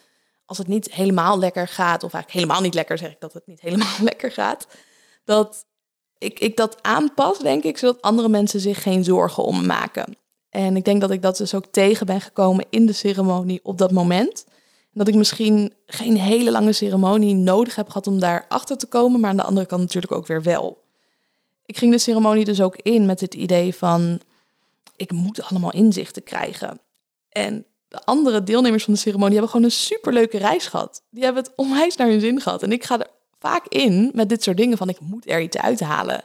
als 0.44 0.58
het 0.58 0.66
niet 0.66 0.92
helemaal 0.92 1.38
lekker 1.38 1.68
gaat, 1.68 2.02
of 2.02 2.12
eigenlijk 2.12 2.32
helemaal 2.32 2.60
niet 2.60 2.74
lekker, 2.74 2.98
zeg 2.98 3.10
ik 3.10 3.20
dat 3.20 3.32
het 3.32 3.46
niet 3.46 3.60
helemaal 3.66 3.96
lekker 4.02 4.32
gaat, 4.32 4.66
dat 5.24 5.66
ik, 6.18 6.38
ik 6.38 6.56
dat 6.56 6.82
aanpas, 6.82 7.38
denk 7.38 7.64
ik, 7.64 7.78
zodat 7.78 8.02
andere 8.02 8.28
mensen 8.28 8.60
zich 8.60 8.82
geen 8.82 9.04
zorgen 9.04 9.44
om 9.44 9.66
maken. 9.66 10.16
En 10.48 10.76
ik 10.76 10.84
denk 10.84 11.00
dat 11.00 11.10
ik 11.10 11.22
dat 11.22 11.36
dus 11.36 11.54
ook 11.54 11.66
tegen 11.66 12.06
ben 12.06 12.20
gekomen 12.20 12.66
in 12.70 12.86
de 12.86 12.92
ceremonie 12.92 13.60
op 13.62 13.78
dat 13.78 13.90
moment. 13.90 14.44
Dat 14.92 15.08
ik 15.08 15.14
misschien 15.14 15.72
geen 15.86 16.16
hele 16.16 16.50
lange 16.50 16.72
ceremonie 16.72 17.34
nodig 17.34 17.74
heb 17.74 17.86
gehad 17.86 18.06
om 18.06 18.20
daar 18.20 18.44
achter 18.48 18.76
te 18.76 18.86
komen, 18.86 19.20
maar 19.20 19.30
aan 19.30 19.36
de 19.36 19.42
andere 19.42 19.66
kant 19.66 19.80
natuurlijk 19.80 20.12
ook 20.12 20.26
weer 20.26 20.42
wel. 20.42 20.82
Ik 21.66 21.78
ging 21.78 21.92
de 21.92 21.98
ceremonie 21.98 22.44
dus 22.44 22.60
ook 22.60 22.76
in 22.76 23.06
met 23.06 23.20
het 23.20 23.34
idee 23.34 23.74
van, 23.74 24.20
ik 24.96 25.12
moet 25.12 25.42
allemaal 25.42 25.72
inzichten 25.72 26.22
krijgen. 26.22 26.80
En 27.28 27.64
de 27.88 28.04
andere 28.04 28.42
deelnemers 28.42 28.84
van 28.84 28.92
de 28.92 29.00
ceremonie 29.00 29.32
hebben 29.32 29.50
gewoon 29.50 29.66
een 29.66 29.72
superleuke 29.72 30.38
reis 30.38 30.66
gehad. 30.66 31.02
Die 31.10 31.24
hebben 31.24 31.42
het 31.42 31.52
onwijs 31.56 31.96
naar 31.96 32.08
hun 32.08 32.20
zin 32.20 32.40
gehad. 32.40 32.62
En 32.62 32.72
ik 32.72 32.84
ga 32.84 32.98
er 32.98 33.10
vaak 33.38 33.66
in 33.66 34.10
met 34.14 34.28
dit 34.28 34.42
soort 34.42 34.56
dingen 34.56 34.78
van 34.78 34.88
ik 34.88 35.00
moet 35.00 35.30
er 35.30 35.40
iets 35.40 35.56
uithalen. 35.56 36.24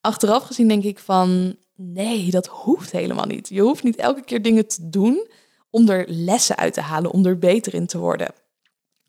Achteraf 0.00 0.42
gezien 0.44 0.68
denk 0.68 0.84
ik 0.84 0.98
van 0.98 1.56
nee, 1.74 2.30
dat 2.30 2.46
hoeft 2.46 2.92
helemaal 2.92 3.26
niet. 3.26 3.48
Je 3.48 3.60
hoeft 3.60 3.82
niet 3.82 3.96
elke 3.96 4.22
keer 4.22 4.42
dingen 4.42 4.66
te 4.66 4.88
doen 4.88 5.28
om 5.70 5.88
er 5.88 6.04
lessen 6.08 6.56
uit 6.56 6.74
te 6.74 6.80
halen, 6.80 7.10
om 7.10 7.26
er 7.26 7.38
beter 7.38 7.74
in 7.74 7.86
te 7.86 7.98
worden. 7.98 8.28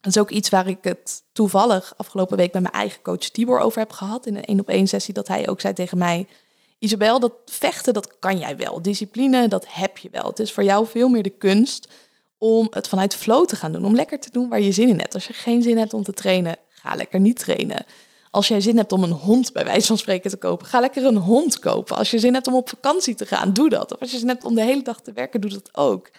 Dat 0.01 0.15
is 0.15 0.21
ook 0.21 0.29
iets 0.29 0.49
waar 0.49 0.67
ik 0.67 0.77
het 0.81 1.23
toevallig 1.31 1.93
afgelopen 1.97 2.37
week 2.37 2.53
met 2.53 2.61
mijn 2.61 2.73
eigen 2.73 3.01
coach 3.01 3.17
Tibor 3.17 3.59
over 3.59 3.79
heb 3.79 3.91
gehad. 3.91 4.25
In 4.25 4.35
een 4.35 4.45
één 4.45 4.59
op 4.59 4.69
één 4.69 4.87
sessie 4.87 5.13
dat 5.13 5.27
hij 5.27 5.49
ook 5.49 5.61
zei 5.61 5.73
tegen 5.73 5.97
mij 5.97 6.27
Isabel, 6.79 7.19
dat 7.19 7.33
vechten, 7.45 7.93
dat 7.93 8.19
kan 8.19 8.37
jij 8.37 8.57
wel. 8.57 8.81
Discipline, 8.81 9.47
dat 9.47 9.65
heb 9.69 9.97
je 9.97 10.09
wel. 10.11 10.23
Het 10.23 10.39
is 10.39 10.51
voor 10.51 10.63
jou 10.63 10.87
veel 10.87 11.09
meer 11.09 11.23
de 11.23 11.29
kunst 11.29 11.87
om 12.37 12.67
het 12.69 12.87
vanuit 12.87 13.15
flow 13.15 13.45
te 13.45 13.55
gaan 13.55 13.71
doen. 13.71 13.85
Om 13.85 13.95
lekker 13.95 14.19
te 14.19 14.31
doen 14.31 14.49
waar 14.49 14.61
je 14.61 14.71
zin 14.71 14.89
in 14.89 14.99
hebt. 14.99 15.13
Als 15.13 15.27
je 15.27 15.33
geen 15.33 15.61
zin 15.61 15.77
hebt 15.77 15.93
om 15.93 16.03
te 16.03 16.13
trainen, 16.13 16.55
ga 16.69 16.95
lekker 16.95 17.19
niet 17.19 17.39
trainen. 17.39 17.85
Als 18.31 18.47
jij 18.47 18.61
zin 18.61 18.77
hebt 18.77 18.91
om 18.91 19.03
een 19.03 19.11
hond 19.11 19.53
bij 19.53 19.63
wijze 19.63 19.87
van 19.87 19.97
spreken 19.97 20.29
te 20.29 20.37
kopen, 20.37 20.67
ga 20.67 20.79
lekker 20.79 21.05
een 21.05 21.17
hond 21.17 21.59
kopen. 21.59 21.97
Als 21.97 22.11
je 22.11 22.19
zin 22.19 22.33
hebt 22.33 22.47
om 22.47 22.55
op 22.55 22.69
vakantie 22.69 23.15
te 23.15 23.25
gaan, 23.25 23.53
doe 23.53 23.69
dat. 23.69 23.93
Of 23.93 23.99
als 23.99 24.11
je 24.11 24.17
zin 24.17 24.27
hebt 24.27 24.43
om 24.43 24.55
de 24.55 24.63
hele 24.63 24.83
dag 24.83 25.01
te 25.01 25.13
werken, 25.13 25.41
doe 25.41 25.49
dat 25.49 25.69
ook. 25.75 26.09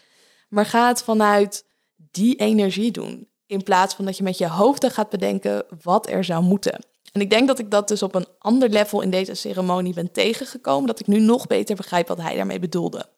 Maar 0.49 0.67
ga 0.67 0.89
het 0.89 1.03
vanuit 1.03 1.65
die 2.11 2.37
energie 2.37 2.91
doen. 2.91 3.29
In 3.47 3.63
plaats 3.63 3.95
van 3.95 4.05
dat 4.05 4.17
je 4.17 4.23
met 4.23 4.39
je 4.39 4.49
hoofd 4.49 4.93
gaat 4.93 5.11
bedenken 5.11 5.65
wat 5.83 6.09
er 6.09 6.25
zou 6.25 6.43
moeten. 6.43 6.85
En 7.13 7.21
ik 7.21 7.31
denk 7.31 7.47
dat 7.47 7.59
ik 7.59 7.71
dat 7.71 7.89
dus 7.89 8.03
op 8.03 8.15
een 8.15 8.27
ander 8.39 8.69
level 8.69 9.01
in 9.01 9.11
deze 9.11 9.35
ceremonie 9.35 9.95
ben 9.95 10.13
tegengekomen, 10.13 10.87
dat 10.87 11.01
ik 11.01 11.07
nu 11.07 11.21
nog 11.21 11.47
beter 11.47 11.77
begrijp 11.77 12.09
wat 12.09 12.21
hij 12.21 12.37
daarmee 12.37 12.59
bedoelde. 12.59 13.09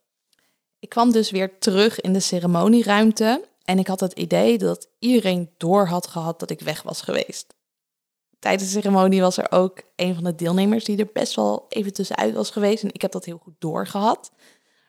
Ik 0.78 0.88
kwam 0.88 1.12
dus 1.12 1.30
weer 1.30 1.58
terug 1.58 2.00
in 2.00 2.12
de 2.12 2.20
ceremonieruimte 2.20 3.48
en 3.64 3.78
ik 3.78 3.86
had 3.86 4.00
het 4.00 4.12
idee 4.12 4.58
dat 4.58 4.88
iedereen 4.98 5.50
door 5.56 5.86
had 5.86 6.06
gehad 6.06 6.40
dat 6.40 6.50
ik 6.50 6.60
weg 6.60 6.82
was 6.82 7.00
geweest. 7.00 7.54
Tijdens 8.38 8.72
de 8.72 8.80
ceremonie 8.80 9.20
was 9.20 9.36
er 9.36 9.52
ook 9.52 9.82
een 9.96 10.14
van 10.14 10.24
de 10.24 10.34
deelnemers 10.34 10.84
die 10.84 10.98
er 10.98 11.10
best 11.12 11.34
wel 11.34 11.66
even 11.68 11.92
tussenuit 11.92 12.34
was 12.34 12.50
geweest 12.50 12.82
en 12.82 12.92
ik 12.92 13.02
heb 13.02 13.12
dat 13.12 13.24
heel 13.24 13.40
goed 13.42 13.54
doorgehad. 13.58 14.30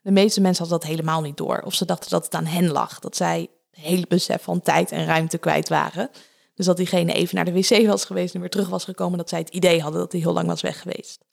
De 0.02 0.12
meeste 0.12 0.42
mensen 0.42 0.62
hadden 0.62 0.80
dat 0.80 0.90
helemaal 0.90 1.22
niet 1.22 1.38
door 1.38 1.62
of 1.66 1.74
ze 1.74 1.86
dachten 1.86 2.10
dat 2.10 2.24
het 2.26 2.34
aan 2.34 2.46
hen 2.46 2.72
lag, 2.72 3.00
dat 3.00 3.16
zij 3.16 3.50
het 3.72 3.84
hele 3.84 4.06
besef 4.08 4.44
van 4.44 4.62
tijd 4.62 4.92
en 4.92 5.06
ruimte 5.06 5.38
kwijt 5.38 5.70
waren. 5.70 6.10
Dus 6.56 6.66
dat 6.66 6.78
diegene 6.78 7.14
even 7.14 7.36
naar 7.36 7.46
de 7.46 7.54
wc 7.54 7.88
was 7.88 8.06
geweest 8.06 8.34
en 8.34 8.40
weer 8.40 8.50
terug 8.50 8.70
was 8.70 8.84
gekomen. 8.84 9.18
Dat 9.18 9.30
zij 9.30 9.40
het 9.40 9.50
idee 9.50 9.82
hadden 9.82 10.02
dat 10.02 10.12
hij 10.12 10.22
heel 10.22 10.34
lang 10.34 10.48
was 10.48 10.62
weg 10.62 10.82
geweest. 10.82 11.24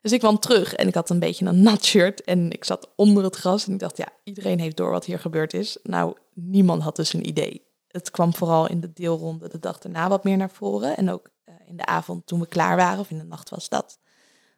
Dus 0.00 0.12
ik 0.12 0.18
kwam 0.18 0.38
terug 0.38 0.74
en 0.74 0.88
ik 0.88 0.94
had 0.94 1.10
een 1.10 1.18
beetje 1.18 1.46
een 1.46 1.62
nat 1.62 1.84
shirt 1.84 2.24
en 2.24 2.50
ik 2.50 2.64
zat 2.64 2.88
onder 2.96 3.24
het 3.24 3.36
gras. 3.36 3.66
En 3.66 3.72
ik 3.72 3.78
dacht, 3.78 3.96
ja, 3.96 4.08
iedereen 4.24 4.60
heeft 4.60 4.76
door 4.76 4.90
wat 4.90 5.04
hier 5.04 5.18
gebeurd 5.18 5.54
is. 5.54 5.78
Nou, 5.82 6.16
niemand 6.34 6.82
had 6.82 6.96
dus 6.96 7.12
een 7.12 7.26
idee. 7.26 7.62
Het 7.88 8.10
kwam 8.10 8.34
vooral 8.34 8.68
in 8.68 8.80
de 8.80 8.92
deelronde 8.92 9.48
de 9.48 9.58
dag 9.58 9.78
daarna 9.78 10.08
wat 10.08 10.24
meer 10.24 10.36
naar 10.36 10.50
voren. 10.50 10.96
En 10.96 11.10
ook 11.10 11.30
eh, 11.44 11.54
in 11.66 11.76
de 11.76 11.86
avond 11.86 12.26
toen 12.26 12.40
we 12.40 12.46
klaar 12.46 12.76
waren, 12.76 13.00
of 13.00 13.10
in 13.10 13.18
de 13.18 13.24
nacht 13.24 13.50
was 13.50 13.68
dat. 13.68 13.98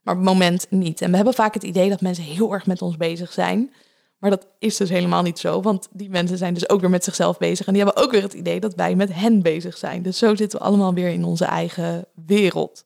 Maar 0.05 0.15
op 0.15 0.21
het 0.21 0.31
moment 0.31 0.67
niet. 0.71 1.01
En 1.01 1.11
we 1.11 1.17
hebben 1.17 1.35
vaak 1.35 1.55
het 1.55 1.63
idee 1.63 1.89
dat 1.89 2.01
mensen 2.01 2.25
heel 2.25 2.53
erg 2.53 2.67
met 2.67 2.83
ons 2.83 2.97
bezig 2.97 3.33
zijn. 3.33 3.73
Maar 4.19 4.31
dat 4.31 4.47
is 4.59 4.77
dus 4.77 4.89
helemaal 4.89 5.23
niet 5.23 5.39
zo, 5.39 5.61
want 5.61 5.89
die 5.93 6.11
mensen 6.11 6.39
zijn 6.39 6.55
dus 6.55 6.69
ook 6.69 6.81
weer 6.81 6.91
met 6.91 7.05
zichzelf 7.05 7.39
bezig. 7.39 7.67
En 7.67 7.73
die 7.75 7.83
hebben 7.83 8.03
ook 8.03 8.11
weer 8.11 8.23
het 8.23 8.33
idee 8.33 8.61
dat 8.61 8.75
wij 8.75 8.95
met 8.95 9.15
hen 9.15 9.43
bezig 9.43 9.77
zijn. 9.77 10.03
Dus 10.03 10.19
zo 10.19 10.35
zitten 10.35 10.59
we 10.59 10.65
allemaal 10.65 10.95
weer 10.95 11.09
in 11.09 11.25
onze 11.25 11.45
eigen 11.45 12.07
wereld. 12.27 12.85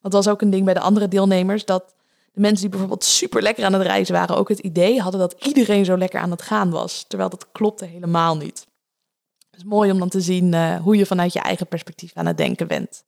Dat 0.00 0.12
was 0.12 0.28
ook 0.28 0.42
een 0.42 0.50
ding 0.50 0.64
bij 0.64 0.74
de 0.74 0.80
andere 0.80 1.08
deelnemers, 1.08 1.64
dat 1.64 1.94
de 2.32 2.40
mensen 2.40 2.60
die 2.60 2.68
bijvoorbeeld 2.68 3.04
super 3.04 3.42
lekker 3.42 3.64
aan 3.64 3.72
het 3.72 3.82
reizen 3.82 4.14
waren, 4.14 4.36
ook 4.36 4.48
het 4.48 4.58
idee 4.58 5.00
hadden 5.00 5.20
dat 5.20 5.36
iedereen 5.46 5.84
zo 5.84 5.96
lekker 5.96 6.20
aan 6.20 6.30
het 6.30 6.42
gaan 6.42 6.70
was. 6.70 7.04
Terwijl 7.08 7.30
dat 7.30 7.46
klopte 7.52 7.84
helemaal 7.84 8.36
niet. 8.36 8.66
Het 9.50 9.60
is 9.60 9.64
mooi 9.64 9.90
om 9.90 9.98
dan 9.98 10.08
te 10.08 10.20
zien 10.20 10.52
uh, 10.52 10.76
hoe 10.76 10.96
je 10.96 11.06
vanuit 11.06 11.32
je 11.32 11.40
eigen 11.40 11.66
perspectief 11.66 12.10
aan 12.14 12.26
het 12.26 12.36
denken 12.36 12.66
bent. 12.66 13.04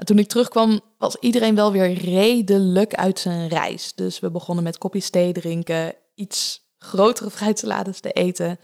En 0.00 0.06
toen 0.06 0.18
ik 0.18 0.28
terugkwam, 0.28 0.80
was 0.98 1.16
iedereen 1.16 1.54
wel 1.54 1.72
weer 1.72 1.92
redelijk 1.92 2.94
uit 2.94 3.18
zijn 3.18 3.48
reis. 3.48 3.94
Dus 3.94 4.20
we 4.20 4.30
begonnen 4.30 4.64
met 4.64 4.78
kopjes 4.78 5.10
thee 5.10 5.32
drinken, 5.32 5.94
iets 6.14 6.68
grotere 6.78 7.30
fruitsalades 7.30 8.00
te 8.00 8.12
eten. 8.12 8.58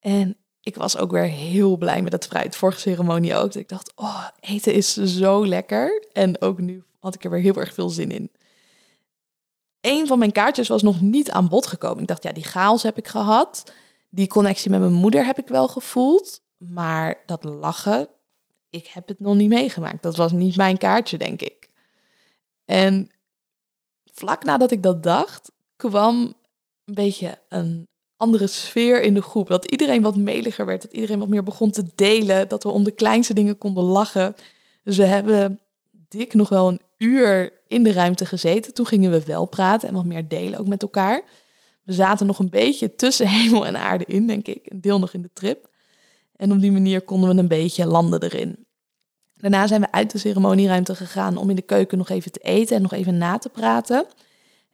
En 0.00 0.36
ik 0.60 0.76
was 0.76 0.96
ook 0.96 1.10
weer 1.10 1.24
heel 1.24 1.76
blij 1.76 2.02
met 2.02 2.12
het 2.12 2.26
fruit. 2.26 2.56
Vorige 2.56 2.80
ceremonie 2.80 3.34
ook. 3.34 3.54
Ik 3.54 3.68
dacht, 3.68 3.92
oh, 3.94 4.28
eten 4.40 4.72
is 4.72 4.94
zo 4.94 5.46
lekker. 5.46 6.06
En 6.12 6.40
ook 6.40 6.58
nu 6.58 6.84
had 6.98 7.14
ik 7.14 7.24
er 7.24 7.30
weer 7.30 7.40
heel 7.40 7.56
erg 7.56 7.74
veel 7.74 7.88
zin 7.88 8.10
in. 8.10 8.30
Een 9.80 10.06
van 10.06 10.18
mijn 10.18 10.32
kaartjes 10.32 10.68
was 10.68 10.82
nog 10.82 11.00
niet 11.00 11.30
aan 11.30 11.48
bod 11.48 11.66
gekomen. 11.66 12.00
Ik 12.00 12.08
dacht, 12.08 12.22
ja, 12.22 12.32
die 12.32 12.44
chaos 12.44 12.82
heb 12.82 12.98
ik 12.98 13.08
gehad. 13.08 13.72
Die 14.10 14.26
connectie 14.26 14.70
met 14.70 14.80
mijn 14.80 14.92
moeder 14.92 15.24
heb 15.24 15.38
ik 15.38 15.48
wel 15.48 15.68
gevoeld. 15.68 16.40
Maar 16.56 17.22
dat 17.26 17.44
lachen, 17.44 18.08
ik 18.70 18.86
heb 18.86 19.08
het 19.08 19.20
nog 19.20 19.34
niet 19.34 19.48
meegemaakt. 19.48 20.02
Dat 20.02 20.16
was 20.16 20.32
niet 20.32 20.56
mijn 20.56 20.78
kaartje, 20.78 21.18
denk 21.18 21.42
ik. 21.42 21.68
En 22.64 23.10
vlak 24.12 24.44
nadat 24.44 24.70
ik 24.70 24.82
dat 24.82 25.02
dacht, 25.02 25.52
kwam 25.76 26.34
een 26.84 26.94
beetje 26.94 27.38
een 27.48 27.88
andere 28.16 28.46
sfeer 28.46 29.02
in 29.02 29.14
de 29.14 29.22
groep. 29.22 29.48
Dat 29.48 29.64
iedereen 29.70 30.02
wat 30.02 30.16
meliger 30.16 30.66
werd, 30.66 30.82
dat 30.82 30.92
iedereen 30.92 31.18
wat 31.18 31.28
meer 31.28 31.42
begon 31.42 31.70
te 31.70 31.84
delen, 31.94 32.48
dat 32.48 32.62
we 32.62 32.68
om 32.68 32.84
de 32.84 32.90
kleinste 32.90 33.34
dingen 33.34 33.58
konden 33.58 33.84
lachen. 33.84 34.34
Dus 34.84 34.96
we 34.96 35.04
hebben 35.04 35.60
dik 36.08 36.34
nog 36.34 36.48
wel 36.48 36.68
een 36.68 36.80
uur 36.98 37.52
in 37.68 37.82
de 37.82 37.92
ruimte 37.92 38.26
gezeten. 38.26 38.74
Toen 38.74 38.86
gingen 38.86 39.10
we 39.10 39.24
wel 39.24 39.46
praten 39.46 39.88
en 39.88 39.94
wat 39.94 40.04
meer 40.04 40.28
delen 40.28 40.58
ook 40.58 40.66
met 40.66 40.82
elkaar. 40.82 41.22
We 41.82 41.92
zaten 41.92 42.26
nog 42.26 42.38
een 42.38 42.50
beetje 42.50 42.94
tussen 42.94 43.28
hemel 43.38 43.66
en 43.66 43.76
aarde 43.76 44.04
in, 44.04 44.26
denk 44.26 44.46
ik. 44.46 44.60
Een 44.64 44.80
deel 44.80 44.98
nog 44.98 45.12
in 45.12 45.22
de 45.22 45.30
trip. 45.32 45.69
En 46.40 46.52
op 46.52 46.60
die 46.60 46.72
manier 46.72 47.02
konden 47.02 47.34
we 47.34 47.40
een 47.40 47.48
beetje 47.48 47.86
landen 47.86 48.22
erin. 48.22 48.66
Daarna 49.34 49.66
zijn 49.66 49.80
we 49.80 49.92
uit 49.92 50.10
de 50.10 50.18
ceremonieruimte 50.18 50.94
gegaan 50.94 51.36
om 51.36 51.50
in 51.50 51.56
de 51.56 51.62
keuken 51.62 51.98
nog 51.98 52.08
even 52.08 52.32
te 52.32 52.38
eten 52.38 52.76
en 52.76 52.82
nog 52.82 52.92
even 52.92 53.18
na 53.18 53.38
te 53.38 53.48
praten. 53.48 54.06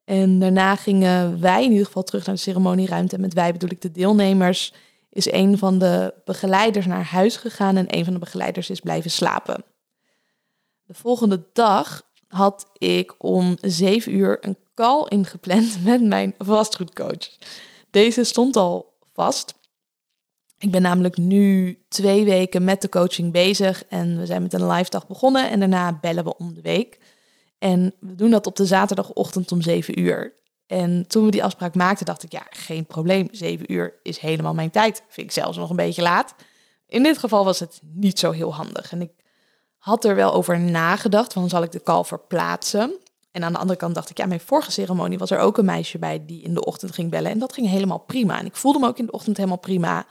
En 0.05 0.39
daarna 0.39 0.77
gingen 0.77 1.41
wij 1.41 1.65
in 1.65 1.71
ieder 1.71 1.87
geval 1.87 2.03
terug 2.03 2.27
naar 2.27 2.35
de 2.35 2.41
ceremonieruimte. 2.41 3.15
En 3.15 3.21
met 3.21 3.35
wij 3.35 3.53
bedoel 3.53 3.71
ik 3.71 3.81
de 3.81 3.93
deelnemers. 3.93 4.75
Is 5.11 5.33
een 5.33 5.59
van 5.59 5.79
de 5.79 6.15
begeleiders 6.25 6.87
naar 6.87 7.05
huis 7.05 7.37
gegaan 7.37 7.77
en 7.77 7.97
een 7.97 8.05
van 8.05 8.13
de 8.13 8.19
begeleiders 8.19 8.71
is 8.71 8.81
blijven 8.81 9.11
slapen. 9.11 9.65
De 10.85 10.95
volgende 10.95 11.43
dag 11.53 12.03
had 12.29 12.67
ik 12.79 13.15
om 13.19 13.57
zeven 13.61 14.15
uur 14.15 14.39
een 14.41 14.57
call 14.75 15.07
ingepland 15.09 15.79
met 15.85 16.03
mijn 16.03 16.35
vastgoedcoach. 16.39 17.37
Deze 17.91 18.25
stond 18.25 18.57
al 18.57 18.93
vast. 19.13 19.55
Ik 20.59 20.71
ben 20.71 20.83
namelijk 20.83 21.17
nu 21.17 21.79
twee 21.89 22.25
weken 22.25 22.65
met 22.65 22.83
de 22.83 22.89
coaching 22.89 23.33
bezig 23.33 23.85
en 23.85 24.19
we 24.19 24.27
zijn 24.27 24.43
met 24.43 24.53
een 24.53 24.67
live 24.67 24.91
dag 24.91 25.07
begonnen 25.07 25.51
en 25.51 25.59
daarna 25.59 25.99
bellen 26.01 26.25
we 26.25 26.37
om 26.37 26.55
de 26.55 26.61
week. 26.61 26.99
En 27.59 27.95
we 28.01 28.15
doen 28.15 28.31
dat 28.31 28.47
op 28.47 28.57
de 28.57 28.67
zaterdagochtend 28.67 29.53
om 29.53 29.61
7 29.61 30.01
uur. 30.01 30.35
En 30.67 31.07
toen 31.07 31.25
we 31.25 31.31
die 31.31 31.45
afspraak 31.45 31.75
maakten, 31.75 32.07
dacht 32.07 32.23
ik, 32.23 32.33
ja, 32.33 32.47
geen 32.51 32.87
probleem. 32.87 33.29
7 33.31 33.73
uur 33.73 33.95
is 34.03 34.19
helemaal 34.19 34.55
mijn 34.55 34.71
tijd. 34.71 35.03
Vind 35.09 35.27
ik 35.27 35.33
zelfs 35.33 35.57
nog 35.57 35.71
een 35.71 35.77
beetje 35.77 36.03
laat. 36.03 36.35
In 36.89 37.03
dit 37.03 37.19
geval 37.19 37.45
was 37.45 37.61
het 37.61 37.81
niet 37.83 38.19
zo 38.19 38.31
heel 38.31 38.55
handig. 38.55 38.93
En 38.93 39.01
ik 39.01 39.11
had 39.79 40.05
er 40.05 40.15
wel 40.15 40.33
over 40.33 40.61
nagedacht, 40.61 41.33
van 41.33 41.49
zal 41.49 41.63
ik 41.63 41.73
de 41.73 41.83
call 41.83 42.05
verplaatsen? 42.05 42.95
En 43.31 43.45
aan 43.45 43.53
de 43.53 43.59
andere 43.59 43.79
kant 43.79 43.95
dacht 43.95 44.11
ik, 44.11 44.19
ja, 44.19 44.27
mijn 44.27 44.41
vorige 44.41 44.71
ceremonie 44.71 45.19
was 45.19 45.31
er 45.31 45.39
ook 45.39 45.59
een 45.59 45.65
meisje 45.65 45.99
bij 45.99 46.25
die 46.27 46.43
in 46.43 46.55
de 46.55 46.65
ochtend 46.65 46.95
ging 46.95 47.11
bellen. 47.11 47.31
En 47.31 47.39
dat 47.39 47.53
ging 47.53 47.69
helemaal 47.69 47.99
prima. 47.99 48.39
En 48.39 48.47
ik 48.47 48.57
voelde 48.57 48.79
me 48.79 48.87
ook 48.87 48.99
in 48.99 49.07
de 49.07 49.13
ochtend 49.13 49.37
helemaal 49.37 49.59
prima. 49.59 50.07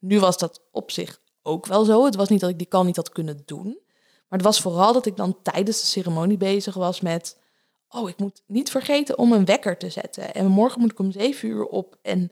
Nu 0.00 0.20
was 0.20 0.38
dat 0.38 0.62
op 0.70 0.90
zich 0.90 1.20
ook 1.42 1.66
wel 1.66 1.84
zo. 1.84 2.04
Het 2.04 2.14
was 2.14 2.28
niet 2.28 2.40
dat 2.40 2.50
ik 2.50 2.58
die 2.58 2.68
call 2.68 2.84
niet 2.84 2.96
had 2.96 3.08
kunnen 3.08 3.42
doen. 3.44 3.78
Maar 4.28 4.38
het 4.38 4.42
was 4.42 4.60
vooral 4.60 4.92
dat 4.92 5.06
ik 5.06 5.16
dan 5.16 5.36
tijdens 5.42 5.80
de 5.80 5.86
ceremonie 5.86 6.36
bezig 6.36 6.74
was 6.74 7.00
met... 7.00 7.38
Oh, 7.88 8.08
ik 8.08 8.18
moet 8.18 8.42
niet 8.46 8.70
vergeten 8.70 9.18
om 9.18 9.32
een 9.32 9.44
wekker 9.44 9.78
te 9.78 9.90
zetten. 9.90 10.34
En 10.34 10.46
morgen 10.46 10.80
moet 10.80 10.90
ik 10.90 10.98
om 10.98 11.12
zeven 11.12 11.48
uur 11.48 11.64
op. 11.64 11.96
En 12.02 12.18
nou, 12.18 12.30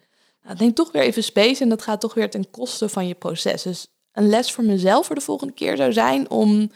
dat 0.48 0.58
neemt 0.58 0.76
toch 0.76 0.92
weer 0.92 1.02
even 1.02 1.24
space 1.24 1.62
en 1.62 1.68
dat 1.68 1.82
gaat 1.82 2.00
toch 2.00 2.14
weer 2.14 2.30
ten 2.30 2.50
koste 2.50 2.88
van 2.88 3.06
je 3.06 3.14
proces. 3.14 3.62
Dus 3.62 3.86
een 4.12 4.28
les 4.28 4.52
voor 4.52 4.64
mezelf 4.64 5.06
voor 5.06 5.14
de 5.14 5.20
volgende 5.20 5.52
keer 5.52 5.76
zou 5.76 5.92
zijn 5.92 6.30
om 6.30 6.70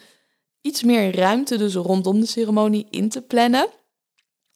iets 0.61 0.82
meer 0.82 1.16
ruimte 1.16 1.57
dus 1.57 1.74
rondom 1.74 2.20
de 2.20 2.26
ceremonie 2.26 2.86
in 2.90 3.09
te 3.09 3.22
plannen. 3.22 3.66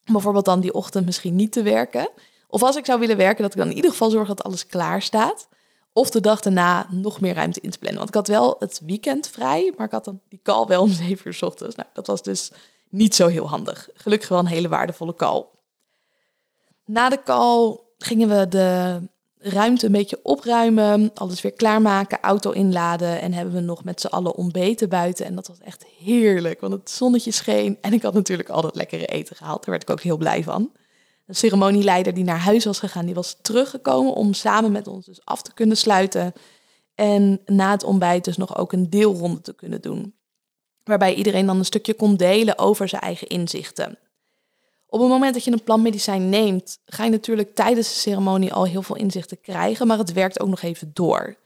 Bijvoorbeeld 0.05 0.45
dan 0.45 0.61
die 0.61 0.75
ochtend 0.75 1.05
misschien 1.05 1.37
niet 1.37 1.53
te 1.53 1.63
werken. 1.63 2.09
Of 2.49 2.63
als 2.63 2.77
ik 2.77 2.85
zou 2.85 3.01
willen 3.01 3.17
werken, 3.17 3.43
dat 3.43 3.53
ik 3.53 3.59
dan 3.59 3.69
in 3.71 3.77
ieder 3.77 3.91
geval 3.91 4.11
zorg 4.11 4.29
dat 4.29 4.45
alles 4.45 4.67
klaar 4.67 5.03
staat. 5.03 5.49
Of 5.97 6.11
de 6.11 6.21
dag 6.21 6.41
daarna 6.41 6.87
nog 6.91 7.21
meer 7.21 7.35
ruimte 7.35 7.61
in 7.61 7.71
te 7.71 7.79
plannen. 7.79 7.99
Want 7.99 8.09
ik 8.09 8.15
had 8.15 8.29
wel 8.29 8.57
het 8.59 8.81
weekend 8.85 9.29
vrij, 9.29 9.73
maar 9.77 9.87
ik 9.87 9.93
had 9.93 10.05
dan 10.05 10.21
die 10.29 10.41
call 10.43 10.67
wel 10.67 10.83
om 10.83 10.91
zeven 11.07 11.27
uur 11.27 11.35
s 11.35 11.43
ochtends. 11.43 11.77
Nou, 11.77 11.89
dat 11.93 12.07
was 12.07 12.23
dus 12.23 12.51
niet 12.89 13.15
zo 13.15 13.27
heel 13.27 13.49
handig. 13.49 13.89
Gelukkig 13.95 14.29
wel 14.29 14.39
een 14.39 14.47
hele 14.47 14.69
waardevolle 14.69 15.15
call. 15.15 15.45
Na 16.85 17.09
de 17.09 17.23
call 17.25 17.81
gingen 17.99 18.29
we 18.29 18.49
de 18.49 19.01
ruimte 19.39 19.87
een 19.87 19.93
beetje 19.93 20.21
opruimen, 20.23 21.11
alles 21.15 21.41
weer 21.41 21.53
klaarmaken, 21.53 22.21
auto 22.21 22.51
inladen 22.51 23.21
en 23.21 23.33
hebben 23.33 23.55
we 23.55 23.61
nog 23.61 23.85
met 23.85 24.01
z'n 24.01 24.07
allen 24.07 24.35
ontbeten 24.35 24.89
buiten. 24.89 25.27
En 25.27 25.35
dat 25.35 25.49
was 25.49 25.61
echt 25.61 25.87
heerlijk, 25.99 26.61
want 26.61 26.73
het 26.73 26.91
zonnetje 26.91 27.31
scheen 27.31 27.79
en 27.81 27.93
ik 27.93 28.03
had 28.03 28.15
natuurlijk 28.15 28.49
al 28.49 28.63
dat 28.63 28.75
lekkere 28.75 29.07
eten 29.07 29.37
gehaald. 29.37 29.65
Daar 29.65 29.71
werd 29.71 29.83
ik 29.83 29.91
ook 29.91 30.01
heel 30.01 30.17
blij 30.17 30.43
van. 30.43 30.71
De 31.27 31.35
ceremonieleider 31.35 32.15
die 32.15 32.25
naar 32.25 32.39
huis 32.39 32.65
was 32.65 32.79
gegaan, 32.79 33.07
die 33.07 33.15
was 33.15 33.37
teruggekomen 33.43 34.13
om 34.13 34.33
samen 34.33 34.73
met 34.73 34.87
ons 34.87 35.07
dus 35.07 35.25
af 35.25 35.43
te 35.43 35.55
kunnen 35.55 35.77
sluiten. 35.77 36.33
En 36.95 37.41
na 37.47 37.71
het 37.71 37.85
ontbijt 37.85 38.25
dus 38.25 38.37
nog 38.37 38.57
ook 38.57 38.73
een 38.73 38.91
deelronde 38.91 39.41
te 39.41 39.55
kunnen 39.55 39.81
doen. 39.81 40.15
Waarbij 40.85 41.15
iedereen 41.15 41.47
dan 41.47 41.59
een 41.59 41.65
stukje 41.65 41.95
kon 41.95 42.17
delen 42.17 42.59
over 42.59 42.89
zijn 42.89 43.03
eigen 43.03 43.27
inzichten. 43.27 43.99
Op 44.87 45.01
het 45.01 45.09
moment 45.09 45.35
dat 45.35 45.45
je 45.45 45.53
een 45.53 45.63
plantmedicijn 45.63 46.29
neemt, 46.29 46.79
ga 46.85 47.05
je 47.05 47.11
natuurlijk 47.11 47.55
tijdens 47.55 47.89
de 47.89 47.99
ceremonie 47.99 48.53
al 48.53 48.65
heel 48.65 48.83
veel 48.83 48.97
inzichten 48.97 49.41
krijgen, 49.41 49.87
maar 49.87 49.99
het 49.99 50.13
werkt 50.13 50.41
ook 50.41 50.49
nog 50.49 50.63
even 50.63 50.91
door. 50.93 51.37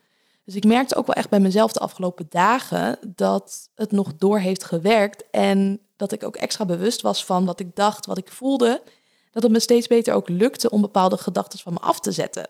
Dus 0.45 0.55
ik 0.55 0.65
merkte 0.65 0.97
ook 0.97 1.07
wel 1.07 1.15
echt 1.15 1.29
bij 1.29 1.41
mezelf 1.41 1.73
de 1.73 1.81
afgelopen 1.81 2.27
dagen 2.29 2.99
dat 3.15 3.69
het 3.75 3.93
nog 3.93 4.17
door 4.17 4.39
heeft 4.39 4.65
gewerkt 4.65 5.25
en 5.31 5.81
dat 5.97 6.13
ik 6.13 6.25
ook 6.25 6.37
extra 6.37 6.65
bewust 6.65 7.01
was 7.01 7.25
van 7.25 7.45
wat 7.45 7.61
ik 7.61 7.77
dacht, 7.77 8.07
wat 8.07 8.19
ik 8.19 8.33
voelde 8.33 8.83
dat 9.31 9.43
het 9.43 9.53
me 9.53 9.61
steeds 9.61 9.87
beter 9.87 10.15
ook 10.15 10.29
lukte 10.29 10.71
om 10.71 10.81
bepaalde 10.81 11.17
gedachten 11.17 11.59
van 11.59 11.73
me 11.73 11.79
af 11.79 12.01
te 12.01 12.13
zetten. 12.13 12.49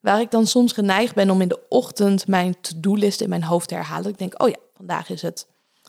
Waar 0.00 0.20
ik 0.20 0.30
dan 0.30 0.46
soms 0.46 0.72
geneigd 0.72 1.14
ben 1.14 1.30
om 1.30 1.40
in 1.40 1.48
de 1.48 1.60
ochtend 1.68 2.26
mijn 2.26 2.60
to-do-list 2.60 3.20
in 3.20 3.28
mijn 3.28 3.44
hoofd 3.44 3.68
te 3.68 3.74
herhalen. 3.74 4.10
Ik 4.10 4.18
denk, 4.18 4.42
oh 4.42 4.48
ja, 4.48 4.56
vandaag 4.76 5.10
is 5.10 5.22
het 5.22 5.46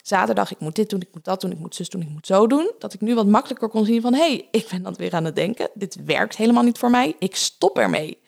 zaterdag, 0.08 0.52
ik 0.52 0.60
moet 0.60 0.76
dit 0.76 0.90
doen, 0.90 1.02
ik 1.02 1.14
moet 1.14 1.24
dat 1.24 1.42
doen, 1.42 1.52
ik 1.52 1.60
moet 1.60 1.76
zus 1.76 1.90
doen, 1.90 2.02
ik 2.02 2.10
moet 2.10 2.28
zo 2.28 2.48
doen. 2.48 2.72
Dat 2.80 2.94
ik 2.94 3.02
nu 3.02 3.16
wat 3.16 3.28
makkelijker 3.28 3.70
kon 3.70 3.86
zien 3.86 4.02
van, 4.02 4.14
hé, 4.14 4.20
hey, 4.20 4.48
ik 4.52 4.68
ben 4.70 4.84
dan 4.84 4.94
weer 4.94 5.14
aan 5.14 5.26
het 5.26 5.36
denken. 5.36 5.70
Dit 5.74 5.98
werkt 6.06 6.36
helemaal 6.36 6.64
niet 6.64 6.78
voor 6.78 6.90
mij, 6.90 7.16
ik 7.20 7.36
stop 7.36 7.78
ermee. 7.78 8.20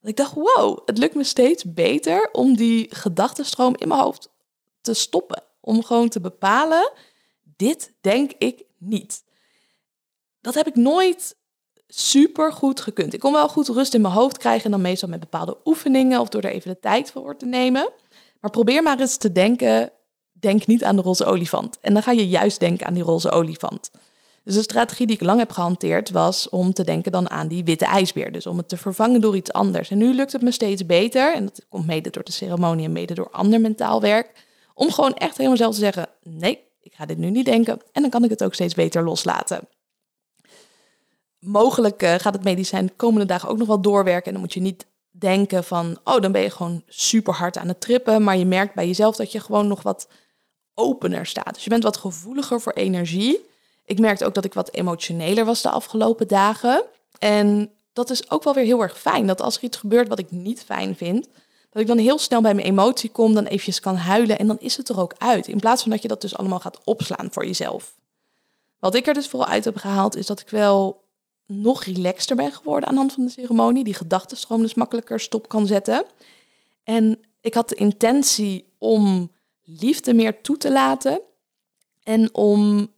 Dat 0.00 0.10
ik 0.10 0.16
dacht, 0.16 0.34
wow, 0.34 0.78
het 0.86 0.98
lukt 0.98 1.14
me 1.14 1.24
steeds 1.24 1.64
beter 1.72 2.28
om 2.32 2.56
die 2.56 2.94
gedachtenstroom 2.94 3.74
in 3.76 3.88
mijn 3.88 4.00
hoofd 4.00 4.28
te 4.80 4.94
stoppen. 4.94 5.42
Om 5.60 5.84
gewoon 5.84 6.08
te 6.08 6.20
bepalen, 6.20 6.92
dit 7.56 7.92
denk 8.00 8.32
ik 8.38 8.64
niet. 8.78 9.24
Dat 10.40 10.54
heb 10.54 10.66
ik 10.66 10.76
nooit 10.76 11.36
super 11.94 12.52
goed 12.52 12.80
gekund. 12.80 13.14
Ik 13.14 13.20
kon 13.20 13.32
wel 13.32 13.48
goed 13.48 13.68
rust 13.68 13.94
in 13.94 14.00
mijn 14.00 14.14
hoofd 14.14 14.38
krijgen 14.38 14.64
en 14.64 14.70
dan 14.70 14.80
meestal 14.80 15.08
met 15.08 15.20
bepaalde 15.20 15.56
oefeningen 15.64 16.20
of 16.20 16.28
door 16.28 16.42
er 16.42 16.50
even 16.50 16.70
de 16.70 16.80
tijd 16.80 17.10
voor 17.10 17.36
te 17.36 17.46
nemen. 17.46 17.90
Maar 18.40 18.50
probeer 18.50 18.82
maar 18.82 19.00
eens 19.00 19.16
te 19.16 19.32
denken, 19.32 19.90
denk 20.32 20.66
niet 20.66 20.84
aan 20.84 20.96
de 20.96 21.02
roze 21.02 21.24
olifant. 21.24 21.78
En 21.80 21.92
dan 21.92 22.02
ga 22.02 22.10
je 22.10 22.28
juist 22.28 22.60
denken 22.60 22.86
aan 22.86 22.94
die 22.94 23.02
roze 23.02 23.30
olifant. 23.30 23.90
Dus 24.44 24.54
de 24.54 24.62
strategie 24.62 25.06
die 25.06 25.16
ik 25.16 25.22
lang 25.22 25.38
heb 25.38 25.50
gehanteerd 25.50 26.10
was 26.10 26.48
om 26.48 26.72
te 26.72 26.84
denken 26.84 27.12
dan 27.12 27.30
aan 27.30 27.48
die 27.48 27.64
witte 27.64 27.84
ijsbeer. 27.84 28.32
Dus 28.32 28.46
om 28.46 28.56
het 28.56 28.68
te 28.68 28.76
vervangen 28.76 29.20
door 29.20 29.36
iets 29.36 29.52
anders. 29.52 29.90
En 29.90 29.98
nu 29.98 30.14
lukt 30.14 30.32
het 30.32 30.42
me 30.42 30.50
steeds 30.50 30.86
beter, 30.86 31.34
en 31.34 31.44
dat 31.44 31.64
komt 31.68 31.86
mede 31.86 32.10
door 32.10 32.24
de 32.24 32.32
ceremonie 32.32 32.84
en 32.84 32.92
mede 32.92 33.14
door 33.14 33.30
ander 33.30 33.60
mentaal 33.60 34.00
werk, 34.00 34.46
om 34.74 34.90
gewoon 34.90 35.14
echt 35.14 35.36
helemaal 35.36 35.56
zelf 35.56 35.74
te 35.74 35.80
zeggen, 35.80 36.06
nee, 36.22 36.58
ik 36.80 36.94
ga 36.94 37.06
dit 37.06 37.18
nu 37.18 37.30
niet 37.30 37.44
denken. 37.44 37.80
En 37.92 38.02
dan 38.02 38.10
kan 38.10 38.24
ik 38.24 38.30
het 38.30 38.44
ook 38.44 38.54
steeds 38.54 38.74
beter 38.74 39.04
loslaten 39.04 39.68
mogelijk 41.42 42.02
uh, 42.02 42.14
gaat 42.14 42.34
het 42.34 42.44
medicijn 42.44 42.86
de 42.86 42.92
komende 42.96 43.26
dagen 43.26 43.48
ook 43.48 43.58
nog 43.58 43.66
wel 43.66 43.80
doorwerken. 43.80 44.26
En 44.26 44.32
dan 44.32 44.40
moet 44.40 44.52
je 44.52 44.60
niet 44.60 44.86
denken 45.10 45.64
van, 45.64 45.98
oh, 46.04 46.20
dan 46.20 46.32
ben 46.32 46.42
je 46.42 46.50
gewoon 46.50 46.82
super 46.86 47.34
hard 47.34 47.58
aan 47.58 47.68
het 47.68 47.80
trippen. 47.80 48.22
Maar 48.22 48.36
je 48.36 48.46
merkt 48.46 48.74
bij 48.74 48.86
jezelf 48.86 49.16
dat 49.16 49.32
je 49.32 49.40
gewoon 49.40 49.66
nog 49.66 49.82
wat 49.82 50.08
opener 50.74 51.26
staat. 51.26 51.54
Dus 51.54 51.64
je 51.64 51.70
bent 51.70 51.82
wat 51.82 51.96
gevoeliger 51.96 52.60
voor 52.60 52.72
energie. 52.72 53.50
Ik 53.84 53.98
merkte 53.98 54.24
ook 54.24 54.34
dat 54.34 54.44
ik 54.44 54.54
wat 54.54 54.72
emotioneler 54.72 55.44
was 55.44 55.62
de 55.62 55.70
afgelopen 55.70 56.28
dagen. 56.28 56.84
En 57.18 57.70
dat 57.92 58.10
is 58.10 58.30
ook 58.30 58.44
wel 58.44 58.54
weer 58.54 58.64
heel 58.64 58.82
erg 58.82 59.00
fijn. 59.00 59.26
Dat 59.26 59.40
als 59.40 59.56
er 59.56 59.62
iets 59.62 59.76
gebeurt 59.76 60.08
wat 60.08 60.18
ik 60.18 60.30
niet 60.30 60.62
fijn 60.64 60.96
vind, 60.96 61.28
dat 61.70 61.82
ik 61.82 61.88
dan 61.88 61.98
heel 61.98 62.18
snel 62.18 62.40
bij 62.40 62.54
mijn 62.54 62.66
emotie 62.66 63.10
kom, 63.10 63.34
dan 63.34 63.44
eventjes 63.44 63.80
kan 63.80 63.96
huilen 63.96 64.38
en 64.38 64.46
dan 64.46 64.58
is 64.60 64.76
het 64.76 64.88
er 64.88 65.00
ook 65.00 65.14
uit. 65.18 65.48
In 65.48 65.60
plaats 65.60 65.82
van 65.82 65.90
dat 65.90 66.02
je 66.02 66.08
dat 66.08 66.20
dus 66.20 66.36
allemaal 66.36 66.60
gaat 66.60 66.84
opslaan 66.84 67.28
voor 67.30 67.46
jezelf. 67.46 67.94
Wat 68.78 68.94
ik 68.94 69.06
er 69.06 69.14
dus 69.14 69.28
vooral 69.28 69.48
uit 69.48 69.64
heb 69.64 69.76
gehaald, 69.76 70.16
is 70.16 70.26
dat 70.26 70.40
ik 70.40 70.48
wel 70.48 71.01
nog 71.60 71.84
relaxter 71.84 72.36
ben 72.36 72.52
geworden 72.52 72.88
aan 72.88 72.94
de 72.94 73.00
hand 73.00 73.12
van 73.12 73.24
de 73.24 73.30
ceremonie. 73.30 73.84
Die 73.84 73.94
gedachtenstroom 73.94 74.62
dus 74.62 74.74
makkelijker 74.74 75.20
stop 75.20 75.48
kan 75.48 75.66
zetten. 75.66 76.04
En 76.84 77.18
ik 77.40 77.54
had 77.54 77.68
de 77.68 77.74
intentie 77.74 78.72
om 78.78 79.30
liefde 79.62 80.14
meer 80.14 80.40
toe 80.40 80.56
te 80.56 80.72
laten 80.72 81.20
en 82.02 82.34
om 82.34 82.92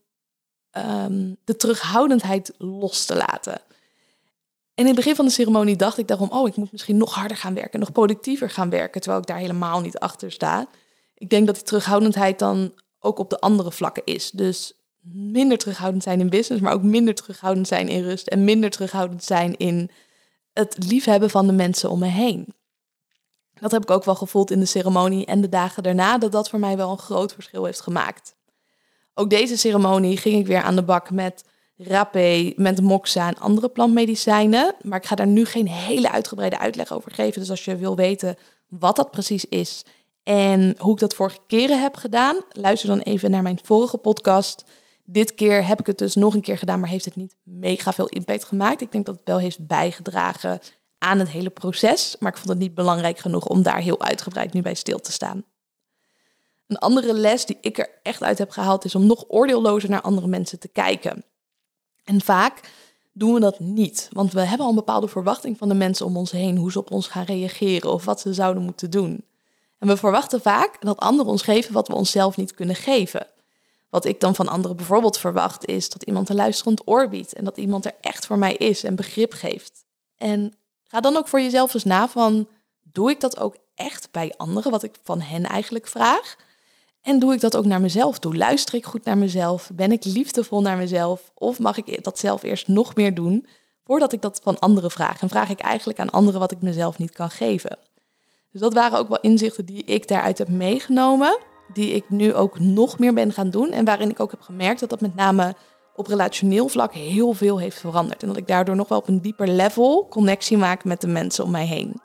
ehm, 0.71 1.35
de 1.45 1.57
terughoudendheid 1.57 2.53
los 2.59 3.05
te 3.05 3.17
laten. 3.17 3.61
En 4.75 4.83
in 4.83 4.87
het 4.87 4.97
begin 4.97 5.15
van 5.15 5.25
de 5.25 5.31
ceremonie 5.31 5.77
dacht 5.77 5.99
ik 5.99 6.09
daarom, 6.09 6.31
oh, 6.31 6.49
ik 6.49 6.57
moet 6.57 6.73
misschien 6.73 6.97
nog 6.97 7.15
harder 7.15 7.37
gaan 7.37 7.55
werken, 7.55 7.81
nog 7.81 7.93
productiever 7.93 8.51
gaan 8.51 8.71
werken, 8.71 9.01
terwijl 9.01 9.23
ik 9.23 9.29
daar 9.29 9.39
helemaal 9.39 9.81
niet 9.81 9.99
achter 9.99 10.33
sta. 10.33 10.67
Ik 11.15 11.31
denk 11.31 11.47
dat 11.47 11.55
die 11.55 11.65
terughoudendheid 11.65 12.39
dan 12.39 12.75
ook 13.01 13.19
op 13.19 13.31
de 13.31 13.41
andere 13.41 13.73
vlakken 13.73 14.03
is. 14.05 14.31
Dus 14.31 14.73
minder 15.13 15.59
terughoudend 15.59 16.03
zijn 16.03 16.21
in 16.21 16.29
business, 16.29 16.63
maar 16.63 16.73
ook 16.73 16.83
minder 16.83 17.15
terughoudend 17.15 17.69
zijn 17.69 17.89
in 17.89 18.03
rust 18.03 18.27
en 18.27 18.45
minder 18.45 18.71
terughoudend 18.71 19.25
zijn 19.25 19.57
in 19.57 19.91
het 20.53 20.77
liefhebben 20.89 21.31
van 21.31 21.47
de 21.47 21.53
mensen 21.53 21.91
om 21.91 21.99
me 21.99 22.07
heen. 22.07 22.55
Dat 23.61 23.71
heb 23.71 23.83
ik 23.83 23.91
ook 23.91 24.05
wel 24.05 24.15
gevoeld 24.15 24.51
in 24.51 24.61
de 24.61 24.67
ceremonie 24.67 25.27
en 25.27 25.41
de 25.41 25.49
dagen 25.49 25.83
daarna, 25.83 26.19
dat 26.19 26.33
dat 26.33 26.49
voor 26.49 26.59
mij 26.59 26.77
wel 26.77 26.91
een 26.91 26.99
groot 26.99 27.33
verschil 27.33 27.65
heeft 27.65 27.81
gemaakt. 27.81 28.35
Ook 29.15 29.31
deze 29.31 29.59
ceremonie 29.59 30.17
ging 30.17 30.41
ik 30.41 30.47
weer 30.47 30.63
aan 30.63 30.77
de 30.77 30.83
bak 30.83 31.11
met 31.11 31.45
rapé, 31.77 32.53
met 32.57 32.81
moxa 32.81 33.29
en 33.29 33.39
andere 33.39 33.69
plantmedicijnen. 33.69 34.75
Maar 34.83 34.99
ik 34.99 35.07
ga 35.07 35.15
daar 35.15 35.27
nu 35.27 35.45
geen 35.45 35.69
hele 35.69 36.11
uitgebreide 36.11 36.59
uitleg 36.59 36.93
over 36.93 37.13
geven. 37.13 37.41
Dus 37.41 37.51
als 37.51 37.65
je 37.65 37.77
wil 37.77 37.97
weten 37.97 38.37
wat 38.69 38.97
dat 38.97 39.11
precies 39.11 39.45
is 39.45 39.85
en 40.23 40.75
hoe 40.79 40.93
ik 40.93 40.99
dat 40.99 41.15
vorige 41.15 41.39
keren 41.47 41.81
heb 41.83 41.97
gedaan, 41.97 42.37
luister 42.51 42.89
dan 42.89 42.99
even 42.99 43.31
naar 43.31 43.43
mijn 43.43 43.59
vorige 43.63 43.97
podcast. 43.99 44.65
Dit 45.05 45.35
keer 45.35 45.67
heb 45.67 45.81
ik 45.81 45.87
het 45.87 45.99
dus 45.99 46.15
nog 46.15 46.35
een 46.35 46.41
keer 46.41 46.59
gedaan, 46.59 46.81
maar 46.81 46.89
heeft 46.89 47.05
het 47.05 47.17
niet 47.17 47.37
mega 47.43 47.93
veel 47.93 48.09
impact 48.09 48.45
gemaakt. 48.45 48.81
Ik 48.81 48.93
denk 48.93 49.07
dat 49.07 49.15
het 49.15 49.25
wel 49.25 49.39
heeft 49.39 49.67
bijgedragen 49.67 50.61
aan 50.99 51.19
het 51.19 51.29
hele 51.29 51.51
proces, 51.51 52.17
maar 52.19 52.31
ik 52.31 52.37
vond 52.37 52.49
het 52.49 52.59
niet 52.59 52.75
belangrijk 52.75 53.19
genoeg 53.19 53.47
om 53.47 53.63
daar 53.63 53.81
heel 53.81 54.01
uitgebreid 54.01 54.53
nu 54.53 54.63
bij 54.63 54.75
stil 54.75 55.01
te 55.01 55.13
staan. 55.13 55.45
Een 56.67 56.79
andere 56.79 57.13
les 57.13 57.47
die 57.47 57.59
ik 57.61 57.79
er 57.79 57.89
echt 58.03 58.23
uit 58.23 58.39
heb 58.39 58.51
gehaald 58.51 58.85
is 58.85 58.95
om 58.95 59.07
nog 59.07 59.25
oordeellozer 59.29 59.91
naar 59.91 60.01
andere 60.01 60.27
mensen 60.27 60.59
te 60.59 60.69
kijken. 60.69 61.25
En 62.05 62.21
vaak 62.21 62.61
doen 63.13 63.35
we 63.35 63.41
dat 63.41 63.61
niet, 63.61 64.09
want 64.13 64.33
we 64.33 64.41
hebben 64.41 64.61
al 64.61 64.69
een 64.69 64.75
bepaalde 64.75 65.09
verwachting 65.09 65.59
van 65.59 65.69
de 65.69 65.75
mensen 65.75 66.07
om 66.07 66.17
ons 66.17 66.31
heen, 66.31 66.57
hoe 66.57 66.73
ze 66.73 66.79
op 66.79 66.91
ons 66.91 67.07
gaan 67.07 67.25
reageren 67.25 67.93
of 67.93 68.05
wat 68.05 68.21
ze 68.21 68.35
zouden 68.35 68.63
moeten 68.63 68.91
doen. 68.91 69.25
En 69.79 69.89
we 69.89 69.97
verwachten 69.97 70.41
vaak 70.41 70.77
dat 70.81 70.99
anderen 70.99 71.33
ons 71.33 71.43
geven 71.43 71.73
wat 71.73 71.89
we 71.89 71.95
onszelf 71.95 72.37
niet 72.37 72.55
kunnen 72.55 72.77
geven. 72.77 73.27
Wat 73.95 74.05
ik 74.05 74.21
dan 74.21 74.35
van 74.35 74.49
anderen 74.49 74.77
bijvoorbeeld 74.77 75.19
verwacht 75.19 75.67
is 75.67 75.89
dat 75.89 76.03
iemand 76.03 76.29
een 76.29 76.37
luisterend 76.37 76.83
oor 76.85 77.09
biedt 77.09 77.33
en 77.33 77.45
dat 77.45 77.57
iemand 77.57 77.85
er 77.85 77.95
echt 78.01 78.27
voor 78.27 78.39
mij 78.39 78.55
is 78.55 78.85
en 78.85 78.95
begrip 78.95 79.33
geeft. 79.33 79.85
En 80.17 80.55
ga 80.85 81.01
dan 81.01 81.17
ook 81.17 81.29
voor 81.29 81.41
jezelf 81.41 81.75
eens 81.75 81.85
na 81.85 82.09
van, 82.09 82.49
doe 82.83 83.11
ik 83.11 83.21
dat 83.21 83.39
ook 83.39 83.57
echt 83.75 84.09
bij 84.11 84.35
anderen, 84.37 84.71
wat 84.71 84.83
ik 84.83 84.95
van 85.03 85.21
hen 85.21 85.45
eigenlijk 85.45 85.87
vraag? 85.87 86.37
En 87.01 87.19
doe 87.19 87.35
ik 87.35 87.41
dat 87.41 87.57
ook 87.57 87.65
naar 87.65 87.81
mezelf 87.81 88.19
toe? 88.19 88.37
Luister 88.37 88.75
ik 88.75 88.85
goed 88.85 89.05
naar 89.05 89.19
mezelf? 89.19 89.71
Ben 89.73 89.93
ik 89.93 90.05
liefdevol 90.05 90.61
naar 90.61 90.77
mezelf? 90.77 91.33
Of 91.35 91.59
mag 91.59 91.77
ik 91.77 92.05
dat 92.05 92.19
zelf 92.19 92.43
eerst 92.43 92.69
nog 92.69 92.95
meer 92.95 93.15
doen 93.15 93.47
voordat 93.85 94.13
ik 94.13 94.23
dat 94.23 94.41
van 94.43 94.59
anderen 94.59 94.91
vraag? 94.91 95.21
En 95.21 95.29
vraag 95.29 95.51
ik 95.51 95.61
eigenlijk 95.61 95.99
aan 95.99 96.11
anderen 96.11 96.41
wat 96.41 96.53
ik 96.53 96.63
mezelf 96.63 96.99
niet 96.99 97.13
kan 97.13 97.31
geven? 97.31 97.79
Dus 98.51 98.61
dat 98.61 98.75
waren 98.75 98.99
ook 98.99 99.09
wel 99.09 99.21
inzichten 99.21 99.65
die 99.65 99.85
ik 99.85 100.09
daaruit 100.09 100.39
heb 100.39 100.49
meegenomen, 100.49 101.39
die 101.73 101.93
ik 101.93 102.05
nu 102.09 102.35
ook 102.35 102.59
nog 102.59 102.99
meer 102.99 103.15
ben 103.15 103.33
gaan 103.33 103.51
doen 103.51 103.71
en 103.71 103.85
waarin 103.85 104.11
ik 104.11 104.21
ook 104.21 104.31
heb 104.31 104.41
gemerkt 104.41 104.81
dat 104.81 104.91
dat 104.91 105.01
met 105.01 105.15
name 105.15 105.55
op 105.97 106.07
relationeel 106.07 106.69
vlak 106.69 106.93
heel 106.95 107.33
veel 107.33 107.59
heeft 107.59 107.79
veranderd. 107.79 108.23
En 108.23 108.29
dat 108.29 108.37
ik 108.37 108.47
daardoor 108.47 108.77
nog 108.77 108.89
wel 108.89 108.99
op 108.99 109.09
een 109.09 109.21
dieper 109.21 109.49
level 109.49 110.07
connectie 110.11 110.57
maak 110.57 110.85
met 110.85 111.01
de 111.01 111.07
mensen 111.07 111.45
om 111.45 111.51
mij 111.51 111.67
heen. 111.67 112.01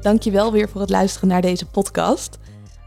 Dankjewel 0.00 0.52
weer 0.52 0.68
voor 0.68 0.80
het 0.80 0.90
luisteren 0.90 1.28
naar 1.28 1.40
deze 1.40 1.66
podcast. 1.66 2.38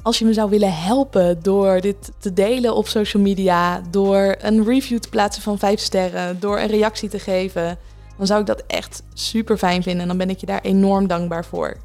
Als 0.02 0.20
je 0.20 0.26
me 0.26 0.34
zou 0.34 0.50
willen 0.50 0.74
helpen 0.74 1.44
door 1.44 1.82
dit 1.82 2.12
te 2.20 2.34
delen 2.34 2.76
op 2.76 2.88
social 2.88 3.24
media, 3.24 3.82
door 3.90 4.36
een 4.42 4.66
review 4.66 5.00
te 5.00 5.10
plaatsen 5.10 5.44
van 5.44 5.58
5 5.60 5.80
sterren, 5.80 6.40
door 6.40 6.60
een 6.60 6.68
reactie 6.68 7.10
te 7.10 7.20
geven, 7.20 7.78
dan 8.18 8.28
zou 8.28 8.40
ik 8.40 8.46
dat 8.46 8.64
echt 8.68 9.04
super 9.14 9.58
fijn 9.58 9.84
vinden 9.84 10.02
en 10.02 10.08
dan 10.08 10.18
ben 10.18 10.30
ik 10.30 10.40
je 10.40 10.46
daar 10.46 10.62
enorm 10.62 11.08
dankbaar 11.08 11.46
voor. 11.46 11.78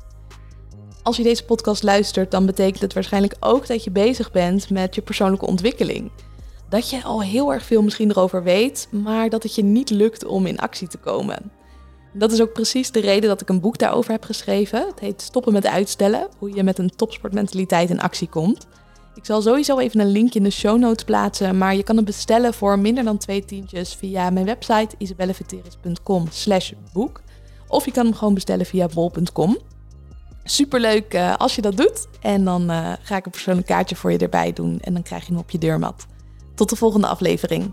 Als 1.05 1.17
je 1.17 1.23
deze 1.23 1.45
podcast 1.45 1.83
luistert, 1.83 2.31
dan 2.31 2.47
betekent 2.47 2.81
het 2.81 2.95
waarschijnlijk 2.95 3.37
ook 3.41 3.67
dat 3.67 3.85
je 3.85 3.91
bezig 3.91 4.33
bent 4.33 4.71
met 4.71 4.95
je 4.95 5.03
persoonlijke 5.03 5.47
ontwikkeling. 5.47 6.11
Dat 6.69 6.91
je 6.91 7.03
al 7.03 7.23
heel 7.23 7.53
erg 7.53 7.65
veel 7.65 7.83
misschien 7.83 8.11
erover 8.11 8.43
weet, 8.43 8.89
maar 8.91 9.29
dat 9.29 9.43
het 9.43 9.55
je 9.55 9.65
niet 9.65 9.91
lukt 9.91 10.25
om 10.25 10.47
in 10.47 10.59
actie 10.59 10.89
te 10.89 10.99
komen. 10.99 11.51
Dat 12.13 12.33
is 12.33 12.41
ook 12.41 12.53
precies 12.53 12.91
de 12.91 13.01
reden 13.01 13.29
dat 13.29 13.41
ik 13.41 13.49
een 13.49 13.61
boek 13.61 13.79
daarover 13.79 14.11
heb 14.11 14.25
geschreven. 14.25 14.87
Het 14.87 15.01
heet 15.01 15.23
Stoppen 15.23 15.53
met 15.53 15.67
uitstellen, 15.67 16.29
hoe 16.39 16.55
je 16.55 16.63
met 16.63 16.79
een 16.79 16.97
topsportmentaliteit 16.97 17.91
in 17.91 18.01
actie 18.01 18.29
komt. 18.29 18.67
Ik 19.15 19.25
zal 19.25 19.43
sowieso 19.43 19.79
even 19.79 20.01
een 20.01 20.13
linkje 20.13 20.39
in 20.39 20.45
de 20.45 20.51
show 20.51 20.79
notes 20.79 21.05
plaatsen, 21.05 21.59
maar 21.59 21.77
je 21.77 21.83
kan 21.83 21.97
het 21.97 22.05
bestellen 22.05 22.55
voor 22.55 22.79
minder 22.79 23.05
dan 23.05 23.19
twee 23.19 23.45
tientjes 23.45 23.95
via 23.95 24.31
mijn 24.31 24.47
website 24.47 24.95
isabelleveteris.com 24.99 26.27
slash 26.31 26.73
boek. 26.93 27.23
Of 27.69 27.85
je 27.85 27.93
kan 27.93 28.05
hem 28.05 28.15
gewoon 28.15 28.35
bestellen 28.35 28.67
via 28.67 28.89
bol.com. 28.95 29.59
Superleuk 30.45 31.15
uh, 31.15 31.35
als 31.37 31.55
je 31.55 31.63
dat 31.63 31.77
doet. 31.77 32.07
En 32.21 32.45
dan 32.45 32.71
uh, 32.71 32.93
ga 33.03 33.17
ik 33.17 33.25
een 33.25 33.31
persoonlijk 33.31 33.67
kaartje 33.67 33.97
voor 33.97 34.13
je 34.13 34.19
erbij 34.19 34.53
doen 34.53 34.81
en 34.81 34.93
dan 34.93 35.03
krijg 35.03 35.23
je 35.23 35.33
hem 35.33 35.41
op 35.41 35.51
je 35.51 35.59
deurmat. 35.59 36.07
Tot 36.55 36.71
de 36.71 36.77
volgende 36.77 37.07
aflevering. 37.07 37.73